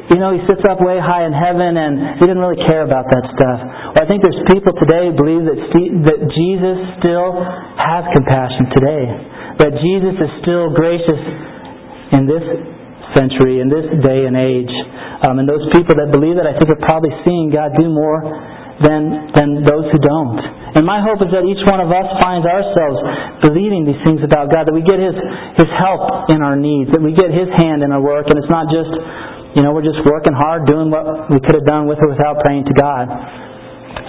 you 0.09 0.17
know, 0.17 0.31
he 0.31 0.39
sits 0.47 0.63
up 0.63 0.79
way 0.79 0.95
high 0.95 1.27
in 1.27 1.35
heaven 1.35 1.75
and 1.75 2.17
he 2.17 2.23
didn't 2.23 2.39
really 2.39 2.63
care 2.65 2.87
about 2.87 3.11
that 3.11 3.25
stuff. 3.35 3.59
Well, 3.93 4.01
I 4.01 4.07
think 4.07 4.23
there's 4.23 4.41
people 4.47 4.71
today 4.79 5.11
who 5.11 5.13
believe 5.19 5.43
that, 5.43 5.59
that 6.07 6.19
Jesus 6.31 6.77
still 7.03 7.35
has 7.35 8.07
compassion 8.15 8.71
today. 8.73 9.03
That 9.59 9.75
Jesus 9.75 10.15
is 10.15 10.31
still 10.39 10.71
gracious 10.71 11.21
in 12.15 12.31
this 12.31 12.45
century, 13.11 13.59
in 13.59 13.67
this 13.67 13.85
day 13.99 14.23
and 14.23 14.39
age. 14.39 14.71
Um, 15.27 15.43
and 15.43 15.45
those 15.45 15.67
people 15.75 15.99
that 15.99 16.15
believe 16.15 16.39
that, 16.39 16.47
I 16.47 16.55
think, 16.55 16.71
are 16.71 16.83
probably 16.87 17.11
seeing 17.27 17.51
God 17.51 17.75
do 17.75 17.91
more 17.91 18.23
than, 18.81 19.31
than 19.35 19.47
those 19.63 19.87
who 19.91 19.99
don't. 19.99 20.39
And 20.75 20.85
my 20.85 21.01
hope 21.01 21.19
is 21.25 21.33
that 21.33 21.43
each 21.49 21.63
one 21.65 21.81
of 21.81 21.89
us 21.89 22.07
finds 22.21 22.45
ourselves 22.45 22.99
believing 23.41 23.89
these 23.89 23.99
things 24.05 24.21
about 24.21 24.53
God, 24.53 24.69
that 24.69 24.75
we 24.75 24.85
get 24.85 25.01
His, 25.01 25.17
His 25.57 25.69
help 25.75 26.29
in 26.29 26.45
our 26.45 26.55
needs, 26.55 26.93
that 26.93 27.01
we 27.01 27.11
get 27.11 27.33
His 27.33 27.49
hand 27.57 27.81
in 27.81 27.89
our 27.89 28.01
work, 28.01 28.29
and 28.29 28.37
it's 28.37 28.51
not 28.53 28.69
just, 28.69 28.91
you 29.57 29.65
know, 29.65 29.73
we're 29.73 29.85
just 29.85 29.99
working 30.05 30.33
hard 30.33 30.69
doing 30.69 30.93
what 30.93 31.27
we 31.33 31.41
could 31.41 31.57
have 31.57 31.65
done 31.65 31.89
with 31.89 31.97
or 31.99 32.13
without 32.13 32.39
praying 32.45 32.69
to 32.69 32.75
God. 32.77 33.09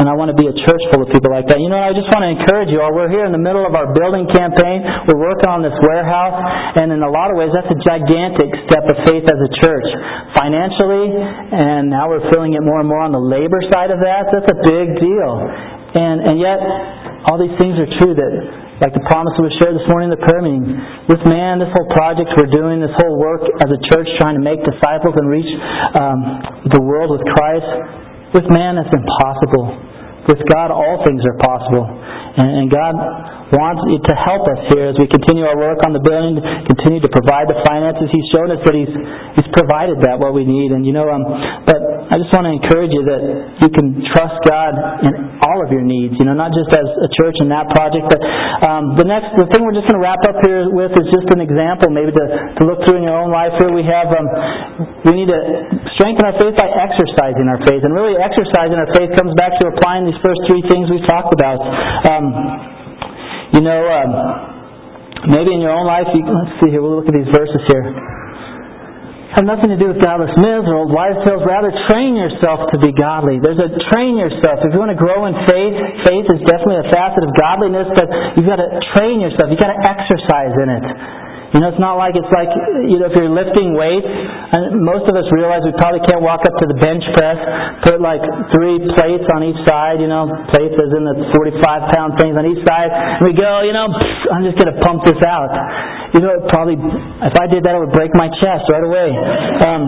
And 0.00 0.08
I 0.08 0.16
want 0.16 0.32
to 0.32 0.38
be 0.38 0.48
a 0.48 0.56
church 0.64 0.80
full 0.88 1.04
of 1.04 1.12
people 1.12 1.28
like 1.28 1.44
that. 1.52 1.60
You 1.60 1.68
know, 1.68 1.76
I 1.76 1.92
just 1.92 2.08
want 2.08 2.24
to 2.24 2.32
encourage 2.32 2.72
you 2.72 2.80
all. 2.80 2.88
We're 2.88 3.12
here 3.12 3.28
in 3.28 3.36
the 3.36 3.42
middle 3.42 3.68
of 3.68 3.76
our 3.76 3.92
building 3.92 4.24
campaign. 4.32 4.80
We're 5.04 5.20
working 5.20 5.52
on 5.52 5.60
this 5.60 5.76
warehouse. 5.84 6.40
And 6.80 6.88
in 6.88 7.04
a 7.04 7.12
lot 7.12 7.28
of 7.28 7.36
ways, 7.36 7.52
that's 7.52 7.68
a 7.68 7.80
gigantic 7.84 8.48
step 8.64 8.88
of 8.88 8.96
faith 9.04 9.28
as 9.28 9.36
a 9.36 9.50
church. 9.60 9.88
Financially, 10.40 11.12
and 11.52 11.92
now 11.92 12.08
we're 12.08 12.24
feeling 12.32 12.56
it 12.56 12.64
more 12.64 12.80
and 12.80 12.88
more 12.88 13.04
on 13.04 13.12
the 13.12 13.20
labor 13.20 13.60
side 13.68 13.92
of 13.92 14.00
that. 14.00 14.32
That's 14.32 14.48
a 14.48 14.58
big 14.64 14.96
deal. 14.96 15.32
And, 15.92 16.32
and 16.32 16.36
yet, 16.40 16.64
all 17.28 17.36
these 17.36 17.52
things 17.60 17.76
are 17.76 17.90
true 18.00 18.16
that 18.16 18.32
like 18.80 18.96
the 18.96 19.04
promise 19.12 19.36
that 19.36 19.44
was 19.44 19.52
shared 19.60 19.76
this 19.76 19.84
morning 19.92 20.08
in 20.08 20.16
the 20.16 20.24
prayer 20.24 20.40
meeting. 20.40 20.64
This 21.04 21.20
man, 21.28 21.60
this 21.60 21.68
whole 21.76 21.92
project 21.92 22.32
we're 22.32 22.48
doing, 22.48 22.80
this 22.80 22.96
whole 22.96 23.20
work 23.20 23.44
as 23.60 23.68
a 23.68 23.80
church 23.92 24.08
trying 24.16 24.40
to 24.40 24.44
make 24.44 24.56
disciples 24.64 25.12
and 25.20 25.28
reach 25.28 25.52
um, 25.92 26.64
the 26.72 26.80
world 26.80 27.12
with 27.12 27.20
Christ, 27.36 27.68
with 28.32 28.48
man, 28.48 28.80
it's 28.80 28.88
impossible. 28.88 29.89
With 30.30 30.46
God, 30.46 30.70
all 30.70 31.02
things 31.02 31.18
are 31.26 31.38
possible. 31.42 31.90
And, 32.38 32.70
God 32.70 32.94
wants 33.54 33.82
to 33.82 34.14
help 34.14 34.46
us 34.46 34.60
here 34.70 34.90
as 34.90 34.96
we 34.98 35.10
continue 35.10 35.42
our 35.46 35.58
work 35.58 35.82
on 35.86 35.94
the 35.94 36.02
building, 36.02 36.38
continue 36.66 37.02
to 37.02 37.10
provide 37.10 37.50
the 37.50 37.58
finances. 37.66 38.06
He's 38.10 38.28
shown 38.30 38.50
us 38.50 38.62
that 38.62 38.74
He's 38.74 38.94
He's 39.38 39.50
provided 39.54 40.02
that 40.06 40.18
what 40.18 40.34
we 40.34 40.46
need. 40.46 40.70
And 40.74 40.86
you 40.86 40.94
know, 40.94 41.06
um, 41.10 41.24
but 41.66 41.78
I 42.10 42.18
just 42.18 42.34
want 42.34 42.50
to 42.50 42.54
encourage 42.54 42.90
you 42.90 43.06
that 43.06 43.22
you 43.62 43.70
can 43.70 44.02
trust 44.10 44.42
God 44.42 44.74
in 45.06 45.38
all 45.46 45.62
of 45.62 45.70
your 45.70 45.86
needs, 45.86 46.18
you 46.18 46.26
know, 46.26 46.34
not 46.34 46.50
just 46.50 46.66
as 46.74 46.82
a 46.82 47.10
church 47.14 47.38
and 47.38 47.46
that 47.54 47.70
project. 47.70 48.10
But 48.10 48.18
um, 48.66 48.98
the 48.98 49.06
next, 49.06 49.30
the 49.38 49.46
thing 49.54 49.62
we're 49.62 49.78
just 49.78 49.86
going 49.86 49.94
to 49.94 50.02
wrap 50.02 50.18
up 50.26 50.42
here 50.42 50.66
with 50.74 50.90
is 50.98 51.06
just 51.06 51.30
an 51.30 51.38
example, 51.38 51.94
maybe 51.94 52.10
to, 52.10 52.26
to 52.58 52.62
look 52.66 52.82
through 52.82 52.98
in 52.98 53.06
your 53.06 53.14
own 53.14 53.30
life. 53.30 53.54
Here 53.62 53.70
we 53.70 53.86
have, 53.86 54.10
um, 54.10 54.26
we 55.06 55.22
need 55.22 55.30
to 55.30 55.40
strengthen 55.94 56.26
our 56.26 56.34
faith 56.34 56.58
by 56.58 56.66
exercising 56.66 57.46
our 57.46 57.62
faith, 57.62 57.86
and 57.86 57.94
really 57.94 58.18
exercising 58.18 58.74
our 58.74 58.90
faith 58.90 59.14
comes 59.14 59.30
back 59.38 59.54
to 59.62 59.70
applying 59.70 60.10
these 60.10 60.18
first 60.18 60.42
three 60.50 60.66
things 60.66 60.90
we've 60.90 61.06
talked 61.06 61.30
about. 61.30 61.62
Um, 62.10 62.79
you 63.54 63.62
know, 63.62 63.80
um, 63.90 64.10
maybe 65.30 65.54
in 65.54 65.60
your 65.60 65.74
own 65.74 65.86
life, 65.86 66.06
you, 66.14 66.22
let's 66.24 66.58
see 66.62 66.70
here. 66.70 66.82
We'll 66.82 66.96
look 66.96 67.08
at 67.08 67.14
these 67.14 67.30
verses 67.32 67.60
here 67.68 67.90
have 69.38 69.46
nothing 69.46 69.70
to 69.70 69.78
do 69.78 69.94
with 69.94 70.02
godless 70.02 70.34
myths 70.34 70.66
or 70.66 70.82
old 70.82 70.90
wives' 70.90 71.22
tales. 71.22 71.46
Rather, 71.46 71.70
train 71.86 72.18
yourself 72.18 72.66
to 72.74 72.76
be 72.82 72.90
godly. 72.90 73.38
There's 73.38 73.62
a 73.62 73.70
train 73.94 74.18
yourself. 74.18 74.58
If 74.66 74.74
you 74.74 74.80
want 74.82 74.90
to 74.90 74.98
grow 74.98 75.30
in 75.30 75.34
faith, 75.46 75.76
faith 76.02 76.26
is 76.34 76.40
definitely 76.50 76.82
a 76.82 76.88
facet 76.90 77.22
of 77.22 77.30
godliness, 77.38 77.88
but 77.94 78.10
you've 78.34 78.50
got 78.50 78.58
to 78.58 78.70
train 78.98 79.22
yourself. 79.22 79.46
You've 79.54 79.62
got 79.62 79.70
to 79.70 79.80
exercise 79.86 80.54
in 80.58 80.68
it. 80.68 80.84
You 81.50 81.58
know, 81.58 81.74
it's 81.74 81.82
not 81.82 81.98
like 81.98 82.14
it's 82.14 82.30
like 82.30 82.46
you 82.86 83.02
know 83.02 83.10
if 83.10 83.14
you're 83.18 83.30
lifting 83.30 83.74
weights. 83.74 84.06
And 84.06 84.82
most 84.86 85.06
of 85.10 85.14
us 85.18 85.26
realize 85.34 85.66
we 85.66 85.74
probably 85.78 86.02
can't 86.06 86.22
walk 86.22 86.46
up 86.46 86.54
to 86.62 86.66
the 86.66 86.78
bench 86.78 87.02
press, 87.18 87.38
put 87.82 87.98
like 87.98 88.22
three 88.54 88.78
plates 88.94 89.26
on 89.34 89.42
each 89.42 89.58
side. 89.66 89.98
You 89.98 90.06
know, 90.06 90.30
plates 90.54 90.78
as 90.78 90.90
in 90.94 91.02
the 91.02 91.26
45 91.34 91.94
pound 91.94 92.18
things 92.22 92.38
on 92.38 92.46
each 92.46 92.62
side. 92.62 92.90
And 92.90 93.26
we 93.26 93.34
go, 93.34 93.66
you 93.66 93.74
know, 93.74 93.90
I'm 94.30 94.46
just 94.46 94.62
going 94.62 94.70
to 94.70 94.78
pump 94.82 95.02
this 95.02 95.18
out. 95.26 95.50
You 96.14 96.22
know, 96.22 96.34
probably 96.50 96.78
if 96.78 97.34
I 97.38 97.46
did 97.50 97.66
that, 97.66 97.74
it 97.74 97.80
would 97.82 97.94
break 97.94 98.10
my 98.14 98.30
chest 98.42 98.66
right 98.70 98.82
away. 98.86 99.10
Um, 99.62 99.82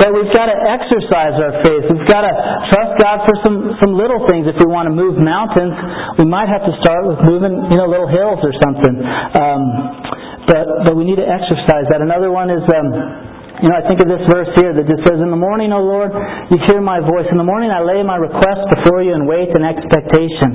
but 0.00 0.12
we've 0.16 0.32
got 0.32 0.48
to 0.48 0.56
exercise 0.68 1.36
our 1.36 1.60
faith. 1.64 1.84
We've 1.92 2.08
got 2.08 2.24
to 2.24 2.32
trust 2.72 2.92
God 3.00 3.24
for 3.28 3.34
some 3.44 3.76
some 3.84 3.92
little 3.96 4.24
things. 4.28 4.48
If 4.48 4.56
we 4.60 4.68
want 4.68 4.88
to 4.88 4.94
move 4.94 5.20
mountains, 5.20 5.76
we 6.16 6.24
might 6.24 6.48
have 6.48 6.64
to 6.64 6.72
start 6.80 7.04
with 7.04 7.20
moving, 7.24 7.68
you 7.68 7.76
know, 7.76 7.88
little 7.88 8.08
hills 8.08 8.40
or 8.40 8.52
something. 8.64 8.94
Um, 8.96 9.62
but 10.48 10.88
but 10.88 10.94
we 10.96 11.04
need 11.04 11.20
to 11.20 11.28
exercise 11.28 11.86
that. 11.92 12.00
Another 12.00 12.32
one 12.32 12.48
is. 12.50 12.64
Um, 12.72 13.38
you 13.58 13.66
know, 13.66 13.74
I 13.74 13.82
think 13.90 13.98
of 13.98 14.06
this 14.06 14.22
verse 14.30 14.46
here 14.54 14.70
that 14.70 14.86
just 14.86 15.02
says, 15.02 15.18
In 15.18 15.34
the 15.34 15.40
morning, 15.40 15.74
O 15.74 15.82
Lord, 15.82 16.14
you 16.46 16.62
hear 16.70 16.78
my 16.78 17.02
voice. 17.02 17.26
In 17.26 17.42
the 17.42 17.46
morning, 17.46 17.74
I 17.74 17.82
lay 17.82 18.06
my 18.06 18.14
request 18.14 18.70
before 18.70 19.02
you 19.02 19.18
and 19.18 19.26
wait 19.26 19.50
in 19.50 19.66
expectation. 19.66 20.54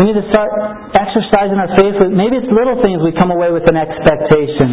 We 0.00 0.08
need 0.08 0.16
to 0.16 0.24
start 0.32 0.48
exercising 0.96 1.60
our 1.60 1.68
faith. 1.76 1.92
Maybe 2.08 2.40
it's 2.40 2.48
little 2.48 2.80
things 2.80 3.04
we 3.04 3.12
come 3.20 3.28
away 3.28 3.52
with 3.52 3.68
an 3.68 3.76
expectation. 3.76 4.64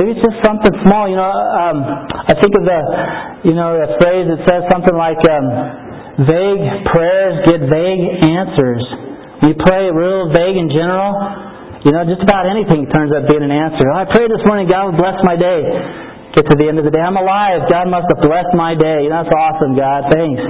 Maybe 0.00 0.16
it's 0.16 0.24
just 0.24 0.40
something 0.40 0.72
small. 0.88 1.04
You 1.12 1.20
know, 1.20 1.28
um, 1.28 1.84
I 2.24 2.32
think 2.40 2.56
of 2.56 2.64
the, 2.64 2.80
you 3.44 3.52
know, 3.52 3.76
a 3.76 4.00
phrase 4.00 4.24
that 4.32 4.40
says 4.48 4.64
something 4.72 4.96
like, 4.96 5.20
um, 5.28 6.24
"Vague 6.24 6.64
prayers 6.88 7.52
get 7.52 7.68
vague 7.68 8.04
answers." 8.24 8.80
We 9.44 9.52
pray 9.60 9.92
real 9.92 10.32
vague 10.32 10.56
in 10.56 10.72
general, 10.72 11.12
you 11.86 11.94
know, 11.94 12.02
just 12.08 12.22
about 12.24 12.50
anything 12.50 12.90
turns 12.90 13.14
up 13.14 13.30
being 13.30 13.46
an 13.46 13.54
answer. 13.54 13.86
Oh, 13.86 14.02
I 14.02 14.06
prayed 14.10 14.30
this 14.30 14.42
morning, 14.50 14.66
God 14.66 14.98
bless 14.98 15.14
my 15.22 15.38
day. 15.38 15.62
Get 16.34 16.44
to 16.50 16.56
the 16.58 16.66
end 16.66 16.76
of 16.76 16.84
the 16.84 16.92
day, 16.92 17.00
I'm 17.00 17.16
alive. 17.16 17.70
God 17.70 17.88
must 17.88 18.10
have 18.12 18.20
blessed 18.20 18.52
my 18.52 18.74
day. 18.76 19.06
You 19.06 19.10
know, 19.10 19.24
that's 19.24 19.32
awesome, 19.32 19.78
God. 19.78 20.10
Thanks. 20.12 20.42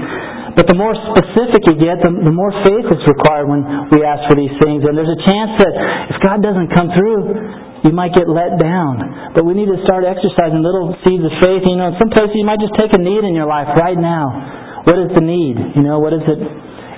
But 0.59 0.67
the 0.67 0.75
more 0.75 0.91
specific 1.15 1.71
you 1.71 1.79
get, 1.79 2.03
the, 2.03 2.11
the 2.11 2.35
more 2.35 2.51
faith 2.67 2.89
is 2.91 3.03
required 3.07 3.47
when 3.47 3.63
we 3.95 4.03
ask 4.03 4.27
for 4.27 4.35
these 4.35 4.51
things. 4.59 4.83
And 4.83 4.99
there's 4.99 5.13
a 5.13 5.23
chance 5.23 5.55
that 5.63 5.75
if 6.11 6.19
God 6.19 6.43
doesn't 6.43 6.75
come 6.75 6.91
through, 6.91 7.87
you 7.87 7.95
might 7.95 8.11
get 8.11 8.27
let 8.27 8.59
down. 8.59 9.33
But 9.39 9.47
we 9.47 9.55
need 9.55 9.71
to 9.71 9.79
start 9.87 10.03
exercising 10.03 10.59
little 10.59 10.99
seeds 11.07 11.23
of 11.23 11.31
faith. 11.39 11.63
You 11.63 11.79
know, 11.79 11.95
in 11.95 11.97
some 12.03 12.11
places 12.11 12.35
you 12.35 12.43
might 12.43 12.59
just 12.59 12.75
take 12.75 12.91
a 12.91 12.99
need 12.99 13.23
in 13.23 13.39
your 13.39 13.47
life 13.47 13.71
right 13.79 13.97
now. 13.97 14.83
What 14.83 14.99
is 14.99 15.15
the 15.15 15.23
need? 15.23 15.79
You 15.79 15.85
know, 15.87 16.03
what 16.03 16.11
is 16.11 16.27
it 16.27 16.41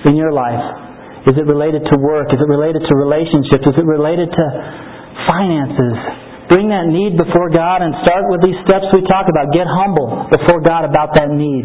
in 0.09 0.17
your 0.17 0.33
life? 0.33 0.90
Is 1.29 1.37
it 1.37 1.45
related 1.45 1.85
to 1.85 1.95
work? 2.01 2.33
Is 2.33 2.41
it 2.41 2.49
related 2.49 2.81
to 2.81 2.93
relationships? 2.97 3.61
Is 3.61 3.77
it 3.77 3.85
related 3.85 4.33
to 4.33 4.45
finances? 5.29 5.97
Bring 6.49 6.67
that 6.73 6.89
need 6.89 7.13
before 7.13 7.53
God 7.53 7.85
and 7.85 7.93
start 8.01 8.25
with 8.27 8.41
these 8.41 8.57
steps 8.65 8.89
we 8.89 9.05
talk 9.05 9.29
about. 9.29 9.53
Get 9.53 9.69
humble 9.69 10.27
before 10.33 10.65
God 10.65 10.83
about 10.83 11.13
that 11.21 11.29
need. 11.29 11.63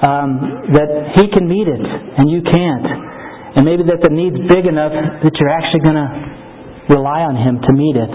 Um, 0.00 0.72
that 0.74 1.20
He 1.20 1.28
can 1.28 1.44
meet 1.44 1.68
it 1.68 1.84
and 1.84 2.26
you 2.32 2.40
can't. 2.40 2.88
And 3.54 3.62
maybe 3.68 3.84
that 3.86 4.00
the 4.00 4.10
need's 4.10 4.40
big 4.48 4.64
enough 4.64 4.96
that 4.96 5.32
you're 5.36 5.52
actually 5.52 5.84
going 5.84 6.00
to 6.00 6.08
rely 6.88 7.22
on 7.22 7.36
Him 7.36 7.60
to 7.60 7.70
meet 7.76 8.00
it. 8.00 8.12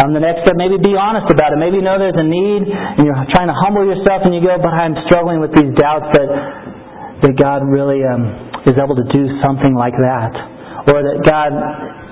Um, 0.00 0.14
the 0.16 0.22
next 0.24 0.48
step, 0.48 0.56
maybe 0.56 0.80
be 0.80 0.96
honest 0.96 1.28
about 1.28 1.52
it. 1.52 1.60
Maybe 1.60 1.82
you 1.82 1.84
know 1.84 2.00
there's 2.00 2.16
a 2.16 2.24
need 2.24 2.64
and 2.70 3.02
you're 3.04 3.18
trying 3.34 3.50
to 3.50 3.58
humble 3.58 3.84
yourself 3.84 4.24
and 4.24 4.32
you 4.32 4.40
go, 4.40 4.56
but 4.62 4.72
I'm 4.72 4.96
struggling 5.10 5.42
with 5.42 5.52
these 5.52 5.68
doubts 5.76 6.08
that, 6.16 6.30
that 7.26 7.34
God 7.36 7.68
really 7.68 8.00
um, 8.00 8.51
is 8.66 8.78
able 8.78 8.94
to 8.94 9.06
do 9.10 9.22
something 9.42 9.74
like 9.74 9.96
that. 9.96 10.32
Or 10.90 10.98
that 10.98 11.18
God 11.22 11.52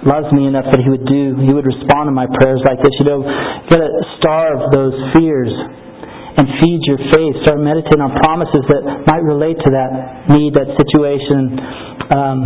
loves 0.06 0.30
me 0.32 0.46
enough 0.46 0.70
that 0.70 0.80
He 0.80 0.88
would 0.90 1.06
do, 1.06 1.36
He 1.42 1.50
would 1.50 1.66
respond 1.66 2.08
to 2.08 2.14
my 2.14 2.26
prayers 2.38 2.62
like 2.66 2.78
this. 2.82 2.94
You 2.98 3.06
know, 3.06 3.20
you 3.22 3.68
gotta 3.70 3.90
starve 4.18 4.70
those 4.70 4.96
fears 5.14 5.50
and 5.50 6.46
feed 6.62 6.80
your 6.86 7.00
faith. 7.10 7.34
Start 7.44 7.58
meditating 7.60 8.00
on 8.00 8.14
promises 8.22 8.62
that 8.70 8.82
might 9.10 9.24
relate 9.26 9.58
to 9.58 9.70
that 9.74 9.90
need, 10.30 10.54
that 10.54 10.70
situation. 10.78 11.58
Um, 12.14 12.38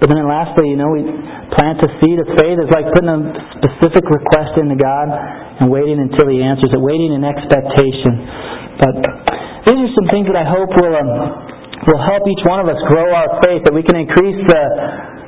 but 0.00 0.12
then 0.12 0.24
lastly, 0.28 0.72
you 0.72 0.78
know, 0.80 0.92
we 0.92 1.04
plant 1.56 1.80
a 1.80 1.88
seed 2.00 2.20
of 2.20 2.28
faith. 2.36 2.56
It's 2.60 2.72
like 2.72 2.88
putting 2.92 3.12
a 3.12 3.20
specific 3.60 4.04
request 4.08 4.60
into 4.60 4.76
God 4.76 5.08
and 5.60 5.72
waiting 5.72 6.00
until 6.00 6.28
He 6.28 6.40
answers 6.44 6.72
it, 6.72 6.80
waiting 6.80 7.16
in 7.16 7.24
expectation. 7.24 8.12
But 8.80 8.96
these 9.68 9.80
are 9.88 9.92
some 9.96 10.08
things 10.12 10.28
that 10.28 10.36
I 10.36 10.44
hope 10.44 10.68
will 10.76 10.96
um, 10.96 11.55
will 11.86 12.02
help 12.02 12.26
each 12.26 12.44
one 12.46 12.60
of 12.60 12.68
us 12.68 12.78
grow 12.90 13.08
our 13.14 13.38
faith, 13.46 13.62
that 13.64 13.74
we 13.74 13.82
can 13.82 13.96
increase 13.96 14.38
the, 14.46 14.64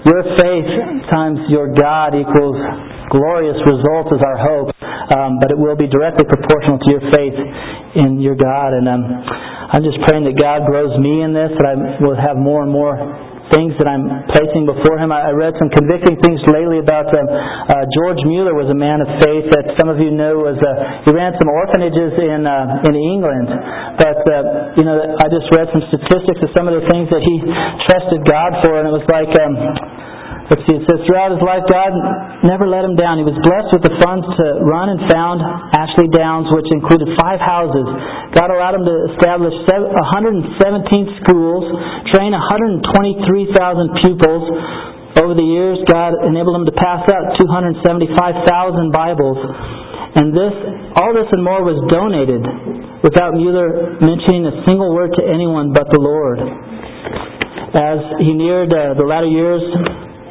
your 0.06 0.22
faith 0.38 0.68
times 1.10 1.38
your 1.48 1.70
God 1.74 2.14
equals 2.18 2.58
glorious 3.10 3.56
results 3.64 4.10
is 4.12 4.22
our 4.22 4.38
hope. 4.38 4.68
Um, 5.08 5.40
but 5.40 5.48
it 5.48 5.56
will 5.56 5.76
be 5.76 5.88
directly 5.88 6.28
proportional 6.28 6.76
to 6.84 6.88
your 6.92 7.04
faith 7.16 7.32
in 7.96 8.20
your 8.20 8.36
God. 8.36 8.76
And 8.76 8.84
um, 8.84 9.02
I'm 9.72 9.80
just 9.80 9.96
praying 10.04 10.28
that 10.28 10.36
God 10.36 10.68
grows 10.68 10.92
me 11.00 11.24
in 11.24 11.32
this, 11.32 11.48
that 11.56 11.64
I 11.64 11.74
will 12.04 12.16
have 12.16 12.36
more 12.36 12.60
and 12.60 12.68
more 12.68 12.92
things 13.54 13.72
that 13.80 13.88
I'm 13.88 14.06
placing 14.32 14.68
before 14.68 14.96
him. 15.00 15.12
I, 15.12 15.32
read 15.32 15.54
some 15.56 15.70
convicting 15.70 16.18
things 16.20 16.40
lately 16.50 16.82
about 16.82 17.08
um, 17.14 17.26
uh, 17.28 17.84
George 17.94 18.20
Mueller 18.26 18.52
was 18.56 18.66
a 18.68 18.76
man 18.76 19.00
of 19.00 19.08
faith 19.22 19.46
that 19.54 19.78
some 19.78 19.88
of 19.88 19.96
you 20.02 20.10
know 20.10 20.42
was 20.42 20.58
uh, 20.58 21.06
he 21.06 21.10
ran 21.14 21.32
some 21.38 21.48
orphanages 21.48 22.12
in 22.18 22.44
uh, 22.44 22.88
in 22.88 22.94
England. 22.96 23.48
But 24.00 24.20
uh, 24.26 24.74
you 24.76 24.84
know 24.84 24.96
I 24.98 25.26
just 25.30 25.48
read 25.54 25.70
some 25.70 25.84
statistics 25.88 26.40
of 26.42 26.50
some 26.56 26.66
of 26.66 26.74
the 26.76 26.84
things 26.90 27.06
that 27.12 27.22
he 27.22 27.34
trusted 27.88 28.20
God 28.26 28.50
for, 28.64 28.80
and 28.80 28.88
it 28.88 28.94
was 28.94 29.06
like. 29.08 29.32
Um, 29.38 30.07
Let's 30.48 30.64
see, 30.64 30.80
it 30.80 30.84
says, 30.88 31.04
throughout 31.04 31.36
his 31.36 31.44
life, 31.44 31.60
God 31.68 31.92
never 32.40 32.64
let 32.64 32.80
him 32.80 32.96
down. 32.96 33.20
He 33.20 33.26
was 33.28 33.36
blessed 33.44 33.68
with 33.68 33.84
the 33.84 33.92
funds 34.00 34.24
to 34.24 34.64
run 34.64 34.88
and 34.96 35.04
found 35.12 35.44
Ashley 35.76 36.08
Downs, 36.08 36.48
which 36.48 36.64
included 36.72 37.04
five 37.20 37.36
houses. 37.36 37.84
God 38.32 38.48
allowed 38.48 38.80
him 38.80 38.88
to 38.88 38.96
establish 39.12 39.52
117 39.52 41.20
schools, 41.20 41.64
train 42.16 42.32
123,000 42.32 44.00
pupils. 44.00 44.44
Over 45.20 45.36
the 45.36 45.44
years, 45.44 45.84
God 45.84 46.16
enabled 46.24 46.64
him 46.64 46.66
to 46.72 46.76
pass 46.80 47.04
out 47.12 47.36
275,000 47.44 48.88
Bibles. 48.88 49.36
And 50.16 50.32
this, 50.32 50.54
all 50.96 51.12
this 51.12 51.28
and 51.28 51.44
more 51.44 51.60
was 51.60 51.76
donated 51.92 52.40
without 53.04 53.36
Mueller 53.36 54.00
mentioning 54.00 54.48
a 54.48 54.64
single 54.64 54.96
word 54.96 55.12
to 55.12 55.22
anyone 55.28 55.76
but 55.76 55.92
the 55.92 56.00
Lord. 56.00 56.40
As 56.40 58.00
he 58.24 58.32
neared 58.32 58.72
uh, 58.72 58.96
the 58.96 59.04
latter 59.04 59.28
years, 59.28 59.60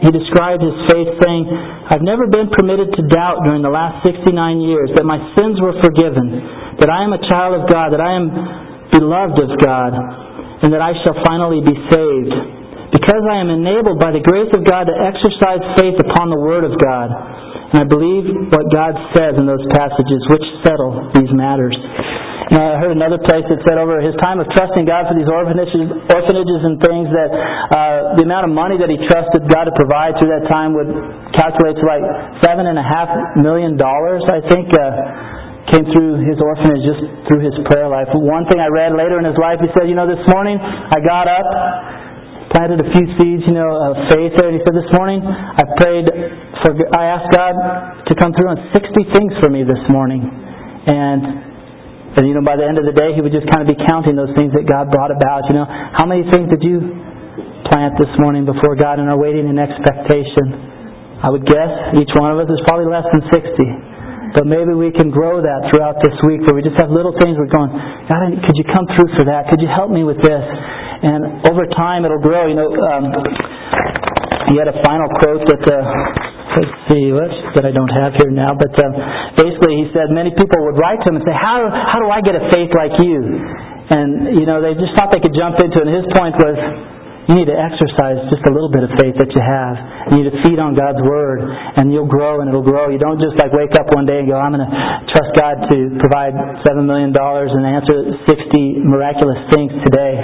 he 0.07 0.15
described 0.15 0.63
his 0.63 0.77
faith 0.87 1.19
saying, 1.19 1.43
I've 1.91 2.05
never 2.05 2.31
been 2.31 2.47
permitted 2.55 2.95
to 2.95 3.01
doubt 3.11 3.43
during 3.43 3.59
the 3.59 3.73
last 3.73 4.07
69 4.07 4.31
years 4.63 4.87
that 4.95 5.03
my 5.03 5.19
sins 5.35 5.59
were 5.59 5.75
forgiven, 5.83 6.79
that 6.79 6.87
I 6.87 7.03
am 7.03 7.11
a 7.11 7.19
child 7.27 7.59
of 7.59 7.67
God, 7.67 7.91
that 7.91 7.99
I 7.99 8.15
am 8.15 8.31
beloved 8.95 9.35
of 9.35 9.51
God, 9.59 9.91
and 10.63 10.71
that 10.71 10.79
I 10.79 10.95
shall 11.03 11.19
finally 11.27 11.59
be 11.59 11.75
saved. 11.91 12.33
Because 12.87 13.19
I 13.27 13.43
am 13.43 13.51
enabled 13.51 13.99
by 13.99 14.15
the 14.15 14.23
grace 14.23 14.47
of 14.55 14.63
God 14.63 14.87
to 14.87 14.95
exercise 14.95 15.59
faith 15.75 15.99
upon 15.99 16.31
the 16.31 16.39
Word 16.39 16.63
of 16.63 16.71
God. 16.79 17.11
And 17.75 17.83
I 17.83 17.85
believe 17.85 18.31
what 18.47 18.71
God 18.71 18.95
says 19.11 19.35
in 19.35 19.43
those 19.43 19.63
passages 19.75 20.23
which 20.31 20.47
settle 20.63 21.11
these 21.19 21.27
matters. 21.35 21.75
I 22.47 22.79
heard 22.79 22.95
another 22.95 23.19
place 23.19 23.43
that 23.51 23.59
said 23.67 23.75
over 23.75 23.99
his 23.99 24.15
time 24.23 24.39
of 24.39 24.47
trusting 24.55 24.87
God 24.87 25.11
for 25.11 25.19
these 25.19 25.27
orphanages, 25.27 25.91
orphanages 26.07 26.59
and 26.63 26.79
things 26.79 27.11
that 27.11 27.27
uh, 27.27 28.15
the 28.15 28.23
amount 28.23 28.47
of 28.47 28.55
money 28.55 28.79
that 28.79 28.87
he 28.87 28.95
trusted 29.11 29.51
God 29.51 29.67
to 29.67 29.75
provide 29.75 30.15
through 30.15 30.31
that 30.31 30.47
time 30.47 30.71
would 30.71 30.87
calculate 31.35 31.75
to 31.75 31.83
like 31.83 32.05
seven 32.47 32.71
and 32.71 32.79
a 32.79 32.85
half 32.87 33.11
million 33.35 33.75
dollars, 33.75 34.23
I 34.31 34.39
think. 34.47 34.71
Uh, 34.71 35.35
came 35.67 35.83
through 35.91 36.23
his 36.23 36.39
orphanage 36.39 36.79
just 36.79 37.03
through 37.27 37.43
his 37.43 37.51
prayer 37.67 37.91
life. 37.91 38.07
One 38.15 38.47
thing 38.47 38.55
I 38.55 38.71
read 38.71 38.95
later 38.95 39.19
in 39.19 39.27
his 39.27 39.35
life, 39.35 39.59
he 39.59 39.67
said, 39.75 39.91
you 39.91 39.99
know, 39.99 40.07
this 40.07 40.23
morning 40.31 40.55
I 40.63 41.03
got 41.03 41.27
up, 41.27 41.43
planted 42.55 42.79
a 42.79 42.87
few 42.95 43.03
seeds, 43.19 43.43
you 43.43 43.51
know, 43.51 43.67
of 43.67 44.07
faith 44.07 44.31
there. 44.39 44.47
And 44.47 44.55
he 44.55 44.63
said, 44.63 44.71
this 44.71 44.87
morning 44.95 45.19
I 45.27 45.63
prayed 45.75 46.07
for, 46.63 46.71
I 46.95 47.19
asked 47.19 47.35
God 47.35 47.51
to 48.07 48.13
come 48.15 48.31
through 48.31 48.47
on 48.47 48.59
60 48.71 49.11
things 49.11 49.35
for 49.43 49.51
me 49.51 49.67
this 49.67 49.83
morning. 49.91 50.23
And 50.23 51.46
and 52.15 52.23
you 52.23 52.33
know, 52.33 52.45
by 52.45 52.55
the 52.55 52.63
end 52.63 52.79
of 52.79 52.85
the 52.87 52.95
day, 52.95 53.11
he 53.11 53.19
would 53.19 53.35
just 53.35 53.49
kind 53.51 53.65
of 53.65 53.69
be 53.69 53.77
counting 53.89 54.15
those 54.15 54.31
things 54.39 54.55
that 54.55 54.63
God 54.63 54.87
brought 54.93 55.11
about. 55.11 55.49
You 55.51 55.59
know, 55.59 55.67
how 55.67 56.07
many 56.07 56.23
things 56.31 56.47
did 56.47 56.63
you 56.63 56.79
plant 57.69 57.99
this 57.99 58.11
morning 58.17 58.45
before 58.45 58.75
God 58.75 58.99
and 58.99 59.09
are 59.09 59.19
waiting 59.19 59.47
in 59.47 59.59
expectation. 59.59 61.19
I 61.21 61.29
would 61.33 61.45
guess 61.45 61.71
each 61.97 62.13
one 62.15 62.31
of 62.31 62.37
us 62.37 62.49
is 62.49 62.61
probably 62.69 62.87
less 62.89 63.05
than 63.09 63.21
60. 63.33 64.37
But 64.37 64.45
maybe 64.45 64.75
we 64.75 64.91
can 64.91 65.09
grow 65.09 65.39
that 65.41 65.71
throughout 65.71 65.97
this 66.03 66.13
week 66.27 66.43
where 66.45 66.53
we 66.53 66.61
just 66.61 66.77
have 66.77 66.91
little 66.91 67.15
things 67.17 67.39
we're 67.39 67.49
going, 67.49 67.71
God, 67.71 68.21
could 68.43 68.57
you 68.59 68.67
come 68.69 68.85
through 68.93 69.09
for 69.17 69.23
that? 69.25 69.49
Could 69.49 69.63
you 69.63 69.71
help 69.71 69.89
me 69.89 70.03
with 70.03 70.19
this? 70.19 70.43
And 71.01 71.47
over 71.47 71.65
time 71.73 72.05
it'll 72.05 72.21
grow. 72.21 72.45
You 72.45 72.57
know, 72.59 72.69
um, 72.69 73.05
he 74.51 74.59
had 74.59 74.67
a 74.67 74.77
final 74.83 75.07
quote 75.23 75.43
that, 75.47 75.63
uh, 75.69 76.36
let's 76.55 76.75
see, 76.87 77.11
what, 77.11 77.31
that 77.57 77.65
I 77.67 77.73
don't 77.75 77.91
have 77.91 78.15
here 78.15 78.31
now, 78.31 78.55
but 78.55 78.71
uh, 78.75 78.87
basically 79.35 79.83
he 79.83 79.85
said 79.91 80.13
many 80.13 80.31
people 80.31 80.63
would 80.69 80.79
write 80.79 81.03
to 81.03 81.07
him 81.11 81.19
and 81.19 81.25
say, 81.27 81.35
how, 81.35 81.67
how 81.67 81.99
do 81.99 82.07
I 82.07 82.23
get 82.23 82.37
a 82.37 82.47
faith 82.53 82.71
like 82.71 82.95
you? 83.03 83.19
And, 83.87 84.35
you 84.35 84.45
know, 84.47 84.59
they 84.59 84.75
just 84.75 84.95
thought 84.99 85.11
they 85.15 85.23
could 85.23 85.35
jump 85.35 85.59
into 85.63 85.79
it. 85.79 85.85
And 85.87 85.93
his 85.95 86.07
point 86.11 86.35
was, 86.35 86.55
you 87.27 87.35
need 87.35 87.51
to 87.51 87.59
exercise 87.59 88.23
just 88.31 88.43
a 88.47 88.51
little 88.55 88.71
bit 88.71 88.87
of 88.87 88.91
faith 88.95 89.19
that 89.19 89.27
you 89.35 89.43
have. 89.43 89.75
You 90.15 90.23
need 90.23 90.29
to 90.31 90.37
feed 90.47 90.63
on 90.63 90.79
God's 90.79 91.03
Word, 91.03 91.43
and 91.43 91.91
you'll 91.91 92.07
grow 92.07 92.39
and 92.39 92.47
it'll 92.47 92.63
grow. 92.63 92.87
You 92.87 92.99
don't 92.99 93.19
just 93.19 93.35
like 93.35 93.51
wake 93.51 93.75
up 93.75 93.91
one 93.91 94.07
day 94.07 94.23
and 94.23 94.27
go, 94.31 94.39
I'm 94.39 94.55
going 94.55 94.63
to 94.63 94.73
trust 95.11 95.35
God 95.35 95.59
to 95.67 95.77
provide 95.99 96.31
$7 96.63 96.87
million 96.87 97.11
and 97.11 97.63
answer 97.67 98.15
60 98.31 98.87
miraculous 98.87 99.43
things 99.51 99.75
today. 99.83 100.15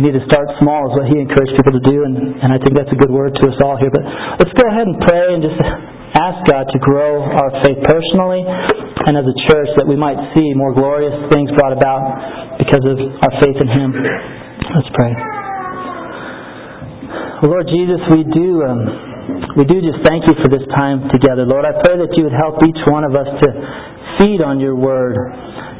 You 0.00 0.08
need 0.08 0.16
to 0.16 0.24
start 0.32 0.48
small 0.64 0.88
is 0.88 0.96
what 0.96 1.12
he 1.12 1.20
encouraged 1.20 1.52
people 1.60 1.76
to 1.76 1.84
do, 1.84 2.08
and, 2.08 2.16
and 2.16 2.48
I 2.48 2.56
think 2.56 2.72
that's 2.72 2.88
a 2.88 2.96
good 2.96 3.12
word 3.12 3.36
to 3.36 3.42
us 3.52 3.56
all 3.60 3.76
here. 3.76 3.92
But 3.92 4.00
let's 4.40 4.56
go 4.56 4.64
ahead 4.64 4.88
and 4.88 4.96
pray 4.96 5.28
and 5.36 5.44
just 5.44 5.60
ask 6.16 6.40
God 6.48 6.64
to 6.72 6.78
grow 6.80 7.20
our 7.20 7.52
faith 7.60 7.76
personally 7.84 8.40
and 8.40 9.12
as 9.12 9.28
a 9.28 9.36
church 9.52 9.68
that 9.76 9.84
we 9.84 10.00
might 10.00 10.16
see 10.32 10.56
more 10.56 10.72
glorious 10.72 11.12
things 11.28 11.52
brought 11.52 11.76
about 11.76 12.56
because 12.56 12.80
of 12.80 12.96
our 12.96 13.32
faith 13.44 13.60
in 13.60 13.68
Him. 13.68 13.92
Let's 14.72 14.88
pray. 14.96 15.12
Lord 17.44 17.68
Jesus, 17.68 18.00
we 18.08 18.24
do 18.24 18.64
um, 18.64 18.80
we 19.60 19.68
do 19.68 19.84
just 19.84 20.00
thank 20.08 20.24
you 20.24 20.32
for 20.40 20.48
this 20.48 20.64
time 20.72 21.12
together, 21.12 21.44
Lord. 21.44 21.68
I 21.68 21.76
pray 21.84 22.00
that 22.00 22.08
you 22.16 22.24
would 22.24 22.32
help 22.40 22.56
each 22.64 22.80
one 22.88 23.04
of 23.04 23.12
us 23.12 23.28
to 23.28 23.48
feed 24.16 24.40
on 24.40 24.64
your 24.64 24.80
word, 24.80 25.12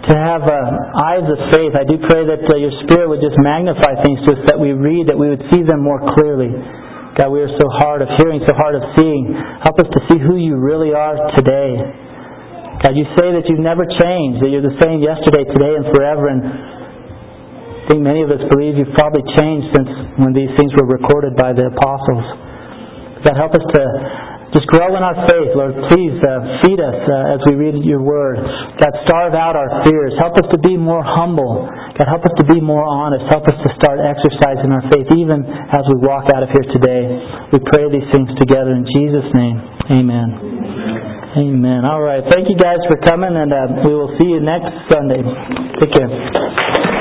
to 0.09 0.15
have 0.17 0.41
uh, 0.41 0.57
eyes 1.13 1.27
of 1.29 1.39
faith. 1.53 1.77
I 1.77 1.85
do 1.85 2.01
pray 2.09 2.25
that 2.25 2.41
uh, 2.41 2.57
your 2.57 2.73
Spirit 2.89 3.13
would 3.13 3.21
just 3.21 3.37
magnify 3.37 4.01
things 4.01 4.25
to 4.25 4.29
us, 4.33 4.41
that 4.49 4.57
we 4.57 4.73
read, 4.73 5.13
that 5.13 5.19
we 5.19 5.29
would 5.29 5.45
see 5.53 5.61
them 5.61 5.85
more 5.85 6.01
clearly. 6.17 6.49
God, 7.21 7.29
we 7.29 7.45
are 7.45 7.53
so 7.61 7.67
hard 7.85 8.01
of 8.01 8.09
hearing, 8.17 8.41
so 8.49 8.57
hard 8.57 8.81
of 8.81 8.85
seeing. 8.97 9.29
Help 9.61 9.77
us 9.77 9.91
to 9.93 10.01
see 10.09 10.17
who 10.17 10.41
you 10.41 10.57
really 10.57 10.97
are 10.97 11.21
today. 11.37 11.77
God, 12.81 12.97
you 12.97 13.05
say 13.13 13.29
that 13.37 13.45
you've 13.45 13.61
never 13.61 13.85
changed, 13.85 14.41
that 14.41 14.49
you're 14.49 14.65
the 14.65 14.81
same 14.81 15.05
yesterday, 15.05 15.45
today, 15.53 15.77
and 15.77 15.85
forever. 15.93 16.33
And 16.33 16.41
I 16.41 17.85
think 17.93 18.01
many 18.01 18.25
of 18.25 18.33
us 18.33 18.41
believe 18.49 18.81
you've 18.81 18.97
probably 18.97 19.27
changed 19.37 19.69
since 19.77 19.91
when 20.17 20.33
these 20.33 20.49
things 20.57 20.73
were 20.81 20.89
recorded 20.89 21.37
by 21.37 21.53
the 21.53 21.69
apostles. 21.69 22.25
God, 23.21 23.37
help 23.37 23.53
us 23.53 23.67
to 23.69 23.83
just 24.51 24.67
grow 24.67 24.91
in 24.99 25.03
our 25.03 25.15
faith, 25.31 25.55
Lord. 25.55 25.79
Please 25.95 26.19
uh, 26.27 26.59
feed 26.67 26.83
us 26.83 26.99
uh, 27.07 27.35
as 27.39 27.41
we 27.47 27.55
read 27.55 27.79
your 27.87 28.03
word. 28.03 28.35
God, 28.83 28.93
starve 29.07 29.35
out 29.35 29.55
our 29.55 29.87
fears. 29.87 30.11
Help 30.19 30.35
us 30.43 30.47
to 30.51 30.59
be 30.59 30.75
more 30.75 31.07
humble. 31.07 31.71
God, 31.95 32.07
help 32.11 32.27
us 32.27 32.35
to 32.43 32.47
be 32.51 32.59
more 32.59 32.83
honest. 32.83 33.31
Help 33.31 33.47
us 33.47 33.55
to 33.55 33.69
start 33.79 34.03
exercising 34.03 34.75
our 34.75 34.83
faith 34.91 35.07
even 35.15 35.47
as 35.47 35.87
we 35.87 36.03
walk 36.03 36.27
out 36.35 36.43
of 36.43 36.51
here 36.51 36.67
today. 36.75 37.03
We 37.55 37.63
pray 37.71 37.95
these 37.95 38.11
things 38.11 38.31
together 38.43 38.75
in 38.75 38.83
Jesus' 38.91 39.31
name. 39.39 39.57
Amen. 39.87 40.29
Amen. 41.39 41.87
All 41.87 42.03
right. 42.03 42.27
Thank 42.27 42.51
you 42.51 42.59
guys 42.59 42.83
for 42.91 42.99
coming, 43.07 43.31
and 43.31 43.55
uh, 43.55 43.87
we 43.87 43.95
will 43.95 44.11
see 44.19 44.27
you 44.35 44.43
next 44.43 44.75
Sunday. 44.91 45.23
Take 45.79 45.95
care. 45.95 47.00